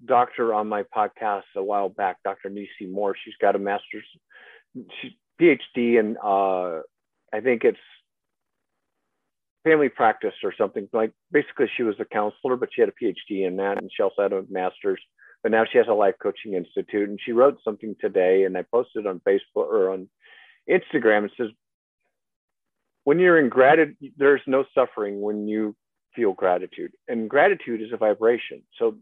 doctor 0.04 0.54
on 0.54 0.68
my 0.68 0.84
podcast 0.84 1.44
a 1.56 1.64
while 1.64 1.90
back, 1.90 2.18
Dr. 2.24 2.50
Nisi 2.50 2.86
Moore. 2.88 3.16
She's 3.24 3.34
got 3.42 3.56
a 3.56 3.60
master's 3.60 4.06
she, 5.02 5.18
PhD 5.40 6.00
in 6.00 6.18
uh, 6.24 6.82
I 7.34 7.42
think 7.42 7.64
it's 7.64 7.80
family 9.66 9.90
practice 9.90 10.36
or 10.44 10.54
something 10.56 10.88
like 10.94 11.12
basically 11.32 11.66
she 11.76 11.82
was 11.84 11.96
a 12.00 12.06
counselor 12.06 12.56
but 12.56 12.70
she 12.72 12.82
had 12.82 12.90
a 12.90 13.04
phd 13.04 13.48
in 13.48 13.58
that 13.58 13.80
and 13.80 13.90
she 13.92 14.04
also 14.04 14.22
had 14.22 14.32
a 14.32 14.44
master's 14.48 15.02
but 15.42 15.52
now 15.52 15.66
she 15.70 15.80
has 15.80 15.88
a 15.90 15.94
life 15.94 16.14
coaching 16.22 16.54
institute 16.54 17.10
and 17.10 17.20
she 17.26 17.32
wrote 17.32 17.58
something 17.64 17.96
today 18.00 18.44
and 18.44 18.56
i 18.56 18.62
posted 18.62 19.08
on 19.08 19.20
facebook 19.28 19.66
or 19.66 19.90
on 19.92 20.08
instagram 20.70 21.26
it 21.26 21.32
says 21.36 21.50
when 23.06 23.20
you're 23.20 23.40
in 23.40 23.50
gratitude 23.50 24.14
there's 24.18 24.42
no 24.46 24.66
suffering 24.76 25.22
when 25.22 25.48
you 25.48 25.76
feel 26.16 26.34
gratitude 26.34 26.92
and 27.08 27.30
gratitude 27.30 27.82
is 27.82 27.92
a 27.94 27.98
vibration 27.98 28.62
so 28.78 28.96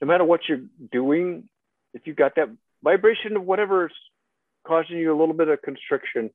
no 0.00 0.06
matter 0.06 0.24
what 0.24 0.40
you're 0.48 0.62
doing, 0.92 1.48
if 1.94 2.06
you've 2.06 2.16
got 2.16 2.36
that 2.36 2.50
vibration 2.82 3.36
of 3.36 3.44
whatever's 3.44 3.94
causing 4.66 4.98
you 4.98 5.14
a 5.14 5.18
little 5.18 5.34
bit 5.34 5.48
of 5.48 5.62
constriction, 5.62 6.30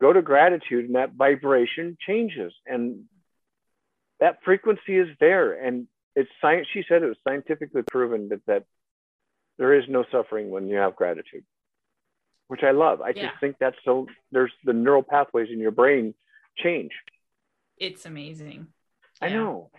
go 0.00 0.12
to 0.12 0.22
gratitude 0.22 0.86
and 0.86 0.94
that 0.94 1.14
vibration 1.14 1.96
changes. 2.06 2.52
And 2.66 3.04
that 4.20 4.38
frequency 4.44 4.96
is 4.96 5.08
there. 5.18 5.52
And 5.52 5.88
it's 6.14 6.30
science, 6.40 6.68
she 6.72 6.84
said 6.88 7.02
it 7.02 7.06
was 7.06 7.16
scientifically 7.26 7.82
proven 7.82 8.28
that, 8.28 8.46
that 8.46 8.64
there 9.58 9.74
is 9.74 9.84
no 9.88 10.04
suffering 10.12 10.50
when 10.50 10.68
you 10.68 10.76
have 10.76 10.94
gratitude, 10.94 11.44
which 12.48 12.62
I 12.62 12.70
love. 12.70 13.00
I 13.00 13.12
yeah. 13.16 13.28
just 13.28 13.40
think 13.40 13.56
that's 13.58 13.76
so, 13.84 14.06
there's 14.30 14.52
the 14.64 14.72
neural 14.72 15.02
pathways 15.02 15.48
in 15.50 15.58
your 15.58 15.70
brain 15.70 16.14
change. 16.56 16.92
It's 17.78 18.06
amazing. 18.06 18.68
I 19.20 19.28
know 19.28 19.70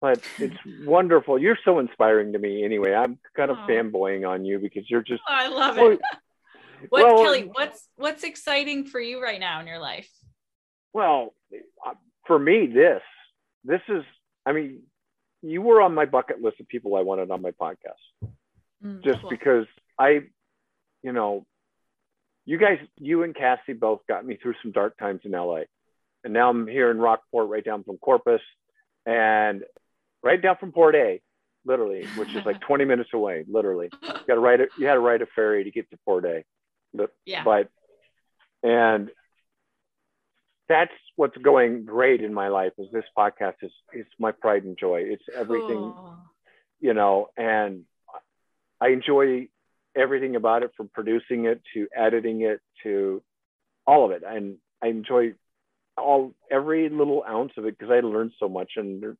but 0.00 0.22
it's 0.38 0.56
wonderful. 0.84 1.38
You're 1.38 1.58
so 1.64 1.78
inspiring 1.78 2.32
to 2.32 2.38
me 2.38 2.64
anyway. 2.64 2.94
I'm 2.94 3.18
kind 3.36 3.50
of 3.50 3.58
oh. 3.60 3.66
fanboying 3.66 4.28
on 4.28 4.44
you 4.44 4.58
because 4.58 4.84
you're 4.88 5.02
just 5.02 5.22
oh, 5.28 5.34
I 5.34 5.48
love 5.48 5.78
it. 5.78 6.00
What's 6.90 7.04
well, 7.04 7.24
Kelly, 7.24 7.50
what's 7.50 7.88
what's 7.96 8.22
exciting 8.22 8.84
for 8.84 9.00
you 9.00 9.22
right 9.22 9.40
now 9.40 9.60
in 9.60 9.66
your 9.66 9.78
life? 9.78 10.10
Well, 10.92 11.32
uh, 11.86 11.94
for 12.26 12.38
me 12.38 12.66
this 12.66 13.00
this 13.64 13.80
is 13.88 14.04
I 14.44 14.52
mean, 14.52 14.82
you 15.40 15.62
were 15.62 15.80
on 15.80 15.94
my 15.94 16.04
bucket 16.04 16.42
list 16.42 16.60
of 16.60 16.68
people 16.68 16.94
I 16.94 17.00
wanted 17.00 17.30
on 17.30 17.40
my 17.40 17.52
podcast. 17.52 18.28
Mm, 18.84 19.02
just 19.02 19.22
cool. 19.22 19.30
because 19.30 19.64
I 19.98 20.24
you 21.02 21.12
know, 21.12 21.46
you 22.46 22.58
guys 22.58 22.78
you 22.98 23.24
and 23.24 23.34
Cassie 23.34 23.74
both 23.74 24.00
got 24.08 24.24
me 24.24 24.38
through 24.40 24.54
some 24.62 24.72
dark 24.72 24.96
times 24.98 25.20
in 25.24 25.32
LA. 25.32 25.62
And 26.24 26.32
now 26.32 26.48
I'm 26.48 26.66
here 26.66 26.90
in 26.90 26.98
Rockport 26.98 27.48
right 27.48 27.64
down 27.64 27.84
from 27.84 27.98
Corpus 27.98 28.40
and 29.04 29.62
right 30.22 30.40
down 30.40 30.56
from 30.58 30.72
Port 30.72 30.94
A, 30.94 31.20
literally, 31.64 32.06
which 32.16 32.34
is 32.34 32.44
like 32.46 32.60
20 32.66 32.84
minutes 32.84 33.10
away, 33.12 33.44
literally. 33.48 33.90
You 34.02 34.08
got 34.08 34.34
to 34.34 34.38
ride 34.38 34.60
it. 34.60 34.70
You 34.78 34.86
had 34.86 34.94
to 34.94 35.00
ride 35.00 35.22
a 35.22 35.26
ferry 35.34 35.64
to 35.64 35.70
get 35.70 35.90
to 35.90 35.98
Port 36.04 36.24
A. 36.24 36.44
But, 36.94 37.10
yeah. 37.26 37.44
But 37.44 37.68
and 38.62 39.10
that's 40.68 40.92
what's 41.16 41.36
going 41.36 41.84
great 41.84 42.22
in 42.22 42.34
my 42.34 42.48
life 42.48 42.72
is 42.78 42.88
this 42.92 43.04
podcast 43.16 43.54
is 43.62 43.72
is 43.92 44.06
my 44.18 44.32
pride 44.32 44.64
and 44.64 44.76
joy. 44.78 45.02
It's 45.04 45.22
everything, 45.34 45.94
you 46.80 46.94
know, 46.94 47.28
and 47.36 47.84
I 48.80 48.88
enjoy 48.88 49.48
everything 49.96 50.36
about 50.36 50.62
it 50.62 50.72
from 50.76 50.88
producing 50.92 51.46
it 51.46 51.60
to 51.74 51.88
editing 51.96 52.42
it 52.42 52.60
to 52.82 53.22
all 53.86 54.04
of 54.04 54.10
it. 54.10 54.22
And 54.26 54.56
I 54.82 54.88
enjoy 54.88 55.34
all 55.96 56.34
every 56.50 56.88
little 56.88 57.24
ounce 57.26 57.52
of 57.56 57.64
it 57.64 57.78
because 57.78 57.90
I 57.90 58.00
learned 58.00 58.32
so 58.38 58.48
much 58.48 58.72
and 58.76 59.16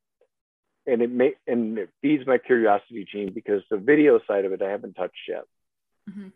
and 0.86 1.02
it 1.02 1.10
may 1.10 1.34
and 1.46 1.78
it 1.78 1.90
feeds 2.02 2.26
my 2.26 2.38
curiosity 2.38 3.06
gene 3.10 3.32
because 3.32 3.62
the 3.70 3.78
video 3.78 4.20
side 4.26 4.44
of 4.44 4.52
it 4.52 4.62
I 4.62 4.70
haven't 4.70 4.94
touched 4.94 5.14
yet. 5.28 5.44
Mm-hmm. 6.08 6.28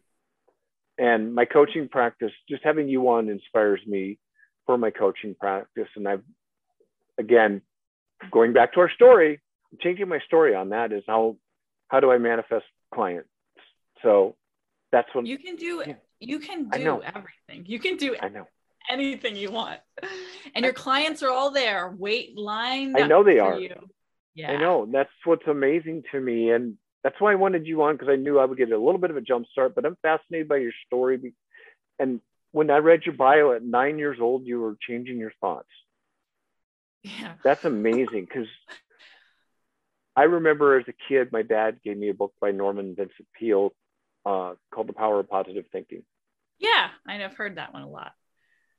And 0.98 1.34
my 1.34 1.44
coaching 1.44 1.88
practice, 1.88 2.32
just 2.48 2.62
having 2.64 2.88
you 2.88 3.08
on 3.08 3.28
inspires 3.28 3.80
me 3.86 4.18
for 4.66 4.76
my 4.76 4.90
coaching 4.90 5.34
practice. 5.38 5.88
And 5.96 6.08
I've 6.08 6.24
again 7.18 7.62
going 8.30 8.52
back 8.52 8.74
to 8.74 8.80
our 8.80 8.90
story, 8.90 9.40
changing 9.80 10.08
my 10.08 10.18
story 10.26 10.54
on 10.54 10.70
that 10.70 10.92
is 10.92 11.04
how 11.06 11.36
how 11.88 12.00
do 12.00 12.10
I 12.10 12.18
manifest 12.18 12.66
clients? 12.92 13.28
So 14.02 14.36
that's 14.92 15.08
what 15.14 15.26
you 15.26 15.38
can 15.38 15.56
do. 15.56 15.82
Yeah. 15.86 15.94
You 16.20 16.38
can 16.38 16.68
do 16.68 17.02
everything. 17.02 17.64
You 17.66 17.78
can 17.78 17.96
do 17.96 18.16
I 18.20 18.28
know 18.28 18.46
anything 18.90 19.36
you 19.36 19.50
want. 19.50 19.80
And 20.54 20.64
your 20.64 20.74
clients 20.74 21.22
are 21.22 21.30
all 21.30 21.50
there, 21.50 21.94
wait 21.96 22.36
line. 22.36 22.94
I 22.96 23.06
know 23.06 23.22
they 23.22 23.38
are. 23.38 23.58
You. 23.58 23.74
Yeah. 24.34 24.52
I 24.52 24.56
know. 24.56 24.86
That's 24.90 25.10
what's 25.24 25.46
amazing 25.46 26.04
to 26.12 26.20
me. 26.20 26.50
And 26.50 26.76
that's 27.02 27.20
why 27.20 27.32
I 27.32 27.36
wanted 27.36 27.66
you 27.66 27.82
on 27.82 27.94
because 27.94 28.08
I 28.08 28.16
knew 28.16 28.38
I 28.38 28.44
would 28.44 28.58
get 28.58 28.70
a 28.70 28.78
little 28.78 28.98
bit 28.98 29.10
of 29.10 29.16
a 29.16 29.22
jump 29.22 29.46
start, 29.50 29.74
but 29.74 29.86
I'm 29.86 29.96
fascinated 30.02 30.48
by 30.48 30.58
your 30.58 30.72
story. 30.86 31.34
And 31.98 32.20
when 32.52 32.70
I 32.70 32.78
read 32.78 33.04
your 33.06 33.14
bio 33.14 33.52
at 33.52 33.62
nine 33.62 33.98
years 33.98 34.18
old, 34.20 34.46
you 34.46 34.60
were 34.60 34.76
changing 34.80 35.18
your 35.18 35.32
thoughts. 35.40 35.68
Yeah. 37.02 37.32
That's 37.42 37.64
amazing 37.64 38.26
because 38.26 38.48
I 40.14 40.24
remember 40.24 40.78
as 40.78 40.86
a 40.88 40.94
kid, 41.08 41.32
my 41.32 41.42
dad 41.42 41.80
gave 41.82 41.96
me 41.96 42.10
a 42.10 42.14
book 42.14 42.34
by 42.40 42.50
Norman 42.50 42.94
Vincent 42.94 43.28
Peale 43.38 43.72
uh, 44.24 44.54
called 44.72 44.88
The 44.88 44.92
Power 44.92 45.20
of 45.20 45.28
Positive 45.28 45.64
Thinking. 45.72 46.02
Yeah, 46.58 46.88
I've 47.06 47.34
heard 47.34 47.56
that 47.56 47.72
one 47.72 47.82
a 47.82 47.88
lot. 47.88 48.12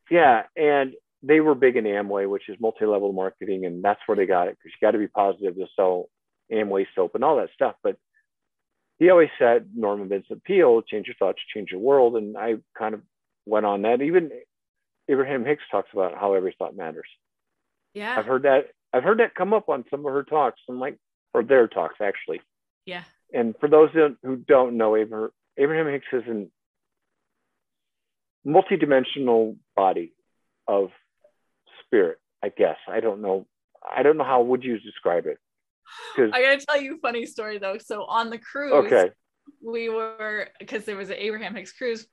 Yeah, 0.09 0.43
and 0.55 0.93
they 1.23 1.39
were 1.39 1.55
big 1.55 1.77
in 1.77 1.85
Amway, 1.85 2.29
which 2.29 2.49
is 2.49 2.57
multi-level 2.59 3.13
marketing, 3.13 3.65
and 3.65 3.83
that's 3.83 4.01
where 4.05 4.15
they 4.15 4.25
got 4.25 4.47
it 4.47 4.57
because 4.57 4.71
you 4.73 4.85
got 4.85 4.91
to 4.91 4.97
be 4.97 5.07
positive 5.07 5.55
to 5.55 5.67
sell 5.75 6.09
Amway 6.51 6.85
soap 6.95 7.15
and 7.15 7.23
all 7.23 7.37
that 7.37 7.49
stuff. 7.53 7.75
But 7.83 7.97
he 8.99 9.09
always 9.09 9.29
said, 9.39 9.69
Norman 9.75 10.09
Vincent 10.09 10.43
Peale, 10.43 10.81
change 10.81 11.07
your 11.07 11.15
thoughts, 11.17 11.39
change 11.53 11.71
your 11.71 11.79
world, 11.79 12.17
and 12.17 12.37
I 12.37 12.55
kind 12.77 12.93
of 12.93 13.01
went 13.45 13.65
on 13.65 13.83
that. 13.83 14.01
Even 14.01 14.31
Abraham 15.09 15.45
Hicks 15.45 15.63
talks 15.71 15.89
about 15.93 16.17
how 16.17 16.33
every 16.33 16.55
thought 16.57 16.75
matters. 16.75 17.07
Yeah, 17.93 18.15
I've 18.17 18.25
heard 18.25 18.43
that. 18.43 18.67
I've 18.93 19.03
heard 19.03 19.19
that 19.19 19.35
come 19.35 19.53
up 19.53 19.69
on 19.69 19.85
some 19.89 20.05
of 20.05 20.11
her 20.11 20.23
talks, 20.23 20.59
I'm 20.69 20.79
like 20.79 20.97
or 21.33 21.43
their 21.43 21.67
talks 21.67 21.95
actually. 22.01 22.41
Yeah. 22.85 23.03
And 23.33 23.55
for 23.59 23.69
those 23.69 23.89
who 24.23 24.35
don't 24.35 24.77
know, 24.77 24.95
Abraham 24.95 25.87
Hicks 25.87 26.05
is 26.11 26.23
an 26.27 26.51
multidimensional 28.45 29.55
body 29.75 30.13
of 30.67 30.89
spirit, 31.85 32.19
I 32.43 32.49
guess. 32.49 32.77
I 32.87 32.99
don't 32.99 33.21
know. 33.21 33.47
I 33.95 34.03
don't 34.03 34.17
know 34.17 34.23
how 34.23 34.41
would 34.41 34.63
you 34.63 34.79
describe 34.79 35.25
it. 35.27 35.37
I 36.17 36.41
gotta 36.41 36.65
tell 36.65 36.81
you 36.81 36.95
a 36.95 36.99
funny 36.99 37.25
story 37.25 37.57
though. 37.57 37.77
So 37.77 38.03
on 38.05 38.29
the 38.29 38.37
cruise, 38.37 38.73
okay, 38.85 39.11
we 39.63 39.89
were 39.89 40.49
because 40.59 40.85
there 40.85 40.95
was 40.97 41.09
an 41.09 41.17
Abraham 41.17 41.55
Hicks 41.55 41.71
cruise. 41.71 42.07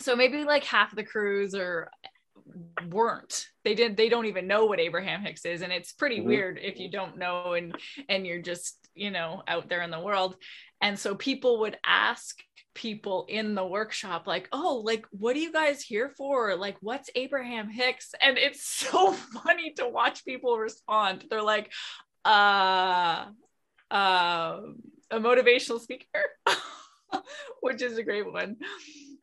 So 0.00 0.14
maybe 0.16 0.44
like 0.44 0.64
half 0.64 0.94
the 0.94 1.02
crews 1.02 1.54
or 1.54 1.90
weren't. 2.88 3.46
They 3.64 3.74
didn't 3.74 3.96
they 3.96 4.08
don't 4.08 4.26
even 4.26 4.46
know 4.46 4.66
what 4.66 4.80
abraham 4.80 5.22
hicks 5.22 5.44
is 5.44 5.62
and 5.62 5.72
it's 5.72 5.92
pretty 5.92 6.18
mm-hmm. 6.18 6.28
weird 6.28 6.60
if 6.62 6.78
you 6.78 6.90
don't 6.90 7.18
know 7.18 7.54
and 7.54 7.76
and 8.08 8.26
you're 8.26 8.42
just 8.42 8.76
you 8.94 9.10
know 9.10 9.42
out 9.46 9.68
there 9.68 9.82
in 9.82 9.90
the 9.90 10.00
world. 10.00 10.36
And 10.80 10.98
so 10.98 11.14
people 11.14 11.60
would 11.60 11.76
ask 11.84 12.38
people 12.74 13.26
in 13.28 13.56
the 13.56 13.66
workshop 13.66 14.28
like 14.28 14.48
oh 14.52 14.82
like 14.84 15.04
what 15.10 15.34
are 15.34 15.40
you 15.40 15.52
guys 15.52 15.82
here 15.82 16.12
for? 16.16 16.56
Like 16.56 16.76
what's 16.80 17.10
abraham 17.14 17.68
hicks? 17.68 18.14
And 18.20 18.38
it's 18.38 18.64
so 18.68 19.12
funny 19.12 19.72
to 19.74 19.88
watch 19.88 20.24
people 20.24 20.58
respond. 20.58 21.24
They're 21.28 21.42
like 21.42 21.72
uh 22.24 23.26
uh 23.90 24.60
a 25.10 25.18
motivational 25.18 25.80
speaker 25.80 26.06
which 27.60 27.80
is 27.80 27.96
a 27.96 28.02
great 28.02 28.30
one 28.30 28.56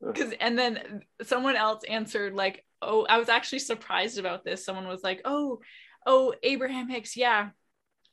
because 0.06 0.34
and 0.40 0.58
then 0.58 1.02
someone 1.24 1.56
else 1.56 1.84
answered 1.86 2.34
like 2.34 2.64
oh 2.82 3.06
i 3.10 3.18
was 3.18 3.30
actually 3.30 3.60
surprised 3.60 4.20
about 4.20 4.44
this 4.44 4.64
someone 4.64 4.88
was 4.88 5.04
like 5.04 5.22
oh 5.26 5.60
oh 6.06 6.34
abraham 6.44 6.90
hicks 6.90 7.18
yeah 7.18 7.50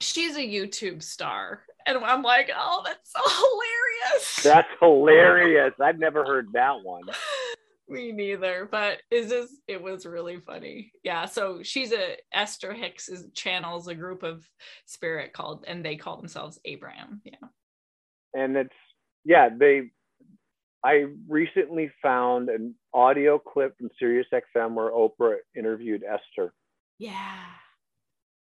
she's 0.00 0.36
a 0.36 0.40
youtube 0.40 1.02
star 1.02 1.62
and 1.86 1.98
I'm 1.98 2.22
like, 2.22 2.50
oh, 2.56 2.82
that's 2.84 3.12
so 3.12 3.20
hilarious. 3.22 4.42
That's 4.42 4.68
hilarious. 4.80 5.74
I've 5.80 5.98
never 5.98 6.24
heard 6.24 6.48
that 6.54 6.82
one. 6.82 7.02
Me 7.88 8.12
neither, 8.12 8.68
but 8.70 8.98
is 9.10 9.28
this 9.28 9.50
it 9.68 9.82
was 9.82 10.06
really 10.06 10.38
funny. 10.40 10.92
Yeah. 11.02 11.26
So 11.26 11.62
she's 11.62 11.92
a 11.92 12.16
Esther 12.32 12.72
Hicks 12.72 13.08
is, 13.08 13.26
channels 13.34 13.86
a 13.88 13.94
group 13.94 14.22
of 14.22 14.48
spirit 14.86 15.32
called 15.32 15.64
and 15.66 15.84
they 15.84 15.96
call 15.96 16.16
themselves 16.16 16.58
Abraham. 16.64 17.20
Yeah. 17.24 17.48
And 18.34 18.56
it's 18.56 18.74
yeah, 19.24 19.50
they 19.54 19.90
I 20.84 21.04
recently 21.28 21.90
found 22.02 22.48
an 22.48 22.74
audio 22.92 23.38
clip 23.38 23.76
from 23.78 23.90
Sirius 23.98 24.26
XM 24.32 24.74
where 24.74 24.90
Oprah 24.90 25.36
interviewed 25.56 26.02
Esther. 26.02 26.52
Yeah. 26.98 27.40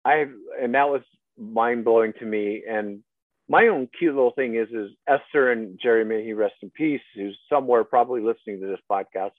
I 0.03 0.25
and 0.61 0.73
that 0.73 0.89
was 0.89 1.01
mind 1.37 1.85
blowing 1.85 2.13
to 2.19 2.25
me. 2.25 2.63
And 2.67 3.03
my 3.47 3.67
own 3.67 3.87
cute 3.97 4.15
little 4.15 4.31
thing 4.31 4.55
is 4.55 4.69
is 4.69 4.91
Esther 5.07 5.51
and 5.51 5.79
Jerry 5.81 6.05
may 6.05 6.23
he 6.23 6.33
rest 6.33 6.55
in 6.61 6.71
peace, 6.71 7.01
who's 7.15 7.37
somewhere 7.49 7.83
probably 7.83 8.21
listening 8.21 8.61
to 8.61 8.67
this 8.67 8.79
podcast. 8.91 9.31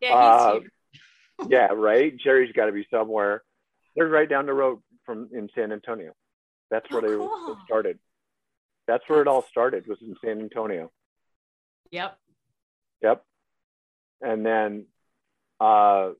Yeah, 0.00 0.14
uh, 0.14 0.60
yeah, 1.48 1.68
right. 1.72 2.16
Jerry's 2.16 2.52
got 2.52 2.66
to 2.66 2.72
be 2.72 2.86
somewhere. 2.90 3.42
They're 3.94 4.08
right 4.08 4.28
down 4.28 4.46
the 4.46 4.54
road 4.54 4.80
from 5.04 5.28
in 5.32 5.48
San 5.54 5.72
Antonio. 5.72 6.12
That's 6.70 6.88
where 6.90 7.04
oh, 7.04 7.08
they, 7.08 7.16
cool. 7.16 7.58
started. 7.66 7.98
That's 8.86 9.06
where 9.08 9.20
it 9.20 9.28
all 9.28 9.42
started. 9.42 9.86
Was 9.86 9.98
in 10.00 10.16
San 10.24 10.40
Antonio. 10.40 10.90
Yep. 11.90 12.16
Yep. 13.02 13.24
And 14.20 14.44
then, 14.44 14.86
uh, 15.60 16.10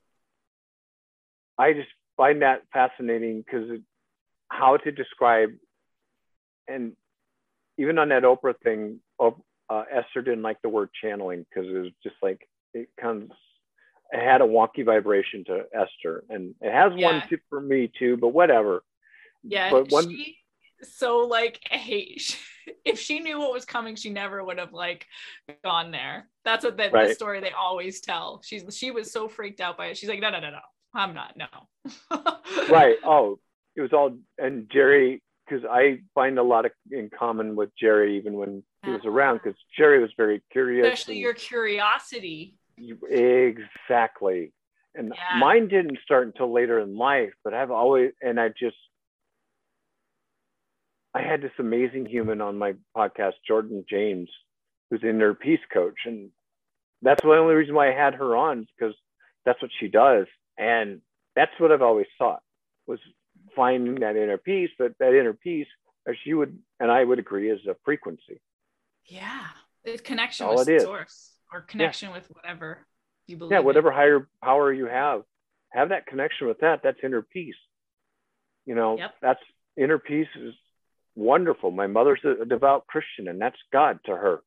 I 1.58 1.72
just 1.74 1.88
find 2.16 2.42
that 2.42 2.62
fascinating 2.72 3.42
because 3.44 3.80
how 4.48 4.78
to 4.78 4.90
describe 4.90 5.50
and 6.68 6.92
even 7.78 7.98
on 7.98 8.10
that 8.10 8.22
Oprah 8.22 8.54
thing, 8.62 9.00
uh, 9.70 9.84
Esther 9.90 10.22
didn't 10.22 10.42
like 10.42 10.60
the 10.62 10.68
word 10.68 10.90
channeling 11.02 11.46
because 11.48 11.68
it 11.68 11.78
was 11.78 11.92
just 12.02 12.16
like 12.22 12.48
it 12.74 12.88
comes. 13.00 13.30
It 14.12 14.20
had 14.24 14.40
a 14.40 14.44
wonky 14.44 14.84
vibration 14.84 15.44
to 15.46 15.64
Esther, 15.72 16.24
and 16.28 16.54
it 16.60 16.72
has 16.72 16.92
yeah. 16.96 17.06
one 17.06 17.40
for 17.48 17.60
me 17.60 17.90
too. 17.96 18.16
But 18.16 18.28
whatever. 18.28 18.82
Yeah, 19.42 19.70
but 19.70 19.90
one, 19.90 20.10
she, 20.10 20.36
so 20.82 21.18
like 21.18 21.60
hey, 21.70 22.18
if 22.84 22.98
she 22.98 23.20
knew 23.20 23.38
what 23.38 23.52
was 23.52 23.64
coming, 23.64 23.96
she 23.96 24.10
never 24.10 24.42
would 24.44 24.58
have 24.58 24.72
like 24.72 25.06
gone 25.64 25.90
there. 25.90 26.28
That's 26.44 26.64
what 26.64 26.76
the, 26.76 26.90
Right. 26.90 27.08
the 27.08 27.14
story 27.14 27.40
they 27.40 27.52
always 27.52 28.00
tell. 28.00 28.40
She's 28.44 28.64
she 28.76 28.90
was 28.90 29.12
so 29.12 29.28
freaked 29.28 29.60
out 29.60 29.76
by 29.76 29.86
it. 29.86 29.96
She's 29.98 30.08
like, 30.08 30.20
no, 30.20 30.30
no, 30.30 30.40
no, 30.40 30.50
no, 30.50 30.58
I'm 30.94 31.14
not. 31.14 31.36
No. 31.36 31.46
right. 32.70 32.96
Oh, 33.04 33.38
it 33.76 33.80
was 33.82 33.92
all 33.92 34.16
and 34.38 34.68
Jerry 34.72 35.22
because 35.48 35.64
I 35.70 35.98
find 36.14 36.38
a 36.38 36.42
lot 36.42 36.64
of 36.66 36.72
in 36.90 37.10
common 37.16 37.56
with 37.56 37.70
Jerry 37.78 38.16
even 38.18 38.34
when 38.34 38.62
he 38.84 38.90
was 38.90 39.00
around 39.04 39.40
because 39.42 39.58
Jerry 39.76 40.00
was 40.00 40.10
very 40.16 40.42
curious. 40.52 40.86
Especially 40.86 41.14
and 41.14 41.22
your 41.22 41.34
curiosity. 41.34 42.56
you- 42.76 42.98
exactly. 43.08 44.52
And 44.94 45.12
Yeah. 45.14 45.38
mine 45.38 45.68
didn't 45.68 45.98
start 46.04 46.26
until 46.26 46.52
later 46.52 46.78
in 46.80 46.96
life, 46.96 47.32
but 47.44 47.54
I've 47.54 47.70
always 47.70 48.12
and 48.22 48.40
I 48.40 48.48
just 48.48 48.76
I 51.14 51.22
had 51.22 51.42
this 51.42 51.52
amazing 51.58 52.06
human 52.06 52.40
on 52.40 52.58
my 52.58 52.74
podcast, 52.96 53.34
Jordan 53.46 53.84
James, 53.88 54.28
who's 54.90 55.02
an 55.02 55.08
inner 55.10 55.34
peace 55.34 55.60
coach. 55.72 55.98
And 56.06 56.30
that's 57.02 57.22
the 57.22 57.30
only 57.30 57.54
reason 57.54 57.74
why 57.74 57.90
I 57.90 57.94
had 57.94 58.14
her 58.14 58.36
on, 58.36 58.66
because 58.78 58.94
that's 59.44 59.60
what 59.60 59.70
she 59.80 59.88
does. 59.88 60.26
And 60.56 61.00
that's 61.34 61.52
what 61.58 61.72
I've 61.72 61.82
always 61.82 62.06
sought 62.18 62.42
was 62.86 63.00
finding 63.56 63.96
that 64.00 64.16
inner 64.16 64.38
peace, 64.38 64.70
but 64.78 64.92
that 64.98 65.18
inner 65.18 65.32
peace, 65.32 65.66
as 66.06 66.16
you 66.24 66.38
would 66.38 66.58
and 66.78 66.90
I 66.90 67.02
would 67.02 67.18
agree, 67.18 67.50
is 67.50 67.60
a 67.66 67.76
frequency. 67.84 68.40
Yeah. 69.06 69.46
It's 69.84 70.02
connection 70.02 70.46
all 70.46 70.56
with 70.56 70.82
source 70.82 71.32
or 71.52 71.62
connection 71.62 72.12
with 72.12 72.26
whatever 72.34 72.86
you 73.26 73.36
believe. 73.36 73.52
Yeah, 73.52 73.60
in. 73.60 73.64
whatever 73.64 73.90
higher 73.90 74.28
power 74.44 74.72
you 74.72 74.86
have, 74.86 75.22
have 75.70 75.88
that 75.88 76.06
connection 76.06 76.46
with 76.46 76.58
that. 76.60 76.80
That's 76.82 76.98
inner 77.02 77.22
peace. 77.22 77.54
You 78.66 78.74
know, 78.74 78.98
Yep. 78.98 79.14
that's 79.22 79.40
inner 79.76 79.98
peace 79.98 80.28
is 80.36 80.54
wonderful. 81.20 81.70
My 81.70 81.86
mother's 81.86 82.20
a 82.24 82.44
devout 82.44 82.86
Christian, 82.86 83.28
and 83.28 83.40
that's 83.40 83.58
God 83.72 84.00
to 84.06 84.12
her. 84.16 84.40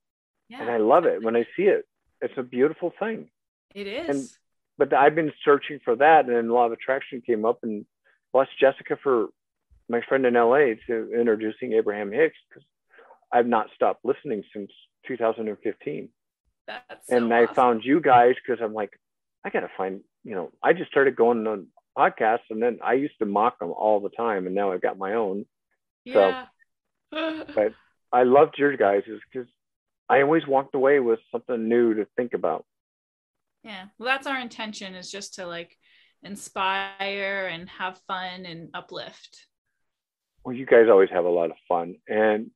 Yeah, 0.49 0.61
and 0.61 0.69
I 0.69 0.77
love 0.77 1.05
it 1.05 1.23
when 1.23 1.35
I 1.35 1.45
see 1.55 1.63
it. 1.63 1.87
It's 2.21 2.33
a 2.37 2.43
beautiful 2.43 2.91
thing. 2.99 3.29
it 3.73 3.87
is. 3.87 4.37
But 4.77 4.91
I've 4.91 5.13
been 5.15 5.31
searching 5.45 5.79
for 5.85 5.95
that, 5.97 6.25
and 6.25 6.35
then 6.35 6.49
Law 6.49 6.65
of 6.65 6.71
Attraction 6.71 7.21
came 7.21 7.45
up, 7.45 7.59
and 7.63 7.85
bless 8.33 8.47
Jessica 8.59 8.97
for 9.01 9.27
my 9.87 10.01
friend 10.01 10.25
in 10.25 10.33
LA 10.33 10.75
to 10.87 11.11
introducing 11.17 11.73
Abraham 11.73 12.11
Hicks 12.11 12.37
because 12.49 12.63
I've 13.31 13.45
not 13.47 13.67
stopped 13.75 14.03
listening 14.03 14.43
since 14.53 14.71
2015. 15.07 16.09
That's 16.65 17.07
so 17.07 17.17
and 17.17 17.31
I 17.33 17.43
awesome. 17.43 17.55
found 17.55 17.85
you 17.85 17.99
guys 18.01 18.35
because 18.45 18.63
I'm 18.63 18.73
like, 18.73 18.91
I 19.45 19.49
gotta 19.49 19.69
find, 19.77 20.01
you 20.23 20.33
know, 20.33 20.51
I 20.63 20.73
just 20.73 20.89
started 20.89 21.15
going 21.15 21.45
on 21.45 21.67
podcasts, 21.97 22.49
and 22.49 22.61
then 22.63 22.79
I 22.83 22.93
used 22.93 23.19
to 23.19 23.25
mock 23.25 23.59
them 23.59 23.71
all 23.71 23.99
the 23.99 24.09
time, 24.09 24.47
and 24.47 24.55
now 24.55 24.71
I've 24.71 24.81
got 24.81 24.97
my 24.97 25.13
own. 25.13 25.45
Yeah. 26.05 26.13
so- 26.13 26.29
yeah. 26.29 26.45
But 27.55 27.73
I 28.11 28.23
loved 28.23 28.57
your 28.57 28.75
guys' 28.77 29.03
because 29.31 29.47
I 30.09 30.21
always 30.21 30.45
walked 30.47 30.75
away 30.75 30.99
with 30.99 31.19
something 31.31 31.67
new 31.67 31.93
to 31.95 32.07
think 32.17 32.33
about. 32.33 32.65
yeah. 33.63 33.85
Well, 33.97 34.07
that's 34.07 34.27
our 34.27 34.39
intention 34.39 34.95
is 34.95 35.09
just 35.11 35.35
to 35.35 35.45
like 35.47 35.77
inspire 36.23 37.47
and 37.51 37.69
have 37.69 37.99
fun 38.07 38.45
and 38.45 38.69
uplift. 38.73 39.47
Well, 40.43 40.55
you 40.55 40.65
guys 40.65 40.87
always 40.89 41.09
have 41.11 41.25
a 41.25 41.29
lot 41.29 41.51
of 41.51 41.57
fun. 41.67 41.95
And 42.07 42.51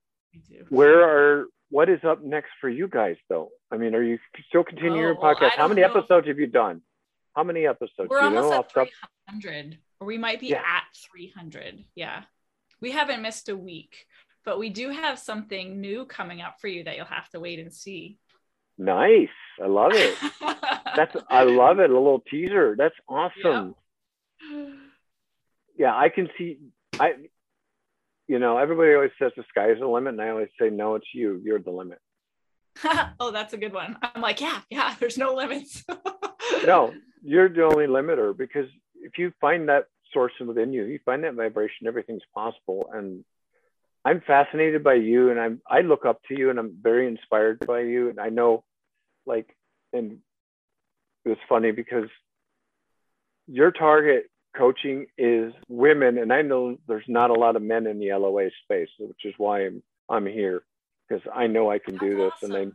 do. 0.50 0.66
where 0.70 1.02
are 1.04 1.46
what 1.70 1.90
is 1.90 2.00
up 2.04 2.24
next 2.24 2.50
for 2.62 2.70
you 2.70 2.88
guys 2.88 3.16
though? 3.30 3.50
I 3.72 3.78
mean, 3.78 3.96
are 3.96 4.04
you 4.04 4.20
still 4.50 4.64
continuing 4.64 5.02
your 5.02 5.16
Oh, 5.18 5.20
well, 5.22 5.36
podcast? 5.36 5.52
I 5.54 5.62
How 5.62 5.68
many 5.68 5.82
know. 5.82 5.88
episodes 5.92 6.28
have 6.28 6.40
you 6.40 6.48
done? 6.48 6.82
How 7.36 7.44
many 7.44 7.66
episodes? 7.68 8.10
We're 8.10 8.20
Do 8.20 8.26
you 8.26 8.32
know 8.32 8.44
almost 8.52 8.76
off 8.78 8.88
at 8.88 8.90
300, 9.42 9.78
or 10.00 10.08
we 10.08 10.18
might 10.18 10.40
be 10.40 10.48
Yeah. 10.48 10.64
at 10.66 10.84
300. 11.12 11.84
Yeah. 11.96 12.24
We 12.82 12.92
haven't 12.92 13.22
missed 13.22 13.50
a 13.50 13.56
week, 13.58 14.06
but 14.48 14.58
we 14.58 14.70
do 14.70 14.90
have 14.90 15.20
something 15.20 15.82
new 15.82 16.06
coming 16.06 16.42
up 16.42 16.56
for 16.62 16.70
you 16.70 16.86
that 16.86 16.96
you'll 16.96 17.06
have 17.06 17.30
to 17.32 17.40
wait 17.40 17.60
and 17.60 17.74
see. 17.74 18.18
Nice. 18.78 19.28
I 19.62 19.68
love 19.68 19.92
it. 19.94 20.18
That's 20.96 21.18
I 21.30 21.44
love 21.44 21.80
it. 21.80 21.90
A 21.90 21.94
little 21.94 22.24
teaser. 22.32 22.74
That's 22.78 22.96
awesome. 23.10 23.76
Yeah, 25.78 25.94
I 25.94 26.08
can 26.08 26.30
see 26.38 26.60
I 26.98 27.16
you 28.28 28.40
know, 28.40 28.58
everybody 28.58 28.94
always 28.94 29.12
says 29.20 29.34
the 29.36 29.44
sky's 29.50 29.80
the 29.80 29.88
limit, 29.88 30.14
and 30.14 30.22
I 30.22 30.30
always 30.30 30.50
say, 30.60 30.70
no, 30.70 30.96
it's 30.96 31.08
you. 31.14 31.42
You're 31.44 31.60
the 31.60 31.72
limit. 31.72 32.00
oh, 33.20 33.32
that's 33.32 33.54
a 33.54 33.58
good 33.58 33.74
one. 33.74 33.98
I'm 34.02 34.22
like, 34.22 34.40
yeah, 34.40 34.60
yeah, 34.70 34.96
there's 35.00 35.18
no 35.18 35.34
limits. 35.34 35.84
No, 36.66 36.94
you're 37.22 37.50
the 37.50 37.64
only 37.64 37.88
limiter 37.88 38.36
because 38.36 38.68
if 38.96 39.18
you 39.18 39.34
find 39.42 39.68
that 39.68 39.88
source 40.14 40.32
within 40.46 40.72
you, 40.72 40.86
you 40.86 41.00
find 41.04 41.26
that 41.26 41.34
vibration, 41.34 41.88
everything's 41.88 42.22
possible. 42.34 42.90
And 42.94 43.26
I'm 44.06 44.22
fascinated 44.22 44.84
by 44.84 44.96
you, 44.96 45.30
and 45.32 45.40
I'm 45.40 45.62
I 45.70 45.82
look 45.82 46.06
up 46.06 46.22
to 46.30 46.38
you, 46.38 46.50
and 46.50 46.60
I'm 46.60 46.78
very 46.82 47.08
inspired 47.08 47.60
by 47.66 47.82
you. 47.82 48.10
And 48.10 48.20
I 48.20 48.30
know, 48.30 48.64
like, 49.26 49.56
and 49.94 50.20
it 51.26 51.30
was 51.30 51.38
funny 51.50 51.72
because 51.72 52.10
your 53.48 53.72
target 53.72 54.30
coaching 54.56 55.08
is 55.18 55.54
women, 55.68 56.18
and 56.18 56.32
I 56.32 56.42
know 56.42 56.78
there's 56.88 57.06
not 57.08 57.30
a 57.30 57.34
lot 57.34 57.56
of 57.56 57.62
men 57.62 57.86
in 57.88 58.00
the 58.00 58.14
LOA 58.14 58.50
space, 58.64 58.90
which 59.00 59.26
is 59.26 59.34
why 59.38 59.66
I'm 59.66 59.84
I'm 60.10 60.26
here 60.26 60.64
because 61.08 61.24
I 61.34 61.48
know 61.48 61.70
I 61.70 61.80
can 61.80 61.98
do 61.98 62.16
this, 62.18 62.34
That's 62.42 62.54
and 62.54 62.74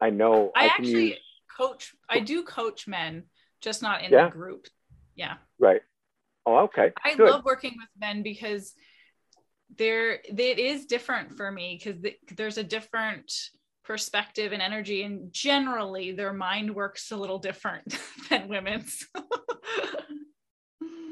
I 0.00 0.06
I 0.06 0.10
know 0.10 0.52
I 0.54 0.66
I, 0.66 0.68
can 0.68 0.84
actually- 0.84 1.08
use 1.10 1.18
coach, 1.56 1.94
I 2.10 2.20
do 2.20 2.42
coach 2.44 2.86
men, 2.86 3.24
just 3.62 3.80
not 3.80 4.02
in 4.04 4.12
Yeah. 4.12 4.26
the 4.26 4.30
group. 4.32 4.66
Yeah. 5.14 5.36
right. 5.58 5.80
Oh, 6.44 6.58
okay. 6.64 6.92
I 7.02 7.14
Good. 7.14 7.30
love 7.30 7.44
working 7.46 7.74
with 7.78 7.88
men 7.98 8.22
because 8.22 8.74
there 9.76 10.20
it 10.24 10.58
is 10.58 10.86
different 10.86 11.36
for 11.36 11.50
me 11.50 11.80
because 11.82 12.00
there's 12.36 12.58
a 12.58 12.64
different 12.64 13.32
perspective 13.84 14.52
and 14.52 14.62
energy 14.62 15.02
and 15.02 15.32
generally 15.32 16.12
their 16.12 16.32
mind 16.32 16.74
works 16.74 17.10
a 17.12 17.16
little 17.16 17.38
different 17.38 17.98
than 18.30 18.48
women's 18.48 19.06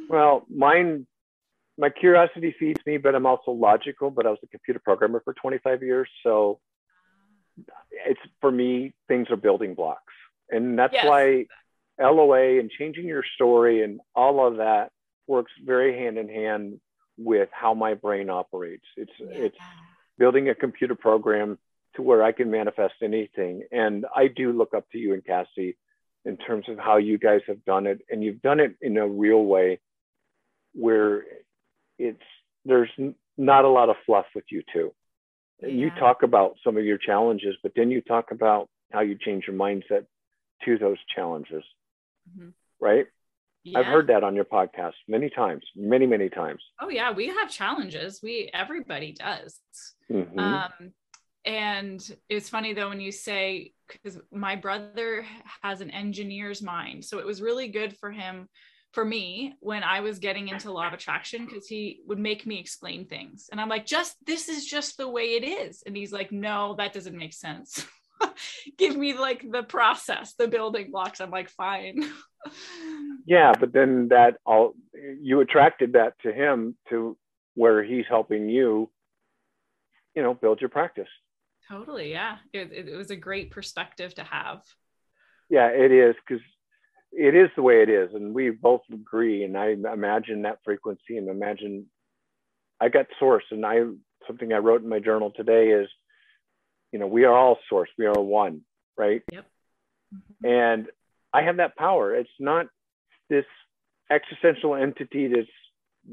Well, 0.09 0.45
mine, 0.55 1.07
my 1.79 1.89
curiosity 1.89 2.55
feeds 2.59 2.81
me, 2.87 2.99
but 2.99 3.15
I'm 3.15 3.27
also 3.27 3.51
logical. 3.51 4.11
But 4.11 4.27
I 4.27 4.31
was 4.31 4.39
a 4.45 4.47
computer 4.47 4.79
programmer 4.85 5.21
for 5.25 5.33
25 5.35 5.83
years, 5.83 6.09
so 6.23 6.61
it's 8.07 8.21
for 8.41 8.53
me 8.53 8.93
things 9.09 9.29
are 9.31 9.37
building 9.37 9.75
blocks, 9.75 10.13
and 10.51 10.79
that's 10.79 10.93
Yes. 10.93 11.07
why 11.07 11.47
LOA 11.99 12.61
and 12.61 12.71
changing 12.71 13.07
your 13.07 13.25
story 13.35 13.83
and 13.83 14.01
all 14.15 14.47
of 14.47 14.59
that 14.59 14.91
works 15.27 15.53
very 15.65 15.99
hand 15.99 16.19
in 16.19 16.29
hand 16.29 16.81
with 17.17 17.49
how 17.53 17.75
my 17.75 17.95
brain 17.95 18.31
operates. 18.31 18.85
It's 18.97 19.13
it's 19.21 19.57
building 20.19 20.49
a 20.49 20.55
computer 20.55 20.95
program 20.95 21.59
to 21.97 22.03
where 22.03 22.23
I 22.23 22.33
can 22.33 22.51
manifest 22.51 22.95
anything. 23.03 23.63
And 23.71 24.05
I 24.15 24.29
do 24.29 24.53
look 24.53 24.75
up 24.75 24.89
to 24.91 24.99
you 24.99 25.13
and 25.15 25.25
Cassie 25.25 25.77
in 26.25 26.37
terms 26.37 26.69
of 26.69 26.79
how 26.79 26.97
you 26.97 27.19
guys 27.19 27.41
have 27.47 27.65
done 27.65 27.87
it. 27.87 28.01
And 28.11 28.23
you've 28.25 28.43
done 28.43 28.61
it 28.61 28.77
in 28.81 28.97
a 28.97 29.07
real 29.07 29.45
way 29.45 29.81
where 30.73 31.25
it's 31.99 32.23
there's 32.65 32.91
not 33.37 33.65
a 33.65 33.69
lot 33.69 33.91
of 33.91 33.97
fluff 34.07 34.27
with 34.35 34.45
you 34.51 34.63
two. 34.73 34.93
And 35.63 35.79
You 35.79 35.91
talk 35.91 36.23
about 36.23 36.57
some 36.65 36.77
of 36.77 36.85
your 36.85 36.99
challenges, 36.99 37.57
but 37.63 37.73
then 37.77 37.91
you 37.91 38.01
talk 38.01 38.31
about 38.31 38.69
how 38.93 39.01
you 39.01 39.17
change 39.17 39.45
your 39.47 39.57
mindset 39.57 40.07
to 40.65 40.79
those 40.79 40.99
challenges, 41.15 41.65
Mhm. 42.37 42.53
right? 42.81 43.07
I've 43.75 43.87
heard 43.87 44.07
that 44.09 44.23
on 44.25 44.35
your 44.35 44.45
podcast 44.45 44.95
many 45.09 45.31
times, 45.31 45.65
many, 45.75 46.07
many 46.07 46.29
times. 46.29 46.63
oh 46.81 46.89
yeah 46.89 47.11
we 47.13 47.29
have 47.29 47.51
challenges 47.51 48.21
we 48.23 48.51
everybody 48.53 49.13
does 49.13 49.59
Mhm. 50.11 50.39
Um, 50.39 50.93
and 51.47 52.17
it's 52.29 52.49
funny 52.49 52.73
though 52.75 52.89
when 52.91 53.01
you 53.01 53.13
say 53.13 53.73
because 53.89 54.19
my 54.33 54.57
brother 54.57 55.25
has 55.63 55.81
an 55.81 55.91
engineer's 55.91 56.63
mind, 56.63 57.05
so 57.05 57.19
it 57.19 57.27
was 57.27 57.43
really 57.43 57.69
good 57.69 57.97
for 57.99 58.11
him, 58.11 58.49
for 58.93 59.05
me, 59.05 59.55
when 59.61 59.83
I 59.83 60.01
was 60.01 60.19
getting 60.19 60.49
into 60.49 60.73
law 60.73 60.87
of 60.87 60.93
attraction, 60.95 61.45
because 61.45 61.67
he 61.67 62.01
would 62.07 62.19
make 62.19 62.47
me 62.47 62.59
explain 62.59 63.07
things, 63.07 63.49
and 63.51 63.61
I'm 63.61 63.69
like, 63.69 63.85
just 63.87 64.17
this 64.25 64.49
is 64.49 64.65
just 64.65 64.97
the 64.97 65.09
way 65.09 65.35
it 65.35 65.45
is, 65.45 65.83
and 65.87 65.97
he's 65.97 66.13
like, 66.13 66.33
no, 66.33 66.75
that 66.79 66.93
doesn't 66.95 67.17
make 67.17 67.35
sense. 67.35 67.85
Give 68.79 68.97
me 68.97 69.15
like 69.15 69.45
the 69.51 69.63
process, 69.63 70.35
the 70.35 70.49
building 70.49 70.91
blocks. 70.91 71.21
I'm 71.21 71.31
like, 71.31 71.51
fine. 71.51 72.05
Yeah, 73.27 73.55
but 73.59 73.73
then 73.73 74.09
that 74.09 74.37
all 74.45 74.75
you 75.21 75.41
attracted 75.41 75.95
that 75.95 76.13
to 76.25 76.33
him 76.33 76.77
to 76.91 77.17
where 77.55 77.83
he's 77.83 78.05
helping 78.07 78.51
you, 78.51 78.91
you 80.15 80.23
know, 80.23 80.35
build 80.35 80.61
your 80.61 80.69
practice. 80.69 81.09
totally, 81.71 82.11
yeah. 82.11 82.37
It, 82.53 82.71
it, 82.71 82.97
was 82.97 83.11
a 83.11 83.17
great 83.17 83.51
perspective 83.51 84.15
to 84.17 84.25
have. 84.25 84.61
Yeah, 85.49 85.69
it 85.69 85.91
is 85.91 86.15
because 86.27 86.45
it 87.13 87.35
is 87.35 87.49
the 87.57 87.63
way 87.63 87.83
it 87.83 87.89
is, 87.89 88.11
and 88.13 88.35
we 88.35 88.51
both 88.51 88.83
agree. 88.93 89.45
And 89.45 89.57
I 89.57 89.69
imagine 89.71 90.43
that 90.43 90.59
frequency, 90.65 91.17
and 91.17 91.29
imagine 91.29 91.87
I 92.81 92.89
got 92.91 93.07
source, 93.19 93.45
and 93.51 93.65
I 93.65 93.85
something 94.27 94.53
I 94.53 94.59
wrote 94.59 94.83
in 94.83 94.89
my 94.89 94.99
journal 94.99 95.33
today 95.35 95.69
is, 95.69 95.89
you 96.95 97.01
know, 97.01 97.09
we 97.09 97.25
are 97.25 97.37
all 97.37 97.59
source, 97.69 97.89
we 97.99 98.07
are 98.07 98.13
one, 98.13 98.61
right? 98.97 99.23
Mm-hmm. 99.33 100.47
and 100.47 100.87
I 101.33 101.43
have 101.43 101.57
that 101.57 101.75
power. 101.75 102.15
It's 102.15 102.31
not 102.39 102.67
this 103.29 103.47
existential 104.09 104.77
entity 104.77 105.27
that's 105.27 105.49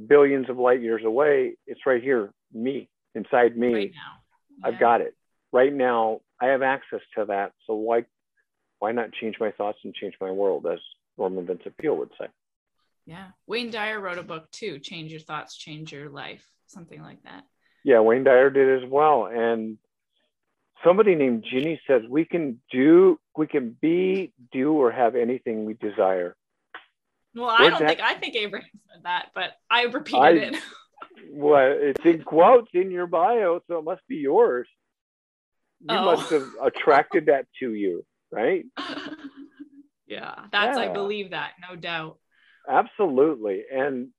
billions 0.08 0.50
of 0.50 0.58
light 0.58 0.82
years 0.82 1.04
away. 1.06 1.54
It's 1.68 1.82
right 1.86 2.02
here, 2.02 2.34
me, 2.52 2.90
inside 3.14 3.56
me. 3.56 3.74
Right 3.76 3.92
now. 3.94 4.14
Yeah. 4.58 4.68
I've 4.68 4.80
got 4.80 5.02
it 5.02 5.16
right 5.52 5.72
now. 5.72 6.22
I 6.42 6.48
have 6.48 6.64
access 6.64 7.02
to 7.16 7.26
that. 7.26 7.52
So 7.68 7.76
why 7.76 8.06
why 8.80 8.92
not 8.92 9.12
change 9.12 9.36
my 9.40 9.52
thoughts 9.52 9.78
and 9.84 9.94
change 9.94 10.16
my 10.20 10.32
world, 10.32 10.66
as 10.66 10.80
Norman 11.16 11.46
Vincent 11.46 11.78
Peale 11.78 11.98
would 11.98 12.10
say? 12.20 12.26
Yeah. 13.06 13.28
Wayne 13.46 13.70
Dyer 13.70 14.00
wrote 14.00 14.18
a 14.18 14.24
book 14.24 14.50
too, 14.50 14.80
Change 14.80 15.12
Your 15.12 15.22
Thoughts, 15.22 15.56
Change 15.56 15.94
Your 15.94 16.10
Life, 16.10 16.44
something 16.66 17.04
like 17.04 17.22
that. 17.22 17.44
Yeah, 17.84 18.00
Wayne 18.00 18.24
Dyer 18.24 18.50
did 18.50 18.82
as 18.82 18.90
well. 18.90 19.28
And 19.28 19.78
somebody 20.84 21.16
named 21.16 21.46
Ginny 21.50 21.82
says 21.88 22.02
we 22.10 22.26
can 22.26 22.62
do, 22.72 23.20
we 23.38 23.48
can 23.48 23.76
be, 23.82 24.34
do, 24.52 24.74
or 24.74 24.92
have 24.92 25.16
anything 25.16 25.66
we 25.66 25.74
desire. 25.74 26.36
Well, 27.36 27.50
I 27.50 27.70
don't 27.70 27.80
that? 27.80 27.88
think 27.88 28.00
I 28.02 28.16
think 28.16 28.36
Abraham 28.36 28.70
said 28.92 29.04
that, 29.04 29.28
but 29.34 29.52
I 29.70 29.84
repeated 29.84 30.22
I, 30.22 30.48
it. 30.48 30.56
well, 31.32 31.76
it's 31.80 32.06
in 32.06 32.24
quotes 32.24 32.70
in 32.74 32.92
your 32.92 33.08
bio, 33.08 33.62
so 33.68 33.80
it 33.80 33.86
must 33.86 34.02
be 34.08 34.18
yours. 34.18 34.68
You 35.82 35.96
oh. 35.96 36.06
must 36.06 36.30
have 36.32 36.48
attracted 36.62 37.28
that 37.28 37.48
to 37.60 37.74
you, 37.74 38.06
right? 38.32 38.66
yeah, 40.08 40.36
that's 40.52 40.78
yeah. 40.78 40.84
I 40.84 40.88
believe 40.90 41.32
that, 41.32 41.52
no 41.68 41.76
doubt. 41.76 42.18
Absolutely, 42.70 43.64
and 43.74 44.10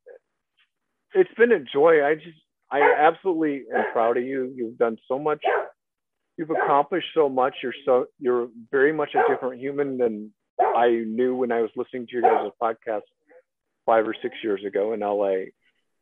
it's 1.14 1.32
been 1.36 1.52
a 1.52 1.60
joy. 1.60 2.04
I 2.04 2.14
just, 2.14 2.38
I 2.70 2.94
absolutely 2.98 3.64
am 3.74 3.92
proud 3.92 4.16
of 4.16 4.24
you. 4.24 4.52
You've 4.56 4.78
done 4.78 4.96
so 5.06 5.18
much. 5.18 5.44
You've 6.37 6.51
accomplished 6.51 7.09
so 7.14 7.28
much. 7.28 7.55
You're 7.62 7.74
so, 7.85 8.07
you're 8.18 8.49
very 8.70 8.93
much 8.93 9.11
a 9.14 9.33
different 9.33 9.61
human 9.61 9.99
than 9.99 10.33
I 10.59 10.89
knew 11.07 11.37
when 11.37 11.53
I 11.53 11.61
was 11.61 11.70
listening 11.76 12.07
to 12.07 12.12
your 12.12 12.22
guys' 12.22 12.51
podcast 12.61 13.03
five 13.85 14.07
or 14.07 14.14
six 14.22 14.35
years 14.43 14.64
ago 14.66 14.93
in 14.93 15.01
LA. 15.01 15.51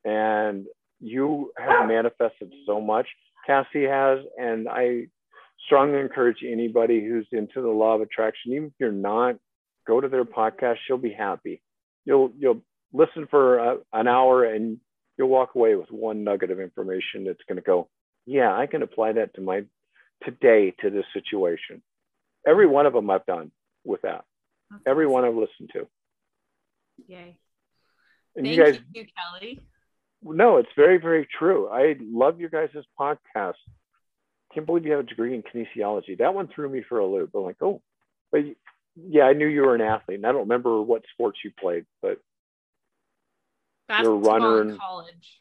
And 0.05 0.66
you 1.01 1.53
have 1.59 1.89
manifested 1.89 2.53
so 2.66 2.81
much. 2.81 3.07
Cassie 3.47 3.87
has, 3.87 4.20
and 4.39 4.68
I 4.68 5.09
strongly 5.66 6.01
encourage 6.01 6.39
anybody 6.47 7.01
who's 7.01 7.26
into 7.33 7.61
the 7.61 7.68
law 7.68 7.95
of 7.95 8.03
attraction, 8.03 8.53
even 8.53 8.66
if 8.66 8.72
you're 8.78 8.93
not, 8.93 9.37
go 9.87 10.01
to 10.01 10.09
their 10.09 10.24
podcast. 10.24 10.76
She'll 10.87 10.99
be 10.99 11.12
happy. 11.12 11.61
You'll 12.05 12.33
you'll 12.39 12.62
listen 12.93 13.26
for 13.31 13.59
a, 13.59 13.76
an 13.93 14.09
hour 14.09 14.45
and 14.45 14.78
you'll 15.16 15.28
walk 15.28 15.55
away 15.55 15.74
with 15.74 15.91
one 15.91 16.24
nugget 16.24 16.51
of 16.51 16.61
information 16.61 17.24
that's 17.24 17.43
going 17.49 17.57
to 17.57 17.62
go, 17.62 17.89
yeah, 18.26 18.55
I 18.57 18.66
can 18.66 18.83
apply 18.83 19.12
that 19.12 19.35
to 19.35 19.41
my 19.41 19.64
today 20.25 20.75
to 20.81 20.91
this 20.91 21.05
situation. 21.12 21.83
Every 22.47 22.66
one 22.66 22.87
of 22.87 22.93
them 22.93 23.11
I've 23.11 23.27
done 23.27 23.51
with 23.85 24.03
that. 24.03 24.25
That's 24.71 24.83
Every 24.87 25.05
awesome. 25.07 25.12
one 25.12 25.25
I've 25.25 25.35
listened 25.35 25.71
to. 25.75 25.87
Yay. 27.07 27.37
And 28.37 28.47
Thank 28.47 28.57
you 28.57 28.64
guys, 28.64 28.79
you, 28.93 29.07
Kelly. 29.16 29.61
No, 30.23 30.59
it's 30.59 30.68
very, 30.77 30.99
very 30.99 31.27
true. 31.39 31.68
I 31.68 31.97
love 32.01 32.41
your 32.41 32.51
guys' 32.51 32.71
podcast. 32.99 33.55
Can't 34.55 34.66
believe 34.66 34.85
you 34.85 34.93
have 34.93 35.01
a 35.01 35.05
degree 35.05 35.35
in 35.35 35.43
kinesiology. 35.43 36.18
That 36.18 36.35
one 36.35 36.49
threw 36.49 36.68
me 36.68 36.83
for 36.89 36.99
a 36.99 37.07
loop. 37.07 37.31
I'm 37.35 37.43
like, 37.43 37.57
oh, 37.62 37.81
but 38.31 38.43
yeah, 38.97 39.25
I 39.25 39.33
knew 39.33 39.47
you 39.47 39.62
were 39.62 39.75
an 39.75 39.81
athlete, 39.81 40.18
and 40.18 40.27
I 40.27 40.33
don't 40.33 40.43
remember 40.43 40.83
what 40.83 41.05
sports 41.12 41.39
you 41.45 41.53
played, 41.59 41.87
but 42.03 42.18
Basketball 43.89 44.21
you're 44.21 44.37
a 44.37 44.41
runner 44.41 44.62
in 44.62 44.79
college. 44.79 45.41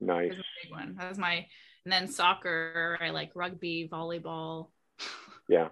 Nice. 0.00 0.30
Was 0.30 0.38
a 0.38 0.64
big 0.64 0.72
one. 0.72 0.96
That 0.98 1.08
was 1.08 1.18
my, 1.18 1.46
and 1.84 1.92
then 1.92 2.08
soccer. 2.08 2.98
I 3.00 3.10
like 3.10 3.32
rugby, 3.34 3.88
volleyball. 3.90 4.68
yeah 5.48 5.68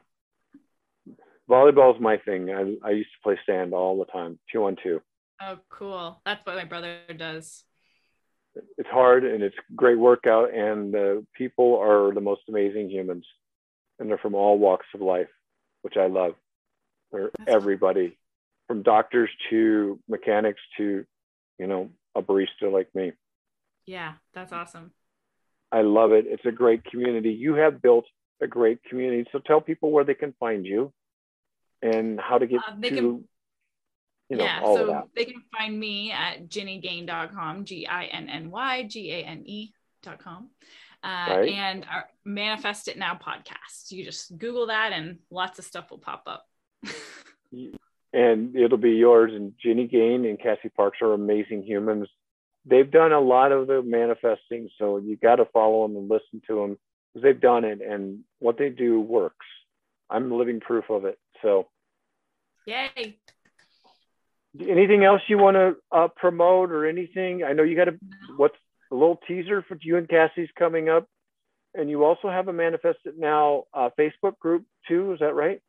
volleyball 1.51 1.95
is 1.95 2.01
my 2.01 2.17
thing. 2.19 2.51
I, 2.51 2.87
I 2.87 2.91
used 2.93 3.11
to 3.11 3.23
play 3.23 3.39
sand 3.45 3.75
all 3.75 3.99
the 3.99 4.05
time, 4.07 4.39
two 4.53 4.65
on 4.65 4.77
two. 4.83 5.01
Oh, 5.43 5.59
cool. 5.69 6.21
That's 6.25 6.45
what 6.47 6.57
my 6.57 6.65
brother 6.65 6.99
does. 7.17 7.65
It's 8.79 8.89
hard 8.89 9.25
and 9.25 9.43
it's 9.43 9.57
great 9.75 9.99
workout, 9.99 10.55
and 10.55 10.93
the 10.93 11.27
people 11.35 11.79
are 11.79 12.13
the 12.13 12.21
most 12.21 12.43
amazing 12.49 12.91
humans, 12.91 13.25
and 13.99 14.09
they're 14.09 14.19
from 14.19 14.35
all 14.35 14.59
walks 14.59 14.87
of 14.95 15.01
life, 15.01 15.29
which 15.83 15.97
I 15.97 16.07
love. 16.07 16.35
They're 17.13 17.31
That's 17.39 17.51
everybody, 17.53 18.09
cool. 18.09 18.17
from 18.69 18.83
doctors 18.83 19.31
to 19.51 19.99
mechanics 20.09 20.61
to, 20.79 21.05
you 21.59 21.67
know, 21.67 21.91
a 22.15 22.23
barista 22.23 22.73
like 22.73 22.93
me. 22.95 23.13
Yeah, 23.87 24.15
that's 24.35 24.53
awesome. 24.53 24.93
I 25.73 25.83
love 25.83 26.13
it. 26.13 26.27
It's 26.29 26.45
a 26.45 26.53
great 26.53 26.85
community. 26.85 27.33
You 27.33 27.55
have 27.55 27.81
built 27.81 28.07
a 28.41 28.47
great 28.47 28.83
community. 28.85 29.29
So 29.33 29.39
tell 29.39 29.61
people 29.61 29.91
where 29.91 30.05
they 30.05 30.15
can 30.15 30.33
find 30.41 30.65
you 30.67 30.93
and 31.83 32.21
how 32.21 32.39
to 32.39 32.47
get 32.47 32.61
uh, 32.67 32.75
to 32.81 32.89
can, 32.89 33.25
you 34.29 34.37
know 34.37 34.45
yeah, 34.45 34.61
all 34.63 34.77
so 34.77 34.83
of 34.83 34.89
that. 34.89 35.05
They 35.15 35.25
can 35.25 35.43
find 35.57 35.79
me 35.79 36.13
at 36.13 36.49
ginnygane.com, 36.49 37.65
G-I-N-N-Y-G-A-N-E.com. 37.65 38.11
Uh, 41.03 41.27
right. 41.31 41.49
and 41.49 41.87
our 41.91 42.05
manifest 42.27 42.87
it 42.87 42.99
now 42.99 43.15
podcast 43.15 43.91
you 43.91 44.05
just 44.05 44.37
google 44.37 44.67
that 44.67 44.93
and 44.93 45.17
lots 45.31 45.59
of 45.59 45.65
stuff 45.65 45.91
will 45.91 45.97
pop 45.97 46.25
up 46.27 46.45
and 48.13 48.55
it'll 48.55 48.77
be 48.77 48.91
yours 48.91 49.33
and 49.35 49.55
ginny 49.59 49.87
gane 49.87 50.27
and 50.27 50.39
cassie 50.39 50.69
parks 50.77 50.99
are 51.01 51.15
amazing 51.15 51.63
humans 51.63 52.07
they've 52.71 52.91
done 52.91 53.13
a 53.13 53.21
lot 53.21 53.53
of 53.53 53.67
the 53.67 53.83
manifesting 53.83 54.71
so 54.79 54.97
you 54.97 55.17
got 55.17 55.37
to 55.37 55.45
follow 55.47 55.87
them 55.87 55.97
and 55.97 56.09
listen 56.09 56.41
to 56.47 56.57
them 56.57 56.79
because 57.13 57.25
they've 57.25 57.41
done 57.41 57.65
it 57.65 57.81
and 57.83 58.21
what 58.39 58.57
they 58.57 58.71
do 58.71 59.01
works 59.01 59.47
i'm 60.09 60.33
living 60.33 60.61
proof 60.61 60.85
of 60.89 61.05
it 61.05 61.19
so, 61.43 61.69
yay. 62.67 63.17
Anything 64.61 65.05
else 65.05 65.23
you 65.29 65.39
want 65.39 65.57
to 65.57 65.77
uh, 65.93 66.09
promote 66.09 66.71
or 66.71 66.87
anything? 66.87 67.45
I 67.45 67.53
know 67.53 67.63
you 67.63 67.77
got 67.77 67.89
a 67.89 67.99
what's 68.37 68.57
a 68.91 68.95
little 68.95 69.21
teaser 69.29 69.63
for 69.63 69.79
you 69.81 69.97
and 69.97 70.09
Cassie's 70.09 70.49
coming 70.59 70.89
up, 70.89 71.07
and 71.75 71.89
you 71.89 72.05
also 72.05 72.29
have 72.29 72.49
a 72.49 72.53
Manifest 72.53 72.99
It 73.05 73.15
Now 73.17 73.65
uh, 73.73 73.91
Facebook 73.99 74.39
group 74.39 74.65
too. 74.89 75.13
Is 75.13 75.21
that 75.21 75.35
right? 75.35 75.61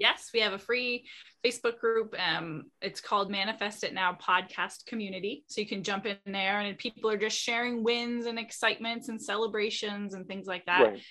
Yes, 0.00 0.30
we 0.34 0.40
have 0.40 0.52
a 0.52 0.58
free 0.58 1.06
Facebook 1.44 1.78
group. 1.78 2.16
Um, 2.18 2.64
it's 2.82 3.00
called 3.00 3.30
Manifest 3.30 3.84
It 3.84 3.94
Now 3.94 4.18
Podcast 4.20 4.86
Community. 4.86 5.44
So 5.46 5.60
you 5.60 5.68
can 5.68 5.84
jump 5.84 6.06
in 6.06 6.16
there, 6.26 6.58
and 6.58 6.76
people 6.76 7.10
are 7.10 7.16
just 7.16 7.38
sharing 7.38 7.84
wins 7.84 8.26
and 8.26 8.38
excitements 8.38 9.08
and 9.08 9.22
celebrations 9.22 10.14
and 10.14 10.26
things 10.26 10.46
like 10.46 10.66
that. 10.66 10.80
Right. 10.80 11.02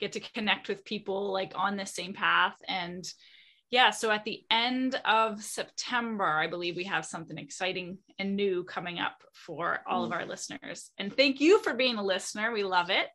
Get 0.00 0.12
to 0.12 0.20
connect 0.20 0.68
with 0.68 0.84
people 0.84 1.32
like 1.32 1.52
on 1.54 1.76
the 1.76 1.86
same 1.86 2.12
path 2.12 2.56
and 2.68 3.04
yeah, 3.74 3.90
so 3.90 4.12
at 4.12 4.24
the 4.24 4.44
end 4.52 5.00
of 5.04 5.42
September, 5.42 6.24
I 6.24 6.46
believe 6.46 6.76
we 6.76 6.84
have 6.84 7.04
something 7.04 7.36
exciting 7.36 7.98
and 8.20 8.36
new 8.36 8.62
coming 8.62 9.00
up 9.00 9.16
for 9.32 9.80
all 9.88 10.04
of 10.04 10.12
mm. 10.12 10.14
our 10.14 10.26
listeners. 10.26 10.92
And 10.96 11.12
thank 11.12 11.40
you 11.40 11.60
for 11.60 11.74
being 11.74 11.96
a 11.96 12.04
listener. 12.04 12.52
We 12.52 12.62
love 12.62 12.90
it. 12.90 13.08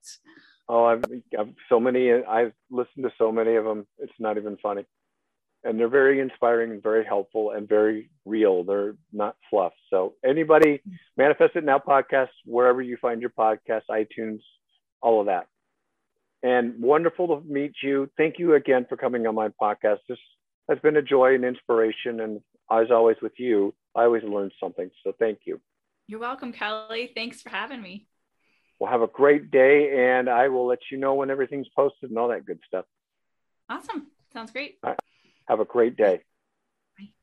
Oh, 0.68 0.84
I've, 0.84 1.06
I've 1.40 1.54
so 1.70 1.80
many. 1.80 2.12
I've 2.12 2.52
listened 2.70 3.04
to 3.04 3.12
so 3.18 3.32
many 3.32 3.56
of 3.56 3.64
them. 3.64 3.88
It's 4.00 4.12
not 4.20 4.38
even 4.38 4.58
funny, 4.62 4.84
and 5.64 5.80
they're 5.80 5.90
very 5.90 6.20
inspiring 6.20 6.72
and 6.72 6.82
very 6.82 7.06
helpful 7.06 7.52
and 7.52 7.68
very 7.68 8.10
real. 8.26 8.64
They're 8.64 8.96
not 9.12 9.36
fluff. 9.50 9.74
So 9.90 10.16
anybody, 10.26 10.82
Manifest 11.18 11.56
It 11.56 11.64
Now 11.64 11.80
podcast, 11.80 12.30
wherever 12.46 12.82
you 12.82 12.98
find 12.98 13.22
your 13.22 13.32
podcast, 13.32 13.84
iTunes, 13.90 14.40
all 15.02 15.20
of 15.20 15.28
that. 15.28 15.48
And 16.42 16.82
wonderful 16.82 17.28
to 17.28 17.48
meet 17.48 17.74
you. 17.84 18.10
Thank 18.18 18.40
you 18.40 18.56
again 18.56 18.86
for 18.88 18.96
coming 18.96 19.28
on 19.28 19.36
my 19.36 19.50
podcast. 19.62 20.00
This 20.08 20.18
has 20.70 20.80
been 20.80 20.96
a 20.96 21.02
joy 21.02 21.36
and 21.36 21.44
inspiration. 21.44 22.22
And 22.22 22.40
as 22.72 22.92
always 22.92 23.18
with 23.22 23.34
you, 23.38 23.74
I 23.96 24.04
always 24.04 24.24
learn 24.24 24.52
something. 24.60 24.90
So 25.04 25.14
thank 25.20 25.40
you. 25.46 25.60
You're 26.08 26.20
welcome, 26.20 26.54
Kelly. 26.54 27.12
Thanks 27.14 27.42
for 27.42 27.50
having 27.50 27.82
me. 27.82 28.08
Well, 28.80 28.90
have 28.90 29.02
a 29.02 29.08
great 29.08 29.52
day, 29.52 30.10
and 30.10 30.30
I 30.30 30.48
will 30.48 30.66
let 30.66 30.80
you 30.90 30.98
know 30.98 31.16
when 31.16 31.30
everything's 31.30 31.68
posted 31.76 32.10
and 32.10 32.18
all 32.18 32.30
that 32.30 32.46
good 32.46 32.60
stuff. 32.66 32.86
Awesome. 33.70 34.08
Sounds 34.32 34.52
great. 34.52 34.80
Have 35.50 35.60
a 35.60 35.66
great 35.66 35.98
day. 35.98 36.22